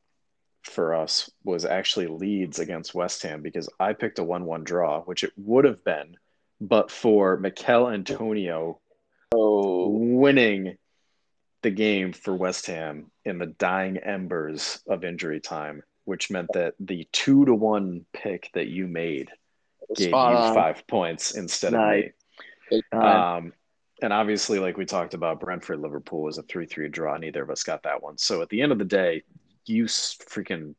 for 0.67 0.93
us 0.95 1.29
was 1.43 1.65
actually 1.65 2.07
Leeds 2.07 2.59
against 2.59 2.95
West 2.95 3.23
Ham 3.23 3.41
because 3.41 3.69
I 3.79 3.93
picked 3.93 4.19
a 4.19 4.23
one-one 4.23 4.63
draw, 4.63 5.01
which 5.01 5.23
it 5.23 5.31
would 5.37 5.65
have 5.65 5.83
been, 5.83 6.15
but 6.61 6.91
for 6.91 7.37
Michail 7.37 7.89
Antonio 7.89 8.79
oh, 9.33 9.89
winning 9.89 10.77
the 11.61 11.71
game 11.71 12.13
for 12.13 12.35
West 12.35 12.67
Ham 12.67 13.11
in 13.25 13.37
the 13.37 13.47
dying 13.47 13.97
embers 13.97 14.81
of 14.87 15.03
injury 15.03 15.39
time, 15.39 15.83
which 16.05 16.29
meant 16.29 16.49
that 16.53 16.75
the 16.79 17.07
two 17.11 17.45
to 17.45 17.53
one 17.53 18.05
pick 18.13 18.49
that 18.53 18.67
you 18.67 18.87
made 18.87 19.29
gave 19.95 20.09
you 20.09 20.15
on. 20.15 20.53
five 20.53 20.85
points 20.87 21.31
instead 21.31 21.73
Nice. 21.73 22.11
of 22.71 22.71
me. 22.71 22.81
Um, 22.91 23.53
and 24.01 24.11
obviously, 24.11 24.59
like 24.59 24.77
we 24.77 24.85
talked 24.85 25.13
about, 25.13 25.39
Brentford 25.39 25.79
Liverpool 25.79 26.23
was 26.23 26.37
a 26.37 26.43
3 26.43 26.65
3 26.65 26.89
draw. 26.89 27.17
Neither 27.17 27.41
of 27.41 27.49
us 27.49 27.63
got 27.63 27.83
that 27.83 28.03
one. 28.03 28.17
So 28.17 28.41
at 28.41 28.49
the 28.49 28.61
end 28.61 28.71
of 28.71 28.79
the 28.79 28.85
day, 28.85 29.23
you 29.65 29.85
freaking 29.85 30.75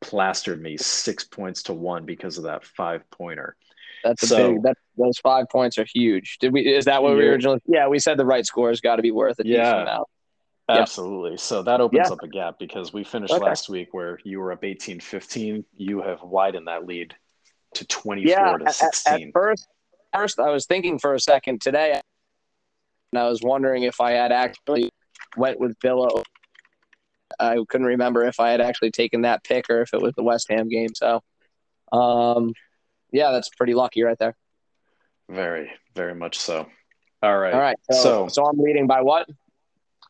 plastered 0.00 0.60
me 0.62 0.76
six 0.76 1.24
points 1.24 1.64
to 1.64 1.74
one 1.74 2.04
because 2.04 2.38
of 2.38 2.44
that 2.44 2.64
five 2.64 3.08
pointer. 3.10 3.56
That's 4.04 4.28
so- 4.28 4.52
big. 4.52 4.62
That, 4.62 4.76
those 4.96 5.18
five 5.18 5.46
points 5.50 5.78
are 5.78 5.86
huge. 5.92 6.38
Did 6.38 6.52
we? 6.52 6.62
Is 6.62 6.84
that 6.86 7.02
what 7.02 7.16
we 7.16 7.26
originally? 7.26 7.60
Yeah, 7.66 7.88
we 7.88 7.98
said 7.98 8.16
the 8.16 8.24
right 8.26 8.44
score 8.46 8.68
has 8.68 8.80
got 8.80 8.96
to 8.96 9.02
be 9.02 9.10
worth 9.10 9.38
a 9.38 9.44
decent 9.44 9.58
Yeah. 9.64 9.82
amount. 9.82 10.08
Absolutely. 10.70 11.38
So 11.38 11.62
that 11.62 11.80
opens 11.80 12.08
Yeah. 12.08 12.12
up 12.12 12.22
a 12.22 12.28
gap 12.28 12.58
because 12.58 12.92
we 12.92 13.02
finished 13.02 13.32
Okay. 13.32 13.42
last 13.42 13.68
week 13.70 13.94
where 13.94 14.18
you 14.24 14.38
were 14.38 14.52
up 14.52 14.64
18 14.64 15.00
15. 15.00 15.64
You 15.76 16.02
have 16.02 16.20
widened 16.22 16.66
that 16.68 16.84
lead 16.84 17.14
to 17.74 17.86
24 17.86 18.28
Yeah, 18.30 18.56
to 18.58 18.64
at, 18.64 18.68
at 18.68 18.74
16. 18.74 19.32
first, 19.32 19.66
first 20.14 20.38
I 20.38 20.50
was 20.50 20.66
thinking 20.66 20.98
for 20.98 21.14
a 21.14 21.20
second 21.20 21.62
today, 21.62 22.00
and 23.12 23.18
I 23.20 23.28
was 23.28 23.40
wondering 23.42 23.84
if 23.84 24.00
I 24.00 24.10
had 24.12 24.30
actually 24.30 24.90
went 25.36 25.58
with 25.58 25.74
Villa. 25.80 26.08
I 27.40 27.56
couldn't 27.68 27.86
remember 27.86 28.24
if 28.24 28.40
I 28.40 28.50
had 28.50 28.60
actually 28.60 28.90
taken 28.90 29.22
that 29.22 29.44
pick 29.44 29.70
or 29.70 29.82
if 29.82 29.94
it 29.94 30.00
was 30.00 30.14
the 30.14 30.22
West 30.22 30.48
Ham 30.50 30.68
game. 30.68 30.94
So, 30.94 31.22
um, 31.92 32.52
yeah, 33.12 33.30
that's 33.32 33.48
pretty 33.50 33.74
lucky 33.74 34.02
right 34.02 34.18
there. 34.18 34.36
Very, 35.28 35.70
very 35.94 36.14
much 36.14 36.38
so. 36.38 36.66
All 37.22 37.38
right. 37.38 37.54
All 37.54 37.60
right, 37.60 37.78
so, 37.90 38.02
So- 38.02 38.28
so 38.28 38.46
I'm 38.46 38.58
leading 38.58 38.86
by 38.86 39.02
what? 39.02 39.28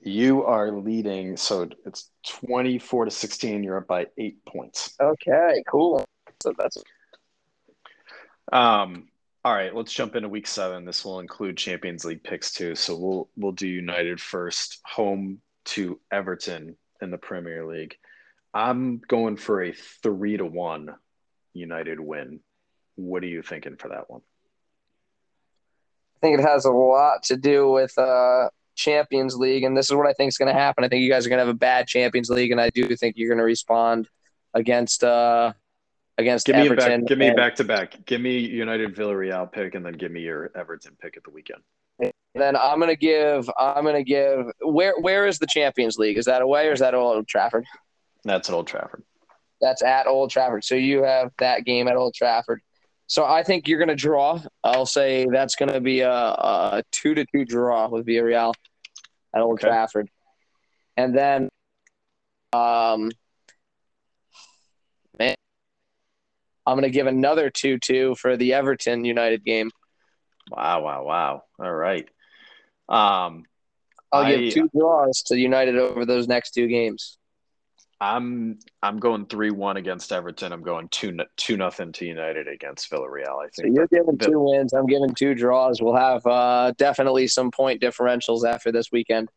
You 0.00 0.44
are 0.44 0.70
leading. 0.70 1.36
So 1.36 1.68
it's 1.84 2.10
24 2.26 3.06
to 3.06 3.10
16. 3.10 3.64
You're 3.64 3.78
up 3.78 3.88
by 3.88 4.06
eight 4.16 4.44
points. 4.44 4.94
Okay, 5.00 5.62
cool. 5.68 6.04
So 6.40 6.52
that's 6.56 6.78
Um, 8.52 9.08
all 9.44 9.54
right, 9.54 9.74
let's 9.74 9.92
jump 9.92 10.14
into 10.16 10.28
week 10.28 10.46
seven. 10.46 10.84
This 10.84 11.04
will 11.04 11.20
include 11.20 11.56
Champions 11.56 12.04
League 12.04 12.22
picks 12.22 12.52
too. 12.52 12.74
So 12.74 12.96
we'll 12.96 13.30
we'll 13.36 13.52
do 13.52 13.66
United 13.66 14.20
first, 14.20 14.80
home 14.84 15.40
to 15.66 16.00
Everton 16.12 16.76
in 17.00 17.10
the 17.10 17.18
Premier 17.18 17.66
League. 17.66 17.96
I'm 18.54 19.00
going 19.06 19.36
for 19.36 19.62
a 19.62 19.72
three 19.72 20.36
to 20.36 20.44
one 20.44 20.94
United 21.54 22.00
win. 22.00 22.40
What 22.96 23.22
are 23.22 23.28
you 23.28 23.42
thinking 23.42 23.76
for 23.76 23.88
that 23.88 24.10
one? 24.10 24.22
I 26.16 26.26
think 26.26 26.40
it 26.40 26.42
has 26.42 26.64
a 26.64 26.72
lot 26.72 27.22
to 27.24 27.36
do 27.36 27.70
with 27.70 27.96
uh, 27.96 28.48
Champions 28.74 29.36
League, 29.36 29.64
and 29.64 29.76
this 29.76 29.90
is 29.90 29.94
what 29.94 30.06
I 30.06 30.12
think 30.12 30.28
is 30.28 30.38
going 30.38 30.52
to 30.52 30.58
happen. 30.58 30.82
I 30.82 30.88
think 30.88 31.02
you 31.02 31.10
guys 31.10 31.26
are 31.26 31.28
going 31.28 31.38
to 31.38 31.46
have 31.46 31.54
a 31.54 31.58
bad 31.58 31.86
Champions 31.86 32.30
League, 32.30 32.50
and 32.50 32.60
I 32.60 32.70
do 32.70 32.96
think 32.96 33.14
you're 33.16 33.28
going 33.28 33.38
to 33.38 33.44
respond 33.44 34.08
against 34.54 35.04
uh, 35.04 35.52
against 36.16 36.46
Give 36.46 36.56
me 36.56 36.62
Everton. 36.62 37.00
back. 37.00 37.08
Give 37.08 37.18
me 37.18 37.30
back 37.30 37.54
to 37.56 37.64
back. 37.64 38.04
Give 38.06 38.20
me 38.20 38.38
United 38.38 38.96
Villarreal 38.96 39.50
pick, 39.50 39.74
and 39.74 39.84
then 39.84 39.94
give 39.94 40.10
me 40.10 40.22
your 40.22 40.50
Everton 40.56 40.96
pick 41.00 41.16
at 41.16 41.24
the 41.24 41.30
weekend. 41.30 41.62
Then 42.38 42.56
I'm 42.56 42.78
going 42.78 42.90
to 42.90 42.96
give. 42.96 43.50
I'm 43.58 43.84
going 43.84 43.96
to 43.96 44.04
give. 44.04 44.46
Where 44.62 44.94
Where 45.00 45.26
is 45.26 45.38
the 45.38 45.46
Champions 45.46 45.98
League? 45.98 46.18
Is 46.18 46.24
that 46.26 46.42
away 46.42 46.68
or 46.68 46.72
is 46.72 46.80
that 46.80 46.94
Old 46.94 47.26
Trafford? 47.28 47.64
That's 48.24 48.48
at 48.48 48.54
Old 48.54 48.66
Trafford. 48.66 49.02
That's 49.60 49.82
at 49.82 50.06
Old 50.06 50.30
Trafford. 50.30 50.64
So 50.64 50.74
you 50.74 51.02
have 51.02 51.32
that 51.38 51.64
game 51.64 51.88
at 51.88 51.96
Old 51.96 52.14
Trafford. 52.14 52.60
So 53.08 53.24
I 53.24 53.42
think 53.42 53.66
you're 53.66 53.78
going 53.78 53.88
to 53.88 53.96
draw. 53.96 54.40
I'll 54.62 54.86
say 54.86 55.26
that's 55.32 55.56
going 55.56 55.72
to 55.72 55.80
be 55.80 56.00
a, 56.00 56.12
a 56.12 56.82
two 56.92 57.14
to 57.14 57.24
two 57.34 57.44
draw 57.44 57.88
with 57.88 58.06
Villarreal 58.06 58.54
at 59.34 59.40
Old 59.40 59.54
Okay. 59.54 59.66
Trafford, 59.66 60.08
and 60.96 61.16
then, 61.16 61.48
um, 62.52 63.10
man, 65.18 65.34
I'm 66.66 66.74
going 66.74 66.82
to 66.82 66.90
give 66.90 67.06
another 67.06 67.48
two 67.48 67.78
two 67.78 68.14
for 68.14 68.36
the 68.36 68.52
Everton 68.52 69.06
United 69.06 69.42
game. 69.42 69.70
Wow! 70.50 70.82
Wow! 70.82 71.04
Wow! 71.04 71.42
All 71.58 71.74
right. 71.74 72.08
Um, 72.88 73.44
I'll 74.12 74.22
I- 74.24 74.36
give 74.36 74.54
two 74.54 74.68
draws 74.76 75.22
to 75.24 75.38
United 75.38 75.76
over 75.76 76.04
those 76.06 76.28
next 76.28 76.52
two 76.52 76.66
games. 76.66 77.18
I'm 78.00 78.60
I'm 78.80 79.00
going 79.00 79.26
three 79.26 79.50
one 79.50 79.76
against 79.76 80.12
Everton. 80.12 80.52
I'm 80.52 80.62
going 80.62 80.88
two 80.90 81.16
two 81.36 81.56
nothing 81.56 81.90
to 81.92 82.04
United 82.06 82.46
against 82.46 82.88
Villarreal. 82.90 83.44
I 83.44 83.48
So 83.52 83.62
think. 83.64 83.74
you're 83.74 83.88
giving 83.88 84.16
two 84.16 84.38
wins. 84.38 84.72
I'm 84.72 84.86
giving 84.86 85.12
two 85.14 85.34
draws. 85.34 85.82
We'll 85.82 85.96
have 85.96 86.24
uh, 86.24 86.72
definitely 86.78 87.26
some 87.26 87.50
point 87.50 87.82
differentials 87.82 88.46
after 88.48 88.70
this 88.70 88.92
weekend. 88.92 89.30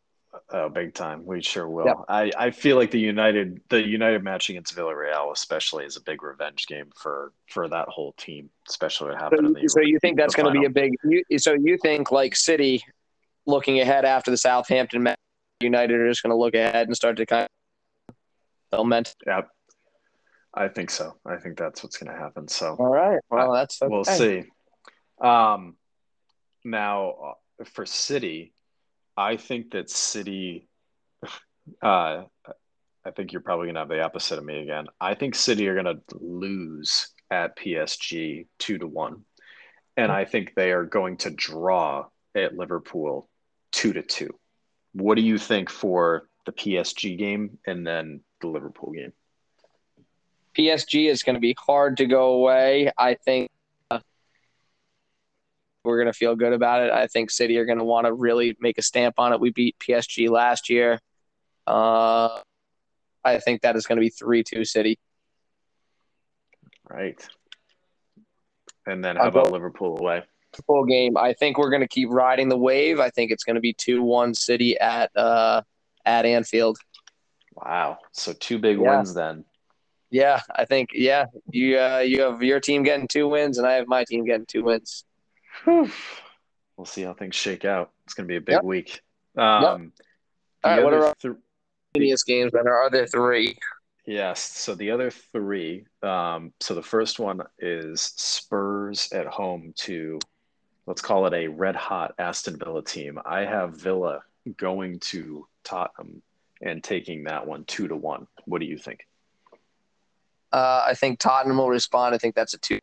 Oh, 0.50 0.68
big 0.68 0.94
time. 0.94 1.26
We 1.26 1.42
sure 1.42 1.68
will. 1.68 1.86
Yep. 1.86 1.96
I, 2.08 2.30
I 2.38 2.50
feel 2.52 2.76
like 2.76 2.92
the 2.92 3.00
United 3.00 3.60
the 3.68 3.84
United 3.84 4.22
match 4.22 4.48
against 4.48 4.76
Villarreal 4.76 5.32
especially 5.32 5.84
is 5.84 5.96
a 5.96 6.00
big 6.00 6.22
revenge 6.22 6.68
game 6.68 6.90
for 6.94 7.32
for 7.48 7.68
that 7.68 7.88
whole 7.88 8.12
team, 8.12 8.48
especially 8.68 9.08
what 9.08 9.18
So 9.18 9.24
happened 9.24 9.46
in 9.48 9.54
you, 9.56 9.62
the 9.62 9.68
so 9.70 9.80
you 9.80 9.98
think 9.98 10.16
that's 10.16 10.36
going 10.36 10.54
to 10.54 10.58
be 10.58 10.66
a 10.66 10.70
big? 10.70 10.94
You, 11.02 11.24
so 11.38 11.54
you 11.54 11.78
think 11.82 12.12
like 12.12 12.36
City, 12.36 12.82
looking 13.46 13.80
ahead 13.80 14.04
after 14.04 14.30
the 14.30 14.36
Southampton 14.36 15.02
match, 15.02 15.18
United 15.60 16.00
are 16.00 16.08
just 16.08 16.22
going 16.22 16.30
to 16.30 16.36
look 16.36 16.54
ahead 16.54 16.86
and 16.86 16.96
start 16.96 17.16
to 17.16 17.26
kind 17.26 17.48
of 18.08 18.14
foment. 18.70 19.14
Yep. 19.26 19.48
I 20.54 20.68
think 20.68 20.90
so. 20.90 21.14
I 21.24 21.36
think 21.36 21.56
that's 21.56 21.82
what's 21.82 21.96
going 21.96 22.12
to 22.12 22.18
happen. 22.18 22.48
So 22.48 22.76
All 22.78 22.92
right. 22.92 23.20
Well, 23.30 23.52
that's 23.52 23.80
okay. 23.80 23.90
we'll 23.90 24.04
see. 24.04 24.44
Um, 25.20 25.76
now 26.64 27.10
uh, 27.60 27.64
for 27.64 27.86
City, 27.86 28.52
I 29.16 29.36
think 29.36 29.72
that 29.72 29.90
City. 29.90 30.68
Uh, 31.80 32.24
I 33.04 33.12
think 33.12 33.32
you're 33.32 33.40
probably 33.40 33.66
going 33.66 33.76
to 33.76 33.82
have 33.82 33.88
the 33.88 34.02
opposite 34.02 34.36
of 34.36 34.44
me 34.44 34.62
again. 34.62 34.86
I 35.00 35.14
think 35.14 35.36
City 35.36 35.68
are 35.68 35.80
going 35.80 35.96
to 35.96 36.02
lose 36.18 37.08
at 37.30 37.56
PSG 37.56 38.48
two 38.58 38.78
to 38.78 38.88
one, 38.88 39.22
and 39.96 40.10
I 40.10 40.24
think 40.24 40.54
they 40.56 40.72
are 40.72 40.84
going 40.84 41.18
to 41.18 41.30
draw 41.30 42.06
at 42.34 42.56
Liverpool 42.56 43.28
two 43.72 43.92
to 43.92 44.02
two. 44.02 44.30
What 44.92 45.16
do 45.16 45.22
you 45.22 45.38
think 45.38 45.70
for 45.70 46.28
the 46.46 46.52
PSG 46.52 47.16
game 47.18 47.58
and 47.66 47.86
then 47.86 48.20
the 48.40 48.48
Liverpool 48.48 48.92
game? 48.92 49.12
PSG 50.56 51.08
is 51.08 51.22
going 51.22 51.34
to 51.34 51.40
be 51.40 51.56
hard 51.58 51.96
to 51.96 52.06
go 52.06 52.34
away. 52.34 52.92
I 52.96 53.14
think 53.14 53.50
uh, 53.90 54.00
we're 55.82 55.96
going 55.96 56.12
to 56.12 56.18
feel 56.18 56.36
good 56.36 56.52
about 56.52 56.82
it. 56.82 56.92
I 56.92 57.06
think 57.06 57.30
City 57.30 57.56
are 57.58 57.64
going 57.64 57.78
to 57.78 57.84
want 57.84 58.06
to 58.06 58.12
really 58.12 58.56
make 58.60 58.76
a 58.78 58.82
stamp 58.82 59.18
on 59.18 59.32
it. 59.32 59.40
We 59.40 59.50
beat 59.50 59.76
PSG 59.78 60.28
last 60.28 60.68
year. 60.68 61.00
Uh, 61.66 62.40
I 63.24 63.38
think 63.38 63.62
that 63.62 63.76
is 63.76 63.86
going 63.86 63.96
to 63.96 64.00
be 64.00 64.10
3 64.10 64.44
2 64.44 64.64
City. 64.64 64.98
Right. 66.88 67.26
And 68.86 69.02
then 69.02 69.16
how 69.16 69.28
about 69.28 69.52
Liverpool 69.52 69.98
away? 69.98 70.24
Full 70.66 70.84
game. 70.84 71.16
I 71.16 71.32
think 71.32 71.58
we're 71.58 71.70
going 71.70 71.82
to 71.82 71.88
keep 71.88 72.08
riding 72.10 72.48
the 72.48 72.58
wave. 72.58 73.00
I 73.00 73.10
think 73.10 73.30
it's 73.30 73.44
going 73.44 73.54
to 73.54 73.60
be 73.60 73.72
2 73.72 74.02
1 74.02 74.34
City 74.34 74.78
at 74.78 75.10
uh, 75.16 75.62
at 76.04 76.26
Anfield. 76.26 76.78
Wow. 77.54 77.98
So 78.12 78.32
two 78.32 78.58
big 78.58 78.78
yeah. 78.78 78.96
wins 78.96 79.14
then. 79.14 79.44
Yeah, 80.10 80.40
I 80.54 80.66
think 80.66 80.90
yeah. 80.92 81.26
You 81.50 81.78
uh, 81.78 81.98
you 82.00 82.20
have 82.20 82.42
your 82.42 82.60
team 82.60 82.82
getting 82.82 83.08
two 83.08 83.28
wins, 83.28 83.56
and 83.56 83.66
I 83.66 83.74
have 83.74 83.88
my 83.88 84.04
team 84.04 84.26
getting 84.26 84.44
two 84.44 84.62
wins. 84.62 85.04
Whew. 85.64 85.90
We'll 86.76 86.84
see 86.84 87.02
how 87.02 87.14
things 87.14 87.34
shake 87.34 87.64
out. 87.64 87.92
It's 88.04 88.14
going 88.14 88.26
to 88.26 88.32
be 88.32 88.36
a 88.36 88.40
big 88.40 88.54
yep. 88.54 88.64
week. 88.64 89.00
Um, 89.36 89.62
yep. 89.62 89.72
All 90.64 90.70
right, 90.70 90.84
what 90.84 90.94
are 90.94 91.14
th- 91.20 92.24
games? 92.26 92.52
Then 92.52 92.68
are 92.68 92.90
there 92.90 93.06
three? 93.06 93.56
Yes. 94.06 94.40
So 94.40 94.74
the 94.74 94.90
other 94.90 95.10
three. 95.10 95.86
Um, 96.02 96.52
so 96.60 96.74
the 96.74 96.82
first 96.82 97.18
one 97.18 97.40
is 97.58 98.00
Spurs 98.00 99.10
at 99.12 99.26
home 99.26 99.72
to, 99.78 100.18
let's 100.86 101.02
call 101.02 101.26
it 101.26 101.34
a 101.34 101.48
red 101.48 101.76
hot 101.76 102.14
Aston 102.18 102.58
Villa 102.58 102.82
team. 102.82 103.18
I 103.24 103.40
have 103.40 103.76
Villa 103.76 104.22
going 104.56 104.98
to 105.00 105.46
Tottenham 105.64 106.22
and 106.60 106.82
taking 106.82 107.24
that 107.24 107.46
one 107.46 107.64
two 107.64 107.88
to 107.88 107.96
one. 107.96 108.26
What 108.44 108.60
do 108.60 108.66
you 108.66 108.78
think? 108.78 109.06
Uh, 110.52 110.84
I 110.86 110.94
think 110.94 111.18
Tottenham 111.18 111.58
will 111.58 111.68
respond. 111.68 112.14
I 112.14 112.18
think 112.18 112.34
that's 112.34 112.54
a 112.54 112.58
two. 112.58 112.80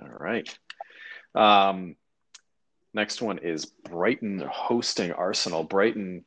All 0.00 0.08
right. 0.08 0.58
Um, 1.34 1.96
next 2.94 3.20
one 3.20 3.38
is 3.38 3.66
Brighton 3.66 4.42
hosting 4.50 5.12
Arsenal. 5.12 5.64
Brighton, 5.64 6.24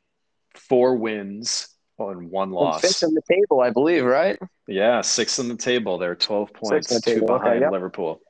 four 0.53 0.95
wins 0.95 1.69
on 1.97 2.29
one 2.29 2.51
loss. 2.51 2.81
Fifth 2.81 3.03
in 3.03 3.13
the 3.13 3.21
table, 3.29 3.61
I 3.61 3.71
believe, 3.71 4.03
right? 4.03 4.37
Yeah, 4.67 5.01
six 5.01 5.39
in 5.39 5.47
the 5.47 5.55
table. 5.55 5.97
They're 5.97 6.15
12 6.15 6.53
points, 6.53 7.01
two 7.01 7.21
behind 7.21 7.47
okay, 7.47 7.59
yep. 7.61 7.71
Liverpool. 7.71 8.21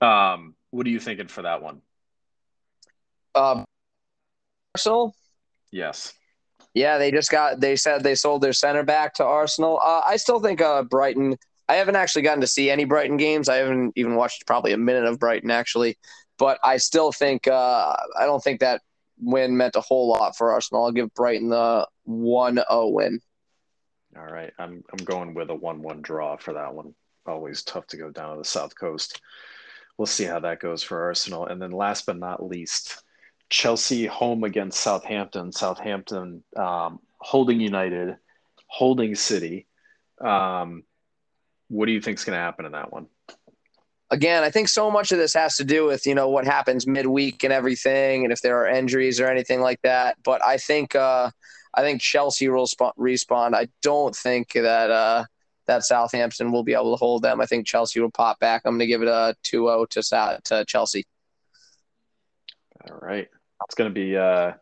Um, 0.00 0.54
what 0.70 0.86
are 0.86 0.90
you 0.90 1.00
thinking 1.00 1.28
for 1.28 1.42
that 1.42 1.62
one? 1.62 1.82
Um, 3.34 3.64
Arsenal? 4.74 5.14
Yes. 5.70 6.14
Yeah, 6.74 6.98
they 6.98 7.10
just 7.10 7.30
got. 7.30 7.60
They 7.60 7.76
said 7.76 8.02
they 8.02 8.14
sold 8.14 8.42
their 8.42 8.52
center 8.52 8.82
back 8.84 9.14
to 9.14 9.24
Arsenal. 9.24 9.80
Uh, 9.82 10.02
I 10.06 10.16
still 10.16 10.40
think 10.40 10.60
uh, 10.60 10.82
Brighton. 10.84 11.36
I 11.68 11.74
haven't 11.74 11.96
actually 11.96 12.22
gotten 12.22 12.40
to 12.40 12.46
see 12.46 12.70
any 12.70 12.84
Brighton 12.84 13.16
games. 13.16 13.48
I 13.48 13.56
haven't 13.56 13.92
even 13.96 14.16
watched 14.16 14.46
probably 14.46 14.72
a 14.72 14.76
minute 14.76 15.04
of 15.04 15.18
Brighton 15.18 15.50
actually, 15.50 15.98
but 16.38 16.58
I 16.64 16.76
still 16.78 17.12
think 17.12 17.46
uh, 17.48 17.96
I 18.18 18.24
don't 18.24 18.42
think 18.42 18.60
that 18.60 18.82
win 19.20 19.56
meant 19.56 19.76
a 19.76 19.80
whole 19.80 20.08
lot 20.08 20.36
for 20.36 20.52
Arsenal. 20.52 20.84
I'll 20.84 20.92
give 20.92 21.12
Brighton 21.14 21.48
the 21.50 21.86
1-0 22.08 22.92
win. 22.92 23.20
All 24.16 24.26
right, 24.26 24.52
I'm 24.58 24.82
I'm 24.92 25.04
going 25.04 25.34
with 25.34 25.50
a 25.50 25.54
one-one 25.54 26.02
draw 26.02 26.36
for 26.36 26.54
that 26.54 26.74
one. 26.74 26.94
Always 27.26 27.62
tough 27.62 27.86
to 27.88 27.96
go 27.96 28.10
down 28.10 28.32
to 28.32 28.38
the 28.38 28.44
South 28.44 28.74
Coast. 28.74 29.20
We'll 30.00 30.06
see 30.06 30.24
how 30.24 30.40
that 30.40 30.60
goes 30.60 30.82
for 30.82 31.02
Arsenal. 31.02 31.44
And 31.44 31.60
then 31.60 31.72
last 31.72 32.06
but 32.06 32.16
not 32.16 32.42
least, 32.42 33.02
Chelsea 33.50 34.06
home 34.06 34.44
against 34.44 34.80
Southampton. 34.80 35.52
Southampton 35.52 36.42
um, 36.56 37.00
holding 37.18 37.60
United, 37.60 38.16
holding 38.66 39.14
City. 39.14 39.66
Um, 40.18 40.84
what 41.68 41.84
do 41.84 41.92
you 41.92 42.00
think 42.00 42.16
is 42.16 42.24
going 42.24 42.34
to 42.34 42.40
happen 42.40 42.64
in 42.64 42.72
that 42.72 42.90
one? 42.90 43.08
Again, 44.10 44.42
I 44.42 44.48
think 44.48 44.68
so 44.68 44.90
much 44.90 45.12
of 45.12 45.18
this 45.18 45.34
has 45.34 45.58
to 45.58 45.64
do 45.64 45.84
with 45.84 46.06
you 46.06 46.14
know 46.14 46.30
what 46.30 46.46
happens 46.46 46.86
midweek 46.86 47.44
and 47.44 47.52
everything, 47.52 48.24
and 48.24 48.32
if 48.32 48.40
there 48.40 48.56
are 48.56 48.68
injuries 48.68 49.20
or 49.20 49.26
anything 49.26 49.60
like 49.60 49.82
that. 49.82 50.16
But 50.24 50.42
I 50.42 50.56
think 50.56 50.94
uh, 50.94 51.30
I 51.74 51.82
think 51.82 52.00
Chelsea 52.00 52.48
will 52.48 52.66
respond. 52.96 53.54
I 53.54 53.68
don't 53.82 54.16
think 54.16 54.54
that 54.54 54.90
uh, 54.90 55.24
that 55.70 55.84
Southampton 55.84 56.52
will 56.52 56.64
be 56.64 56.74
able 56.74 56.96
to 56.96 56.98
hold 56.98 57.22
them. 57.22 57.40
I 57.40 57.46
think 57.46 57.66
Chelsea 57.66 58.00
will 58.00 58.10
pop 58.10 58.38
back. 58.38 58.62
I'm 58.64 58.72
going 58.72 58.80
to 58.80 58.86
give 58.86 59.02
it 59.02 59.08
a 59.08 59.34
2-0 59.44 59.88
to 59.88 60.40
to 60.44 60.64
Chelsea. 60.66 61.06
All 62.88 62.98
right 63.00 63.28
it's 63.64 63.74
going 63.74 63.90
to 63.90 63.94
be 63.94 64.16
uh, 64.16 64.52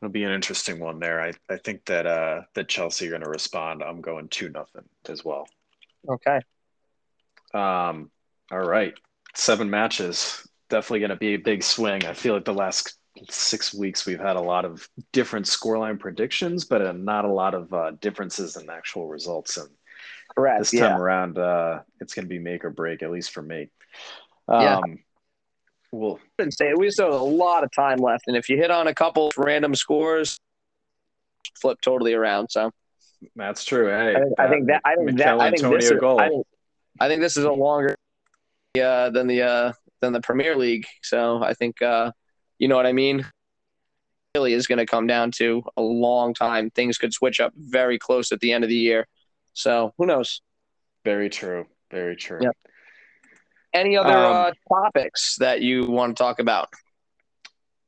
it'll 0.00 0.12
be 0.12 0.24
an 0.24 0.32
interesting 0.32 0.78
one 0.78 0.98
there. 0.98 1.20
I, 1.20 1.32
I 1.48 1.56
think 1.58 1.84
that 1.86 2.06
uh, 2.06 2.42
that 2.54 2.68
Chelsea 2.68 3.06
are 3.06 3.10
going 3.10 3.22
to 3.22 3.30
respond. 3.30 3.82
I'm 3.82 4.00
going 4.00 4.28
two 4.28 4.48
nothing 4.48 4.84
as 5.08 5.24
well. 5.24 5.48
Okay. 6.08 6.40
Um. 7.54 8.10
All 8.50 8.60
right. 8.60 8.94
Seven 9.34 9.70
matches. 9.70 10.46
Definitely 10.68 11.00
going 11.00 11.10
to 11.10 11.16
be 11.16 11.34
a 11.34 11.38
big 11.38 11.62
swing. 11.62 12.04
I 12.04 12.12
feel 12.12 12.34
like 12.34 12.44
the 12.44 12.54
last 12.54 12.96
six 13.30 13.72
weeks 13.72 14.04
we've 14.04 14.20
had 14.20 14.36
a 14.36 14.40
lot 14.40 14.64
of 14.64 14.88
different 15.12 15.46
scoreline 15.46 15.98
predictions, 15.98 16.64
but 16.64 16.82
uh, 16.82 16.92
not 16.92 17.24
a 17.24 17.32
lot 17.32 17.54
of 17.54 17.72
uh, 17.72 17.92
differences 18.00 18.56
in 18.56 18.68
actual 18.68 19.08
results. 19.08 19.56
And 19.56 19.68
Correct. 20.36 20.58
This 20.58 20.70
time 20.72 20.80
yeah. 20.80 20.98
around, 20.98 21.38
uh, 21.38 21.80
it's 22.00 22.14
going 22.14 22.24
to 22.24 22.28
be 22.28 22.38
make 22.38 22.64
or 22.64 22.70
break, 22.70 23.02
at 23.02 23.10
least 23.10 23.32
for 23.32 23.42
me. 23.42 23.70
Um, 24.48 24.62
yeah 24.62 24.80
well, 25.96 26.18
say 26.50 26.74
we 26.74 26.90
still 26.90 27.12
have 27.12 27.20
a 27.20 27.24
lot 27.24 27.64
of 27.64 27.70
time 27.72 27.98
left, 27.98 28.24
and 28.26 28.36
if 28.36 28.48
you 28.48 28.56
hit 28.56 28.70
on 28.70 28.86
a 28.86 28.94
couple 28.94 29.30
random 29.36 29.74
scores, 29.74 30.38
flip 31.60 31.80
totally 31.80 32.14
around. 32.14 32.48
So 32.50 32.70
that's 33.34 33.64
true. 33.64 33.88
Hey, 33.88 34.14
I 34.14 34.20
think, 34.20 34.34
I 34.38 34.48
think 34.48 34.66
that 34.68 34.82
I 34.84 34.94
think 34.94 35.12
Mikel 35.12 35.38
that 35.38 35.40
I 35.40 35.50
think, 35.50 35.62
this 35.62 35.90
is, 35.90 36.02
I 36.02 36.28
think, 36.28 36.46
I 37.00 37.08
think 37.08 37.20
this 37.20 37.36
is 37.36 37.44
a 37.44 37.52
longer 37.52 37.96
uh, 38.80 39.10
than 39.10 39.26
the 39.26 39.42
uh, 39.42 39.72
than 40.00 40.12
the 40.12 40.20
Premier 40.20 40.56
League. 40.56 40.86
So 41.02 41.42
I 41.42 41.54
think 41.54 41.80
uh, 41.82 42.12
you 42.58 42.68
know 42.68 42.76
what 42.76 42.86
I 42.86 42.92
mean. 42.92 43.26
Really 44.34 44.52
is 44.52 44.66
going 44.66 44.78
to 44.78 44.86
come 44.86 45.06
down 45.06 45.30
to 45.38 45.62
a 45.78 45.82
long 45.82 46.34
time. 46.34 46.68
Things 46.68 46.98
could 46.98 47.14
switch 47.14 47.40
up 47.40 47.54
very 47.56 47.98
close 47.98 48.32
at 48.32 48.40
the 48.40 48.52
end 48.52 48.64
of 48.64 48.68
the 48.68 48.76
year. 48.76 49.06
So 49.56 49.94
who 49.96 50.06
knows? 50.06 50.42
Very 51.04 51.30
true. 51.30 51.66
Very 51.90 52.14
true. 52.14 52.40
Yep. 52.42 52.56
Any 53.72 53.96
other 53.96 54.14
um, 54.14 54.32
uh, 54.34 54.52
topics 54.68 55.36
that 55.40 55.62
you 55.62 55.86
want 55.86 56.16
to 56.16 56.22
talk 56.22 56.38
about? 56.38 56.68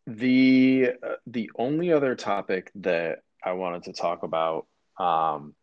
The 0.07 0.93
uh, 1.03 1.15
the 1.27 1.51
only 1.57 1.93
other 1.93 2.15
topic 2.15 2.71
that 2.77 3.19
I 3.45 3.53
wanted 3.53 3.85
to 3.85 3.93
talk 3.93 4.23
about 4.23 4.67
um, 4.99 5.55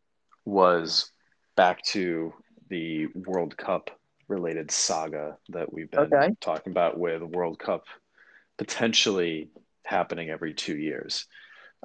was 0.45 1.11
back 1.55 1.81
to 1.85 2.33
the 2.69 3.07
World 3.07 3.57
Cup 3.57 3.89
related 4.27 4.69
saga 4.69 5.37
that 5.49 5.73
we've 5.73 5.89
been 5.89 6.13
okay. 6.13 6.35
talking 6.39 6.71
about 6.71 6.99
with 6.99 7.23
World 7.23 7.57
Cup 7.57 7.85
potentially 8.57 9.49
happening 9.83 10.29
every 10.29 10.53
two 10.53 10.77
years. 10.77 11.25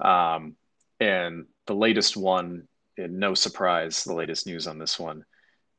Um, 0.01 0.57
and 0.99 1.47
the 1.66 1.75
latest 1.75 2.16
one, 2.16 2.68
no 3.09 3.34
surprise, 3.34 4.05
the 4.05 4.14
latest 4.14 4.46
news 4.46 4.66
on 4.66 4.78
this 4.78 4.98
one 4.98 5.24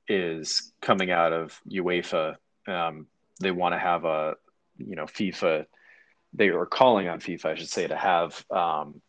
is 0.07 0.73
coming 0.81 1.11
out 1.11 1.33
of 1.33 1.59
UEFA 1.69 2.35
um, 2.67 3.07
they 3.39 3.51
want 3.51 3.73
to 3.73 3.79
have 3.79 4.05
a, 4.05 4.35
you 4.77 4.95
know, 4.95 5.05
FIFA. 5.05 5.65
They 6.33 6.49
are 6.49 6.65
calling 6.65 7.07
on 7.07 7.19
FIFA, 7.19 7.45
I 7.45 7.55
should 7.55 7.69
say, 7.69 7.87
to 7.87 7.97
have 7.97 8.43
um, 8.51 9.01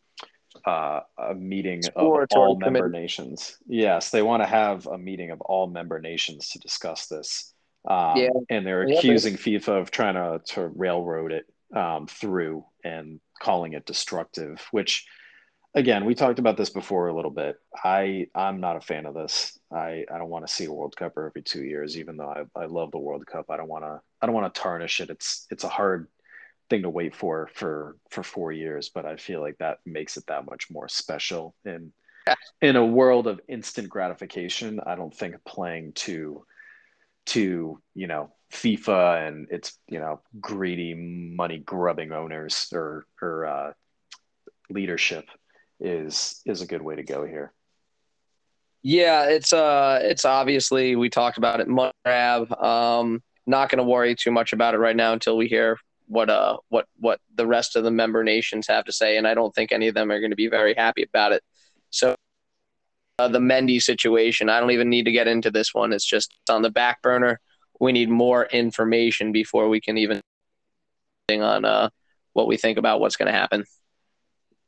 uh, 0.66 1.00
a 1.18 1.34
meeting 1.34 1.82
of 1.94 2.26
all 2.34 2.56
member 2.56 2.88
nations. 2.88 3.58
Yes, 3.66 4.10
they 4.10 4.22
want 4.22 4.42
to 4.42 4.48
have 4.48 4.86
a 4.86 4.98
meeting 4.98 5.30
of 5.30 5.40
all 5.42 5.66
member 5.66 6.00
nations 6.00 6.48
to 6.50 6.58
discuss 6.58 7.06
this. 7.06 7.52
Um, 7.88 8.16
yeah. 8.16 8.30
And 8.48 8.66
they're 8.66 8.82
accusing 8.82 9.34
yeah, 9.34 9.58
FIFA 9.58 9.80
of 9.80 9.90
trying 9.90 10.14
to, 10.14 10.40
to 10.54 10.68
railroad 10.68 11.32
it 11.32 11.46
um, 11.76 12.06
through 12.06 12.64
and 12.84 13.20
calling 13.40 13.72
it 13.72 13.86
destructive, 13.86 14.66
which 14.70 15.06
again, 15.74 16.04
we 16.04 16.14
talked 16.14 16.38
about 16.38 16.56
this 16.56 16.70
before 16.70 17.08
a 17.08 17.14
little 17.14 17.30
bit. 17.30 17.56
I 17.82 18.26
I'm 18.34 18.60
not 18.60 18.76
a 18.76 18.80
fan 18.80 19.06
of 19.06 19.14
this. 19.14 19.58
I 19.72 20.04
I 20.12 20.18
don't 20.18 20.28
want 20.28 20.46
to 20.46 20.52
see 20.52 20.66
a 20.66 20.72
World 20.72 20.96
Cup 20.96 21.14
every 21.16 21.42
two 21.42 21.64
years, 21.64 21.98
even 21.98 22.16
though 22.16 22.28
I, 22.28 22.60
I 22.60 22.66
love 22.66 22.90
the 22.90 22.98
World 22.98 23.26
Cup. 23.26 23.46
I 23.50 23.56
don't 23.56 23.68
want 23.68 23.84
to 23.84 24.00
I 24.20 24.26
don't 24.26 24.34
want 24.34 24.52
to 24.52 24.60
tarnish 24.60 25.00
it. 25.00 25.10
It's 25.10 25.46
it's 25.50 25.64
a 25.64 25.68
hard 25.68 26.08
thing 26.70 26.82
to 26.82 26.90
wait 26.90 27.14
for 27.14 27.48
for 27.54 27.96
for 28.10 28.22
four 28.22 28.52
years, 28.52 28.88
but 28.88 29.06
I 29.06 29.16
feel 29.16 29.40
like 29.40 29.58
that 29.58 29.78
makes 29.86 30.16
it 30.16 30.26
that 30.26 30.46
much 30.46 30.70
more 30.70 30.88
special. 30.88 31.54
And 31.64 31.92
in 32.60 32.76
a 32.76 32.86
world 32.86 33.26
of 33.26 33.40
instant 33.48 33.88
gratification, 33.88 34.80
I 34.84 34.94
don't 34.94 35.14
think 35.14 35.36
playing 35.44 35.92
to 35.94 36.44
to 37.24 37.80
you 37.94 38.06
know 38.06 38.32
FIFA 38.52 39.28
and 39.28 39.48
its 39.50 39.78
you 39.88 39.98
know 39.98 40.20
greedy 40.40 40.94
money 40.94 41.58
grubbing 41.58 42.12
owners 42.12 42.68
or 42.72 43.06
or 43.20 43.46
uh, 43.46 43.72
leadership 44.70 45.26
is 45.82 46.40
is 46.46 46.62
a 46.62 46.66
good 46.66 46.82
way 46.82 46.96
to 46.96 47.02
go 47.02 47.26
here. 47.26 47.52
Yeah, 48.82 49.26
it's 49.26 49.52
uh, 49.52 50.00
it's 50.02 50.24
obviously 50.24 50.96
we 50.96 51.10
talked 51.10 51.38
about 51.38 51.60
it. 51.60 51.68
Grab. 52.04 52.52
Um, 52.52 53.22
not 53.46 53.68
going 53.68 53.78
to 53.78 53.84
worry 53.84 54.14
too 54.14 54.30
much 54.30 54.52
about 54.52 54.74
it 54.74 54.78
right 54.78 54.96
now 54.96 55.12
until 55.12 55.36
we 55.36 55.48
hear 55.48 55.78
what 56.06 56.28
uh 56.28 56.56
what 56.68 56.86
what 56.98 57.20
the 57.36 57.46
rest 57.46 57.74
of 57.76 57.84
the 57.84 57.90
member 57.90 58.22
nations 58.24 58.66
have 58.68 58.84
to 58.84 58.92
say, 58.92 59.16
and 59.16 59.26
I 59.26 59.34
don't 59.34 59.54
think 59.54 59.72
any 59.72 59.88
of 59.88 59.94
them 59.94 60.10
are 60.10 60.20
going 60.20 60.30
to 60.30 60.36
be 60.36 60.48
very 60.48 60.74
happy 60.74 61.02
about 61.02 61.32
it. 61.32 61.42
So 61.90 62.14
uh, 63.18 63.28
the 63.28 63.38
Mendy 63.38 63.80
situation, 63.80 64.48
I 64.48 64.60
don't 64.60 64.72
even 64.72 64.90
need 64.90 65.04
to 65.04 65.12
get 65.12 65.28
into 65.28 65.50
this 65.50 65.72
one. 65.72 65.92
It's 65.92 66.04
just 66.04 66.32
on 66.48 66.62
the 66.62 66.70
back 66.70 67.02
burner. 67.02 67.40
We 67.80 67.92
need 67.92 68.10
more 68.10 68.46
information 68.46 69.32
before 69.32 69.68
we 69.68 69.80
can 69.80 69.98
even 69.98 70.20
on 71.30 71.64
uh 71.64 71.88
what 72.32 72.46
we 72.46 72.56
think 72.56 72.78
about 72.78 73.00
what's 73.00 73.16
going 73.16 73.32
to 73.32 73.38
happen. 73.38 73.64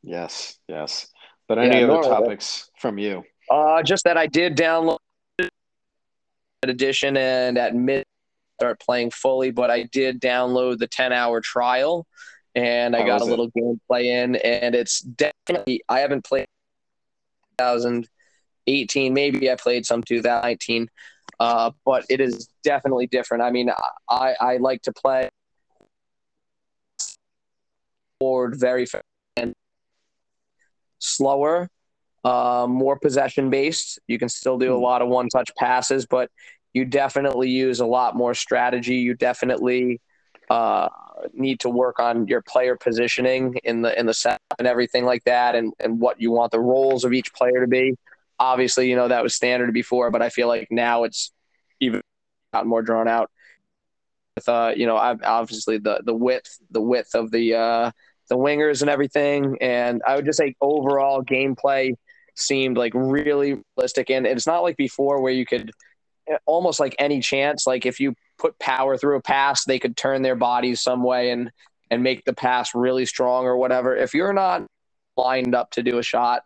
Yes, 0.05 0.59
yes. 0.69 1.09
But 1.49 1.59
any 1.59 1.81
yeah, 1.81 1.87
other 1.87 2.03
topics 2.03 2.71
from 2.79 2.99
you? 2.99 3.25
Uh, 3.51 3.83
just 3.83 4.05
that 4.05 4.17
I 4.17 4.27
did 4.27 4.57
download 4.57 4.99
that 5.39 5.51
edition 6.63 7.17
and 7.17 7.59
at 7.59 7.75
mid 7.75 8.05
start 8.59 8.81
playing 8.81 9.11
fully, 9.11 9.51
but 9.51 9.71
I 9.71 9.85
did 9.85 10.21
download 10.21 10.79
the 10.79 10.87
10 10.87 11.13
hour 11.13 11.41
trial 11.41 12.07
and 12.55 12.95
I 12.95 13.01
How 13.01 13.07
got 13.07 13.21
a 13.23 13.25
little 13.25 13.51
it? 13.55 13.81
gameplay 13.91 14.05
in 14.05 14.37
and 14.37 14.75
it's 14.75 15.01
definitely 15.01 15.83
I 15.89 16.01
haven't 16.01 16.25
played 16.25 16.47
2018, 17.59 19.13
maybe 19.13 19.51
I 19.51 19.57
played 19.57 19.87
some 19.87 20.03
2019. 20.03 20.89
Uh, 21.41 21.73
but 21.85 22.05
it 22.09 22.21
is 22.21 22.49
definitely 22.63 23.09
different. 23.09 23.43
I 23.43 23.51
mean, 23.51 23.69
I, 24.09 24.35
I 24.41 24.57
like 24.59 24.83
to 24.83 24.93
play 24.93 25.29
forward 28.21 28.55
very 28.57 28.87
fast 28.87 29.05
slower 30.99 31.69
uh, 32.25 32.67
more 32.69 32.99
possession 32.99 33.51
based. 33.51 33.99
You 34.07 34.19
can 34.19 34.29
still 34.29 34.59
do 34.59 34.73
a 34.73 34.77
hmm. 34.77 34.83
lot 34.83 35.03
of 35.03 35.09
one 35.09 35.29
touch 35.29 35.51
passes, 35.57 36.07
but 36.07 36.31
you 36.73 36.85
definitely 36.85 37.51
use 37.51 37.81
a 37.81 37.87
lot 37.87 38.17
more 38.17 38.35
strategy. 38.35 38.97
You 38.97 39.15
definitely 39.15 40.01
uh, 40.51 40.89
need 41.33 41.61
to 41.61 41.69
work 41.69 42.01
on 42.01 42.27
your 42.27 42.43
player 42.43 42.77
positioning 42.77 43.57
in 43.63 43.83
the 43.83 43.99
in 43.99 44.07
the 44.07 44.15
set 44.15 44.41
and 44.59 44.67
everything 44.67 45.05
like 45.05 45.23
that, 45.25 45.55
and 45.55 45.73
and 45.79 46.01
what 46.01 46.21
you 46.21 46.33
want 46.33 46.51
the 46.51 46.61
roles 46.61 47.05
of 47.05 47.13
each 47.13 47.33
player 47.35 47.61
to 47.61 47.69
be. 47.69 47.95
Obviously, 48.39 48.89
you 48.89 48.97
know 48.97 49.09
that 49.09 49.23
was 49.23 49.35
standard 49.35 49.73
before, 49.73 50.11
but 50.11 50.23
I 50.23 50.31
feel 50.31 50.49
like 50.49 50.69
now 50.71 51.05
it's 51.05 51.33
even 51.81 52.01
gotten 52.53 52.69
more 52.69 52.83
drawn 52.83 53.07
out. 53.07 53.31
With 54.35 54.49
uh, 54.49 54.73
you 54.75 54.87
know, 54.87 54.97
I 54.97 55.15
obviously 55.23 55.79
the 55.79 56.01
the 56.05 56.15
width 56.15 56.59
the 56.71 56.81
width 56.81 57.15
of 57.15 57.31
the 57.31 57.55
uh, 57.55 57.91
the 58.29 58.37
wingers 58.37 58.81
and 58.81 58.91
everything, 58.91 59.59
and 59.61 60.03
I 60.07 60.17
would 60.17 60.25
just 60.25 60.39
say 60.39 60.55
overall 60.61 61.23
gameplay 61.23 61.95
seemed 62.35 62.77
like 62.77 62.93
really 62.95 63.63
realistic. 63.77 64.11
And 64.11 64.27
it's 64.27 64.47
not 64.47 64.63
like 64.63 64.77
before 64.77 65.21
where 65.21 65.33
you 65.33 65.47
could 65.47 65.71
almost 66.47 66.81
like 66.81 66.95
any 66.99 67.21
chance, 67.21 67.67
like 67.67 67.87
if 67.87 68.01
you 68.01 68.15
put 68.39 68.59
power 68.59 68.97
through 68.97 69.17
a 69.17 69.23
pass, 69.23 69.65
they 69.65 69.79
could 69.79 69.97
turn 69.97 70.23
their 70.23 70.37
bodies 70.37 70.81
some 70.81 71.03
way 71.03 71.31
and 71.31 71.51
and 71.91 72.03
make 72.03 72.25
the 72.25 72.33
pass 72.33 72.75
really 72.75 73.07
strong 73.07 73.45
or 73.45 73.57
whatever. 73.57 73.95
If 73.95 74.15
you're 74.15 74.33
not 74.33 74.67
lined 75.17 75.55
up 75.55 75.71
to 75.73 75.83
do 75.83 75.99
a 75.99 76.03
shot 76.03 76.43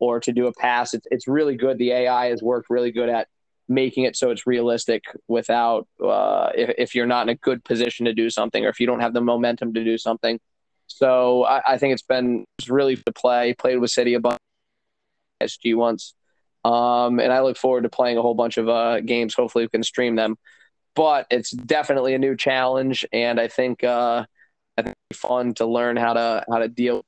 or 0.00 0.18
to 0.20 0.32
do 0.32 0.46
a 0.46 0.52
pass, 0.52 0.94
it's 0.94 1.06
it's 1.10 1.28
really 1.28 1.56
good. 1.56 1.78
The 1.78 1.92
AI 1.92 2.26
has 2.26 2.42
worked 2.42 2.70
really 2.70 2.90
good 2.90 3.08
at 3.08 3.28
making 3.68 4.04
it 4.04 4.16
so 4.16 4.30
it's 4.30 4.46
realistic 4.46 5.04
without 5.28 5.86
uh, 6.02 6.50
if, 6.54 6.74
if 6.78 6.94
you're 6.94 7.06
not 7.06 7.22
in 7.22 7.28
a 7.28 7.34
good 7.34 7.62
position 7.64 8.06
to 8.06 8.14
do 8.14 8.30
something 8.30 8.64
or 8.64 8.70
if 8.70 8.80
you 8.80 8.86
don't 8.86 9.00
have 9.00 9.12
the 9.12 9.20
momentum 9.20 9.74
to 9.74 9.84
do 9.84 9.98
something. 9.98 10.40
So 10.88 11.44
I, 11.44 11.74
I 11.74 11.78
think 11.78 11.92
it's 11.92 12.02
been 12.02 12.44
really 12.68 12.96
to 12.96 13.12
play. 13.12 13.54
Played 13.54 13.78
with 13.78 13.90
City 13.90 14.14
a 14.14 14.20
bunch 14.20 14.38
SG 15.42 15.76
once. 15.76 16.14
Um, 16.64 17.20
and 17.20 17.32
I 17.32 17.40
look 17.40 17.56
forward 17.56 17.84
to 17.84 17.88
playing 17.88 18.18
a 18.18 18.22
whole 18.22 18.34
bunch 18.34 18.56
of 18.58 18.68
uh, 18.68 19.00
games. 19.00 19.34
Hopefully, 19.34 19.64
we 19.64 19.68
can 19.68 19.82
stream 19.82 20.16
them. 20.16 20.36
But 20.94 21.26
it's 21.30 21.52
definitely 21.52 22.14
a 22.14 22.18
new 22.18 22.36
challenge, 22.36 23.06
and 23.12 23.38
I 23.38 23.46
think 23.46 23.84
uh, 23.84 24.24
I 24.76 24.82
think 24.82 24.96
fun 25.12 25.54
to 25.54 25.66
learn 25.66 25.96
how 25.96 26.14
to 26.14 26.44
how 26.50 26.58
to 26.58 26.68
deal 26.68 27.04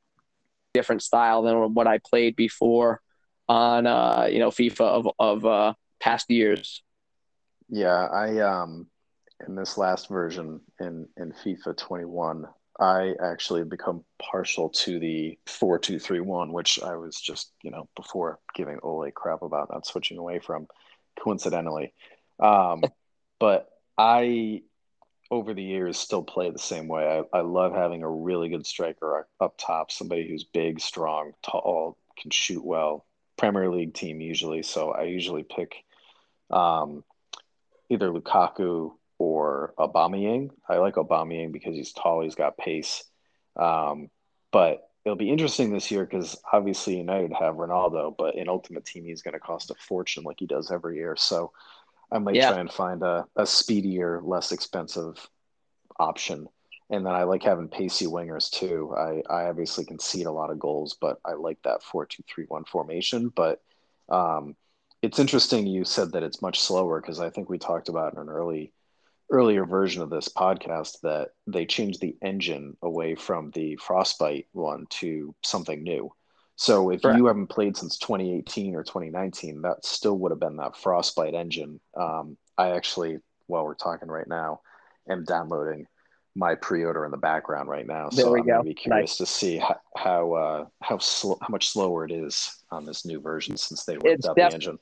different 0.72 1.02
style 1.02 1.42
than 1.42 1.74
what 1.74 1.88
I 1.88 1.98
played 1.98 2.36
before 2.36 3.00
on 3.48 3.86
uh, 3.86 4.28
you 4.30 4.38
know 4.38 4.50
FIFA 4.50 4.80
of 4.80 5.08
of 5.18 5.44
uh, 5.44 5.74
past 5.98 6.30
years. 6.30 6.82
Yeah, 7.68 8.06
I 8.06 8.38
um 8.38 8.86
in 9.46 9.56
this 9.56 9.76
last 9.76 10.08
version 10.08 10.60
in 10.80 11.08
in 11.16 11.32
FIFA 11.32 11.76
21, 11.76 12.46
I 12.80 13.14
actually 13.22 13.64
become 13.64 14.04
partial 14.20 14.70
to 14.70 14.98
the 14.98 15.38
four 15.46 15.78
two 15.78 15.98
three 15.98 16.20
one, 16.20 16.52
which 16.52 16.82
I 16.82 16.96
was 16.96 17.20
just 17.20 17.52
you 17.62 17.70
know 17.70 17.88
before 17.94 18.38
giving 18.54 18.78
Ole 18.82 19.10
crap 19.10 19.42
about 19.42 19.70
not 19.70 19.86
switching 19.86 20.16
away 20.18 20.38
from, 20.38 20.66
coincidentally. 21.22 21.92
Um, 22.38 22.82
but 23.38 23.68
I 23.98 24.62
over 25.30 25.54
the 25.54 25.62
years 25.62 25.98
still 25.98 26.22
play 26.22 26.50
the 26.50 26.58
same 26.58 26.88
way. 26.88 27.22
I, 27.32 27.38
I 27.38 27.42
love 27.42 27.74
having 27.74 28.02
a 28.02 28.10
really 28.10 28.48
good 28.48 28.66
striker 28.66 29.28
up 29.40 29.54
top, 29.58 29.92
somebody 29.92 30.28
who's 30.28 30.44
big, 30.44 30.80
strong, 30.80 31.32
tall, 31.42 31.96
can 32.18 32.30
shoot 32.30 32.64
well. 32.64 33.06
Premier 33.36 33.70
League 33.70 33.94
team 33.94 34.20
usually, 34.20 34.62
so 34.62 34.90
I 34.90 35.04
usually 35.04 35.44
pick 35.44 35.76
um, 36.50 37.04
either 37.88 38.08
Lukaku 38.10 38.92
or 39.20 39.74
Aubameyang. 39.78 40.48
I 40.66 40.78
like 40.78 40.94
Aubameyang 40.94 41.52
because 41.52 41.76
he's 41.76 41.92
tall, 41.92 42.22
he's 42.22 42.34
got 42.34 42.56
pace. 42.56 43.04
Um, 43.54 44.08
but 44.50 44.88
it'll 45.04 45.14
be 45.14 45.28
interesting 45.28 45.70
this 45.70 45.90
year 45.90 46.06
because 46.06 46.40
obviously 46.50 46.96
United 46.96 47.30
have 47.38 47.56
Ronaldo, 47.56 48.14
but 48.16 48.34
in 48.34 48.48
Ultimate 48.48 48.86
Team 48.86 49.04
he's 49.04 49.20
going 49.20 49.34
to 49.34 49.38
cost 49.38 49.70
a 49.70 49.74
fortune 49.74 50.24
like 50.24 50.38
he 50.40 50.46
does 50.46 50.70
every 50.70 50.96
year. 50.96 51.16
So 51.16 51.52
I 52.10 52.18
might 52.18 52.34
yeah. 52.34 52.48
try 52.48 52.60
and 52.60 52.72
find 52.72 53.02
a, 53.02 53.26
a 53.36 53.44
speedier, 53.44 54.22
less 54.24 54.52
expensive 54.52 55.28
option. 55.98 56.48
And 56.88 57.04
then 57.04 57.12
I 57.12 57.24
like 57.24 57.42
having 57.42 57.68
pacey 57.68 58.06
wingers 58.06 58.50
too. 58.50 58.94
I, 58.96 59.22
I 59.30 59.48
obviously 59.48 59.84
concede 59.84 60.26
a 60.26 60.32
lot 60.32 60.50
of 60.50 60.58
goals, 60.58 60.96
but 60.98 61.18
I 61.26 61.34
like 61.34 61.58
that 61.64 61.82
four 61.82 62.06
two 62.06 62.24
three 62.26 62.46
one 62.48 62.64
formation. 62.64 63.28
But 63.28 63.60
um, 64.08 64.56
it's 65.02 65.18
interesting 65.18 65.66
you 65.66 65.84
said 65.84 66.12
that 66.12 66.22
it's 66.22 66.40
much 66.40 66.58
slower 66.58 67.02
because 67.02 67.20
I 67.20 67.28
think 67.28 67.50
we 67.50 67.58
talked 67.58 67.90
about 67.90 68.14
in 68.14 68.18
an 68.18 68.30
early 68.30 68.72
earlier 69.30 69.64
version 69.64 70.02
of 70.02 70.10
this 70.10 70.28
podcast 70.28 71.00
that 71.02 71.28
they 71.46 71.64
changed 71.64 72.00
the 72.00 72.16
engine 72.22 72.76
away 72.82 73.14
from 73.14 73.50
the 73.52 73.76
Frostbite 73.76 74.48
one 74.52 74.86
to 74.90 75.34
something 75.42 75.82
new. 75.82 76.10
So 76.56 76.90
if 76.90 77.02
you 77.04 77.24
haven't 77.24 77.46
played 77.46 77.76
since 77.76 77.96
2018 77.98 78.74
or 78.74 78.82
2019, 78.82 79.62
that 79.62 79.84
still 79.84 80.18
would 80.18 80.30
have 80.30 80.40
been 80.40 80.56
that 80.56 80.76
Frostbite 80.76 81.34
engine. 81.34 81.80
Um, 81.98 82.36
I 82.58 82.72
actually, 82.72 83.18
while 83.46 83.64
we're 83.64 83.74
talking 83.74 84.10
right 84.10 84.28
now, 84.28 84.60
am 85.08 85.24
downloading 85.24 85.86
my 86.34 86.54
pre-order 86.56 87.06
in 87.06 87.12
the 87.12 87.16
background 87.16 87.70
right 87.70 87.86
now. 87.86 88.10
There 88.10 88.26
so 88.26 88.36
I'm 88.36 88.44
going 88.44 88.58
to 88.58 88.64
be 88.64 88.74
curious 88.74 89.12
nice. 89.12 89.16
to 89.16 89.26
see 89.26 89.56
how 89.56 89.80
how 89.96 90.32
uh, 90.34 90.66
how, 90.82 90.98
sl- 90.98 91.38
how 91.40 91.48
much 91.48 91.70
slower 91.70 92.04
it 92.04 92.12
is 92.12 92.54
on 92.70 92.84
this 92.84 93.06
new 93.06 93.20
version 93.20 93.56
since 93.56 93.84
they 93.84 93.96
worked 93.96 94.26
out 94.26 94.36
def- 94.36 94.50
the 94.50 94.54
engine 94.54 94.78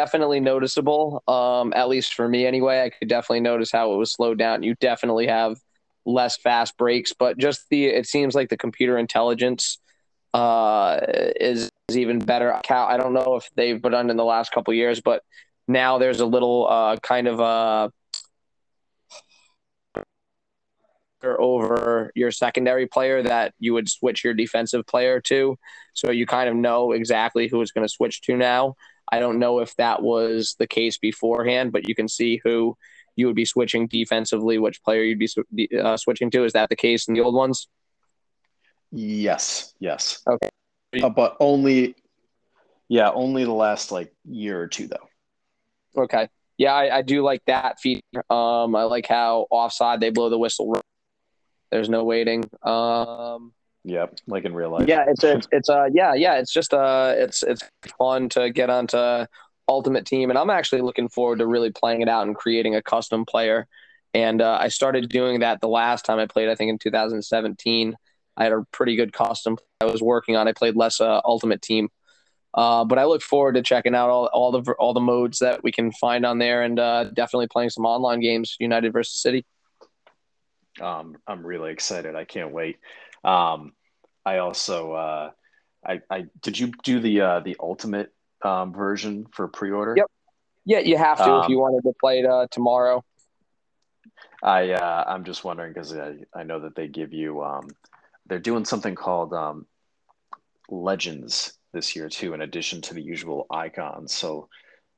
definitely 0.00 0.40
noticeable. 0.40 1.22
Um, 1.28 1.74
at 1.76 1.90
least 1.90 2.14
for 2.14 2.26
me, 2.26 2.46
anyway. 2.46 2.82
I 2.82 2.88
could 2.88 3.08
definitely 3.08 3.40
notice 3.40 3.70
how 3.70 3.92
it 3.92 3.96
was 3.96 4.12
slowed 4.12 4.38
down. 4.38 4.62
You 4.62 4.74
definitely 4.80 5.26
have 5.26 5.58
less 6.06 6.38
fast 6.38 6.78
breaks, 6.78 7.12
but 7.12 7.36
just 7.36 7.68
the 7.68 7.84
it 7.84 8.06
seems 8.06 8.34
like 8.34 8.48
the 8.48 8.56
computer 8.56 8.96
intelligence 8.96 9.78
uh, 10.32 11.00
is, 11.38 11.68
is 11.90 11.98
even 11.98 12.18
better. 12.18 12.58
I 12.70 12.96
don't 12.96 13.12
know 13.12 13.36
if 13.36 13.50
they've 13.56 13.80
been 13.80 13.92
done 13.92 14.08
in 14.08 14.16
the 14.16 14.24
last 14.24 14.52
couple 14.52 14.72
years, 14.72 15.02
but 15.02 15.22
now 15.68 15.98
there's 15.98 16.20
a 16.20 16.26
little 16.26 16.66
uh, 16.66 16.96
kind 16.96 17.28
of 17.28 17.40
a 17.40 17.92
over 21.38 22.10
your 22.14 22.30
secondary 22.30 22.86
player 22.86 23.22
that 23.22 23.52
you 23.58 23.74
would 23.74 23.90
switch 23.90 24.24
your 24.24 24.32
defensive 24.32 24.86
player 24.86 25.20
to. 25.20 25.58
So 25.92 26.10
you 26.10 26.24
kind 26.24 26.48
of 26.48 26.56
know 26.56 26.92
exactly 26.92 27.48
who 27.48 27.60
is 27.60 27.72
going 27.72 27.86
to 27.86 27.92
switch 27.92 28.22
to 28.22 28.36
now. 28.38 28.76
I 29.10 29.18
don't 29.18 29.38
know 29.38 29.60
if 29.60 29.74
that 29.76 30.02
was 30.02 30.56
the 30.58 30.66
case 30.66 30.98
beforehand, 30.98 31.72
but 31.72 31.88
you 31.88 31.94
can 31.94 32.08
see 32.08 32.40
who 32.44 32.76
you 33.16 33.26
would 33.26 33.36
be 33.36 33.44
switching 33.44 33.86
defensively, 33.86 34.58
which 34.58 34.82
player 34.82 35.02
you'd 35.02 35.18
be 35.18 35.68
uh, 35.78 35.96
switching 35.96 36.30
to. 36.30 36.44
Is 36.44 36.52
that 36.52 36.68
the 36.68 36.76
case 36.76 37.08
in 37.08 37.14
the 37.14 37.20
old 37.20 37.34
ones? 37.34 37.68
Yes. 38.92 39.74
Yes. 39.78 40.22
Okay. 40.28 40.48
Uh, 41.02 41.08
but 41.08 41.36
only, 41.40 41.94
yeah, 42.88 43.10
only 43.10 43.44
the 43.44 43.52
last 43.52 43.92
like 43.92 44.12
year 44.24 44.60
or 44.60 44.66
two 44.66 44.88
though. 44.88 46.02
Okay. 46.02 46.28
Yeah, 46.56 46.74
I, 46.74 46.98
I 46.98 47.02
do 47.02 47.22
like 47.22 47.42
that 47.46 47.80
feature. 47.80 48.02
Um, 48.28 48.76
I 48.76 48.82
like 48.82 49.06
how 49.06 49.46
offside 49.50 50.00
they 50.00 50.10
blow 50.10 50.28
the 50.28 50.38
whistle. 50.38 50.76
There's 51.70 51.88
no 51.88 52.04
waiting. 52.04 52.44
Um, 52.62 53.52
yeah, 53.84 54.06
like 54.26 54.44
in 54.44 54.54
real 54.54 54.70
life. 54.70 54.88
Yeah, 54.88 55.04
it's 55.08 55.24
it's 55.24 55.48
it's 55.52 55.68
uh 55.68 55.88
yeah 55.92 56.14
yeah 56.14 56.34
it's 56.34 56.52
just 56.52 56.74
uh 56.74 57.14
it's 57.16 57.42
it's 57.42 57.62
fun 57.98 58.28
to 58.30 58.50
get 58.50 58.70
onto 58.70 59.26
Ultimate 59.68 60.04
Team, 60.06 60.30
and 60.30 60.38
I'm 60.38 60.50
actually 60.50 60.82
looking 60.82 61.08
forward 61.08 61.38
to 61.38 61.46
really 61.46 61.70
playing 61.70 62.02
it 62.02 62.08
out 62.08 62.26
and 62.26 62.34
creating 62.34 62.74
a 62.74 62.82
custom 62.82 63.24
player. 63.24 63.66
And 64.12 64.42
uh, 64.42 64.58
I 64.60 64.68
started 64.68 65.08
doing 65.08 65.40
that 65.40 65.60
the 65.60 65.68
last 65.68 66.04
time 66.04 66.18
I 66.18 66.26
played. 66.26 66.48
I 66.48 66.56
think 66.56 66.70
in 66.70 66.78
2017, 66.78 67.94
I 68.36 68.42
had 68.42 68.52
a 68.52 68.64
pretty 68.72 68.96
good 68.96 69.12
custom 69.12 69.56
I 69.80 69.84
was 69.84 70.02
working 70.02 70.34
on. 70.34 70.48
I 70.48 70.52
played 70.52 70.74
less 70.74 71.00
uh, 71.00 71.20
Ultimate 71.24 71.62
Team, 71.62 71.88
Uh, 72.52 72.84
but 72.84 72.98
I 72.98 73.04
look 73.04 73.22
forward 73.22 73.54
to 73.54 73.62
checking 73.62 73.94
out 73.94 74.10
all, 74.10 74.26
all 74.32 74.50
the 74.50 74.72
all 74.72 74.92
the 74.92 75.00
modes 75.00 75.38
that 75.38 75.62
we 75.62 75.70
can 75.70 75.92
find 75.92 76.26
on 76.26 76.38
there, 76.38 76.62
and 76.62 76.80
uh, 76.80 77.04
definitely 77.04 77.46
playing 77.46 77.70
some 77.70 77.86
online 77.86 78.18
games. 78.18 78.56
United 78.58 78.92
versus 78.92 79.14
City. 79.22 79.44
Um, 80.80 81.16
I'm 81.26 81.46
really 81.46 81.70
excited. 81.72 82.16
I 82.16 82.24
can't 82.24 82.50
wait. 82.52 82.78
Um, 83.24 83.72
I 84.24 84.38
also, 84.38 84.92
uh, 84.92 85.30
I, 85.84 86.00
I 86.10 86.24
did 86.42 86.58
you 86.58 86.72
do 86.82 87.00
the 87.00 87.20
uh, 87.20 87.40
the 87.40 87.56
ultimate 87.60 88.12
um, 88.42 88.72
version 88.72 89.26
for 89.32 89.48
pre-order? 89.48 89.94
Yep. 89.96 90.06
Yeah, 90.66 90.78
you 90.80 90.96
have 90.96 91.18
to 91.18 91.24
um, 91.24 91.42
if 91.42 91.48
you 91.48 91.58
wanted 91.58 91.82
to 91.82 91.94
play 92.00 92.20
it 92.20 92.26
uh, 92.26 92.46
tomorrow. 92.50 93.04
I 94.42 94.70
uh, 94.70 95.04
I'm 95.06 95.24
just 95.24 95.44
wondering 95.44 95.72
because 95.72 95.94
I, 95.94 96.16
I 96.34 96.42
know 96.44 96.60
that 96.60 96.74
they 96.74 96.88
give 96.88 97.12
you 97.12 97.42
um, 97.42 97.68
they're 98.26 98.38
doing 98.38 98.64
something 98.64 98.94
called 98.94 99.32
um, 99.32 99.66
Legends 100.68 101.54
this 101.72 101.96
year 101.96 102.08
too, 102.08 102.34
in 102.34 102.40
addition 102.40 102.82
to 102.82 102.94
the 102.94 103.02
usual 103.02 103.46
icons. 103.50 104.14
So 104.14 104.48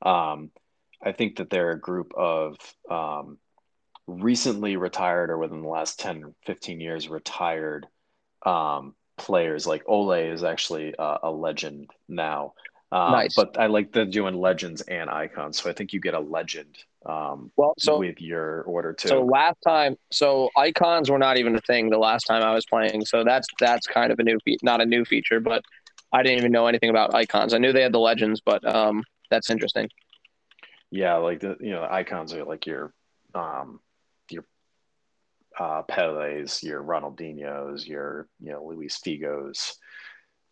um, 0.03 0.51
I 1.03 1.13
think 1.13 1.37
that 1.37 1.51
they're 1.51 1.73
a 1.73 1.81
group 1.81 2.13
of 2.17 2.57
um, 2.91 3.39
recently 4.07 4.77
retired 4.77 5.31
or 5.31 5.39
within 5.39 5.63
the 5.63 5.69
last 5.69 5.99
10 6.01 6.35
15 6.47 6.81
years 6.81 7.09
retired 7.09 7.87
um, 8.45 8.95
players 9.17 9.67
like 9.67 9.83
Ole 9.87 10.13
is 10.13 10.43
actually 10.45 10.95
uh, 10.97 11.19
a 11.23 11.31
legend 11.31 11.91
now 12.09 12.55
um, 12.93 13.13
nice. 13.13 13.35
But 13.35 13.59
I 13.59 13.67
like 13.67 13.91
the 13.93 14.05
doing 14.05 14.39
legends 14.39 14.83
and 14.83 15.09
icons, 15.09 15.61
so 15.61 15.71
I 15.71 15.73
think 15.73 15.95
you 15.95 16.01
get 16.01 16.13
a 16.13 16.21
legend. 16.21 16.77
Um, 17.07 17.51
well, 17.57 17.73
so 17.79 17.99
with 17.99 18.21
your 18.21 18.63
order 18.65 18.93
too. 18.93 19.09
So 19.09 19.25
last 19.25 19.57
time, 19.67 19.97
so 20.13 20.51
icons 20.59 21.11
were 21.11 21.19
not 21.19 21.39
even 21.39 21.57
a 21.57 21.61
thing 21.63 21.89
the 21.89 21.97
last 21.97 22.25
time 22.25 22.43
I 22.43 22.53
was 22.53 22.67
playing. 22.67 23.07
So 23.07 23.25
that's 23.25 23.49
that's 23.59 23.87
kind 23.87 24.13
of 24.13 24.19
a 24.19 24.23
new 24.23 24.39
fe- 24.45 24.59
not 24.63 24.83
a 24.83 24.87
new 24.87 25.07
feature, 25.07 25.41
but 25.41 25.65
I 26.13 26.23
didn't 26.23 26.39
even 26.39 26.53
know 26.53 26.67
anything 26.67 26.91
about 26.91 27.15
icons. 27.15 27.55
I 27.55 27.59
knew 27.59 27.73
they 27.73 27.83
had 27.83 27.93
the 27.93 27.99
legends, 27.99 28.43
but 28.45 28.63
um, 28.63 29.03
that's 29.31 29.49
interesting. 29.49 29.89
Yeah, 30.91 31.17
like 31.17 31.41
the 31.41 31.57
you 31.61 31.71
know 31.71 31.81
the 31.81 31.93
icons 31.93 32.35
are 32.35 32.45
like 32.45 32.67
your 32.67 32.93
um, 33.35 33.81
uh, 35.59 35.83
Pele's, 35.83 36.63
your 36.63 36.83
Ronaldinho's, 36.83 37.87
your 37.87 38.29
you 38.41 38.53
know 38.53 38.65
Luis 38.65 38.99
Figo's 38.99 39.77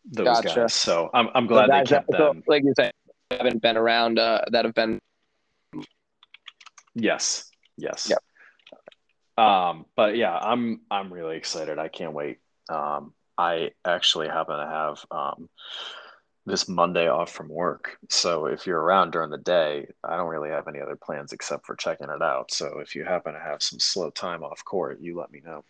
those 0.04 0.24
gotcha. 0.24 0.60
guys. 0.60 0.74
So 0.74 1.10
I'm 1.12 1.28
I'm 1.34 1.46
glad 1.46 1.70
they 1.70 1.82
kept 1.84 2.10
that, 2.10 2.18
them. 2.18 2.42
So, 2.44 2.50
like 2.50 2.64
you 2.64 2.72
said, 2.76 2.92
haven't 3.30 3.62
been 3.62 3.76
around 3.76 4.18
uh, 4.18 4.42
that 4.52 4.64
have 4.64 4.74
been. 4.74 5.00
Yes. 6.94 7.50
Yes. 7.76 8.10
Yep. 8.10 9.44
Um, 9.44 9.86
but 9.96 10.16
yeah, 10.16 10.36
I'm 10.36 10.80
I'm 10.90 11.12
really 11.12 11.36
excited. 11.36 11.78
I 11.78 11.88
can't 11.88 12.12
wait. 12.12 12.38
Um, 12.68 13.14
I 13.38 13.70
actually 13.84 14.28
happen 14.28 14.56
to 14.58 14.66
have 14.66 15.04
um, 15.10 15.48
this 16.46 16.68
Monday 16.68 17.08
off 17.08 17.30
from 17.30 17.48
work. 17.48 17.98
So 18.08 18.46
if 18.46 18.66
you're 18.66 18.80
around 18.80 19.12
during 19.12 19.30
the 19.30 19.38
day, 19.38 19.86
I 20.02 20.16
don't 20.16 20.28
really 20.28 20.50
have 20.50 20.68
any 20.68 20.80
other 20.80 20.96
plans 20.96 21.32
except 21.32 21.66
for 21.66 21.76
checking 21.76 22.08
it 22.08 22.22
out. 22.22 22.52
So 22.52 22.78
if 22.78 22.94
you 22.94 23.04
happen 23.04 23.34
to 23.34 23.40
have 23.40 23.62
some 23.62 23.78
slow 23.78 24.10
time 24.10 24.42
off 24.42 24.64
court, 24.64 24.98
you 25.00 25.18
let 25.18 25.30
me 25.30 25.42
know. 25.44 25.64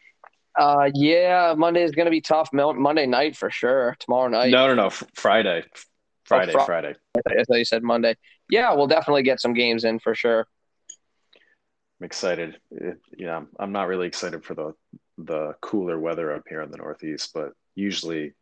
Uh, 0.58 0.90
yeah, 0.94 1.54
Monday 1.56 1.82
is 1.82 1.92
going 1.92 2.06
to 2.06 2.10
be 2.10 2.20
tough. 2.20 2.50
Monday 2.52 3.06
night 3.06 3.36
for 3.36 3.50
sure. 3.50 3.96
Tomorrow 4.00 4.28
night. 4.28 4.50
No, 4.50 4.66
no, 4.68 4.74
no. 4.74 4.90
Friday. 5.14 5.64
Friday, 6.24 6.52
oh, 6.54 6.64
Friday. 6.64 6.94
I 7.16 7.44
thought 7.44 7.58
you 7.58 7.64
said 7.64 7.82
Monday. 7.82 8.16
Yeah, 8.48 8.72
we'll 8.74 8.86
definitely 8.86 9.24
get 9.24 9.40
some 9.40 9.52
games 9.52 9.82
in 9.82 9.98
for 9.98 10.14
sure. 10.14 10.46
I'm 12.00 12.04
excited. 12.04 12.58
It, 12.70 12.98
yeah, 13.18 13.42
I'm 13.58 13.72
not 13.72 13.88
really 13.88 14.06
excited 14.06 14.44
for 14.44 14.54
the 14.54 14.74
the 15.18 15.54
cooler 15.60 15.98
weather 15.98 16.32
up 16.32 16.44
here 16.48 16.62
in 16.62 16.70
the 16.70 16.78
Northeast, 16.78 17.32
but 17.34 17.52
usually 17.74 18.32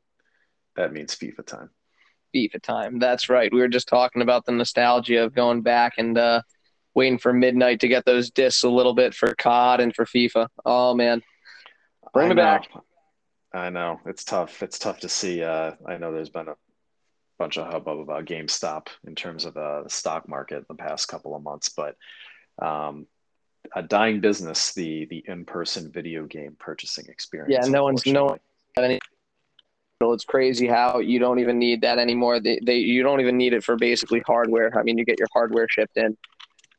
that 0.77 0.93
means 0.93 1.17
FIFA 1.17 1.47
time. 1.47 1.71
FIFA 2.35 2.63
time. 2.63 2.99
That's 2.99 3.29
right. 3.29 3.53
We 3.53 3.61
were 3.61 3.69
just 3.69 3.89
talking 3.89 4.23
about 4.23 4.45
the 4.45 4.53
nostalgia 4.53 5.25
of 5.25 5.35
going 5.35 5.63
back 5.63 5.95
and 5.99 6.17
uh, 6.17 6.43
waiting 6.95 7.19
for 7.19 7.33
midnight 7.33 7.81
to 7.81 7.89
get 7.89 8.05
those 8.05 8.31
discs 8.31 8.65
a 8.65 8.69
little 8.69 8.95
bit 8.95 9.15
for 9.15 9.35
COD 9.35 9.81
and 9.81 9.95
for 9.95 10.05
FIFA. 10.05 10.49
Oh 10.65 10.95
man. 10.95 11.23
Bring 12.13 12.31
it 12.31 12.37
back. 12.37 12.69
I 13.53 13.71
know 13.71 14.01
it's 14.07 14.25
tough. 14.25 14.63
It's 14.63 14.79
tough 14.79 15.01
to 15.01 15.09
see. 15.09 15.43
Uh, 15.43 15.73
I 15.87 15.97
know 15.97 16.13
there's 16.13 16.31
been 16.31 16.49
a 16.49 16.57
bunch 17.39 17.57
of 17.57 17.71
hubbub 17.71 18.01
about 18.01 18.25
GameStop 18.25 18.89
in 19.07 19.15
terms 19.15 19.45
of 19.45 19.57
uh, 19.57 19.83
the 19.85 19.91
stock 19.91 20.29
market 20.29 20.59
in 20.59 20.65
the 20.69 20.75
past 20.75 21.09
couple 21.09 21.35
of 21.35 21.43
months, 21.43 21.71
but 21.71 21.97
um, 22.61 23.07
a 23.75 23.83
dying 23.83 24.21
business, 24.21 24.73
the 24.75 25.07
the 25.07 25.25
in 25.27 25.45
person 25.45 25.91
video 25.91 26.27
game 26.27 26.57
purchasing 26.59 27.07
experience. 27.09 27.67
Yeah, 27.67 27.71
no 27.71 27.85
one's 27.85 28.05
no 28.07 28.25
one 28.25 28.41
any. 28.77 28.99
It's 30.01 30.25
crazy 30.25 30.69
how 30.69 31.01
you 31.01 31.19
don't 31.19 31.41
even 31.41 31.59
need 31.59 31.81
that 31.81 31.99
anymore. 31.99 32.39
They, 32.39 32.61
they 32.65 32.77
you 32.77 33.03
don't 33.03 33.21
even 33.21 33.37
need 33.37 33.53
it 33.53 33.65
for 33.65 33.77
basically 33.77 34.21
hardware. 34.21 34.73
I 34.79 34.85
mean, 34.85 34.97
you 34.97 35.05
get 35.05 35.19
your 35.19 35.29
hardware 35.33 35.67
shipped 35.69 35.97
in 35.97 36.17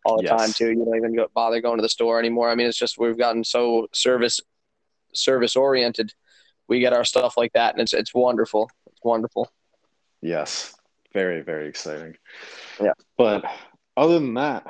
all 0.06 0.18
the 0.18 0.24
yes. 0.24 0.40
time 0.40 0.54
too. 0.54 0.70
You 0.70 0.86
don't 0.86 0.96
even 0.96 1.16
go, 1.16 1.28
bother 1.34 1.60
going 1.60 1.78
to 1.78 1.82
the 1.82 1.90
store 1.90 2.18
anymore. 2.18 2.50
I 2.50 2.56
mean, 2.56 2.68
it's 2.68 2.78
just 2.78 2.98
we've 2.98 3.18
gotten 3.18 3.44
so 3.44 3.88
service 3.94 4.40
service 5.14 5.56
oriented, 5.56 6.14
we 6.68 6.80
get 6.80 6.94
our 6.94 7.04
stuff 7.04 7.36
like 7.36 7.54
that, 7.54 7.74
and 7.74 7.82
it's 7.82 7.94
it's 7.94 8.14
wonderful. 8.14 8.70
It's 8.88 9.04
wonderful. 9.04 9.52
Yes, 10.22 10.76
very 11.14 11.42
very 11.42 11.68
exciting. 11.68 12.16
Yeah, 12.82 12.94
but 13.18 13.44
other 13.98 14.14
than 14.14 14.36
that, 14.36 14.68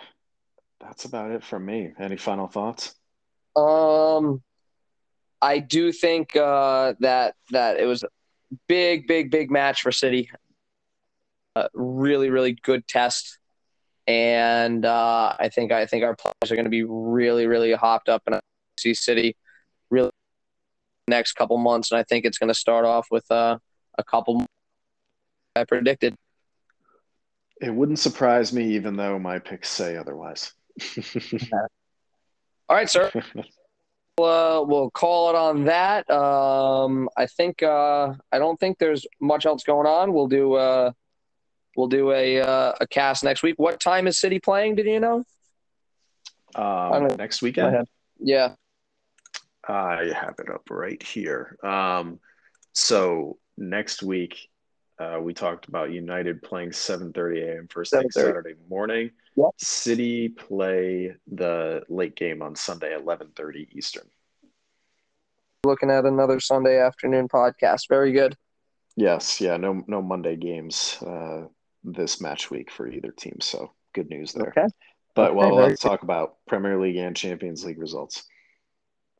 that's 0.79 1.05
about 1.05 1.31
it 1.31 1.43
from 1.43 1.65
me. 1.65 1.93
Any 1.99 2.17
final 2.17 2.47
thoughts? 2.47 2.95
Um, 3.55 4.41
I 5.41 5.59
do 5.59 5.91
think 5.91 6.35
uh, 6.35 6.93
that 6.99 7.35
that 7.51 7.79
it 7.79 7.85
was 7.85 8.03
big, 8.67 9.07
big, 9.07 9.31
big 9.31 9.51
match 9.51 9.81
for 9.81 9.91
City. 9.91 10.29
Uh, 11.55 11.67
really, 11.73 12.29
really 12.29 12.53
good 12.53 12.87
test, 12.87 13.39
and 14.07 14.85
uh, 14.85 15.35
I 15.39 15.49
think 15.49 15.71
I 15.71 15.85
think 15.85 16.03
our 16.03 16.15
players 16.15 16.51
are 16.51 16.55
going 16.55 16.65
to 16.65 16.69
be 16.69 16.83
really, 16.83 17.47
really 17.47 17.73
hopped 17.73 18.07
up 18.07 18.23
and 18.27 18.39
see 18.77 18.93
City 18.93 19.35
really 19.89 20.11
next 21.07 21.33
couple 21.33 21.57
months, 21.57 21.91
and 21.91 21.99
I 21.99 22.03
think 22.03 22.25
it's 22.25 22.37
going 22.37 22.49
to 22.49 22.53
start 22.53 22.85
off 22.85 23.07
with 23.11 23.29
uh, 23.31 23.57
a 23.97 24.03
couple. 24.03 24.45
I 25.55 25.65
predicted. 25.65 26.15
It 27.61 27.73
wouldn't 27.73 27.99
surprise 27.99 28.53
me, 28.53 28.75
even 28.75 28.95
though 28.95 29.19
my 29.19 29.39
picks 29.39 29.69
say 29.69 29.97
otherwise. 29.97 30.53
All 32.69 32.75
right, 32.75 32.89
sir. 32.89 33.11
uh, 34.23 34.63
we'll 34.63 34.89
call 34.91 35.29
it 35.29 35.35
on 35.35 35.65
that. 35.65 36.09
Um, 36.09 37.09
I 37.17 37.25
think 37.25 37.63
uh, 37.63 38.13
I 38.31 38.39
don't 38.39 38.59
think 38.59 38.77
there's 38.77 39.05
much 39.19 39.45
else 39.45 39.63
going 39.63 39.87
on. 39.87 40.13
We'll 40.13 40.27
do 40.27 40.53
uh, 40.53 40.91
we'll 41.75 41.87
do 41.87 42.11
a 42.11 42.41
uh, 42.41 42.73
a 42.79 42.87
cast 42.87 43.23
next 43.23 43.43
week. 43.43 43.55
What 43.57 43.79
time 43.79 44.07
is 44.07 44.17
City 44.17 44.39
playing? 44.39 44.75
Did 44.75 44.85
you 44.85 44.99
know? 44.99 45.23
Um, 46.55 47.07
next 47.17 47.41
weekend. 47.41 47.87
Yeah. 48.19 48.53
I 49.67 50.11
have 50.15 50.35
it 50.39 50.49
up 50.49 50.63
right 50.71 51.01
here. 51.01 51.57
Um, 51.63 52.19
so 52.73 53.37
next 53.57 54.01
week, 54.01 54.49
uh, 54.99 55.17
we 55.21 55.33
talked 55.33 55.67
about 55.67 55.91
United 55.91 56.41
playing 56.41 56.71
7:30 56.71 57.41
a.m. 57.47 57.67
first 57.69 57.91
thing 57.91 58.09
Saturday 58.11 58.55
morning. 58.69 59.11
Yep. 59.35 59.49
City 59.57 60.29
play 60.29 61.15
the 61.31 61.83
late 61.87 62.15
game 62.15 62.41
on 62.41 62.55
Sunday 62.55 62.93
11:30 62.95 63.69
Eastern. 63.71 64.07
Looking 65.65 65.89
at 65.89 66.05
another 66.05 66.39
Sunday 66.39 66.79
afternoon 66.79 67.29
podcast. 67.29 67.87
Very 67.87 68.11
good. 68.11 68.35
Yes, 68.95 69.39
yeah, 69.39 69.55
no 69.57 69.83
no 69.87 70.01
Monday 70.01 70.35
games 70.35 70.97
uh, 71.01 71.45
this 71.83 72.19
match 72.19 72.51
week 72.51 72.69
for 72.69 72.87
either 72.87 73.11
team. 73.11 73.37
So 73.39 73.71
good 73.93 74.09
news 74.09 74.33
there. 74.33 74.49
Okay. 74.49 74.67
But 75.15 75.31
okay, 75.31 75.35
well, 75.37 75.55
let's 75.55 75.81
talk 75.81 76.03
about 76.03 76.35
Premier 76.47 76.79
League 76.79 76.97
and 76.97 77.15
Champions 77.15 77.63
League 77.63 77.79
results. 77.79 78.23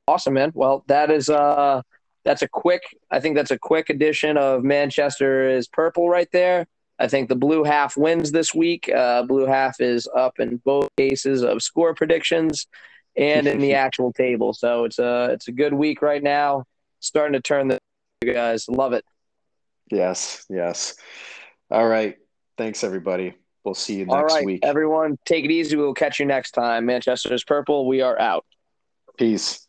Awesome, 0.07 0.33
man. 0.33 0.51
Well, 0.53 0.83
that 0.87 1.11
is 1.11 1.29
uh 1.29 1.81
that's 2.25 2.41
a 2.41 2.47
quick 2.47 2.83
I 3.11 3.19
think 3.19 3.35
that's 3.35 3.51
a 3.51 3.59
quick 3.59 3.89
edition 3.89 4.37
of 4.37 4.63
Manchester 4.63 5.49
is 5.49 5.67
purple 5.67 6.09
right 6.09 6.29
there. 6.31 6.67
I 6.99 7.07
think 7.07 7.29
the 7.29 7.35
blue 7.35 7.63
half 7.63 7.95
wins 7.95 8.31
this 8.31 8.53
week. 8.53 8.89
Uh, 8.89 9.23
blue 9.23 9.45
half 9.45 9.79
is 9.79 10.07
up 10.15 10.39
in 10.39 10.57
both 10.57 10.89
cases 10.97 11.43
of 11.43 11.63
score 11.63 11.95
predictions 11.95 12.67
and 13.15 13.47
in 13.47 13.59
the 13.59 13.73
actual 13.85 14.11
table. 14.11 14.53
So 14.53 14.83
it's 14.83 14.99
a 14.99 15.29
it's 15.31 15.47
a 15.47 15.53
good 15.53 15.73
week 15.73 16.01
right 16.01 16.21
now. 16.21 16.65
Starting 16.99 17.33
to 17.33 17.41
turn 17.41 17.69
the 17.69 17.79
you 18.21 18.33
guys 18.33 18.67
love 18.67 18.91
it. 18.91 19.05
Yes, 19.89 20.45
yes. 20.49 20.95
All 21.71 21.87
right. 21.87 22.17
Thanks 22.57 22.83
everybody. 22.83 23.35
We'll 23.63 23.75
see 23.75 23.95
you 23.95 24.05
next 24.05 24.15
All 24.15 24.25
right, 24.25 24.45
week. 24.45 24.59
Everyone, 24.63 25.17
take 25.25 25.45
it 25.45 25.51
easy. 25.51 25.75
We'll 25.75 25.93
catch 25.93 26.19
you 26.19 26.25
next 26.25 26.51
time. 26.51 26.85
Manchester 26.85 27.33
is 27.33 27.43
purple. 27.43 27.87
We 27.87 28.01
are 28.01 28.19
out. 28.19 28.45
Peace. 29.17 29.67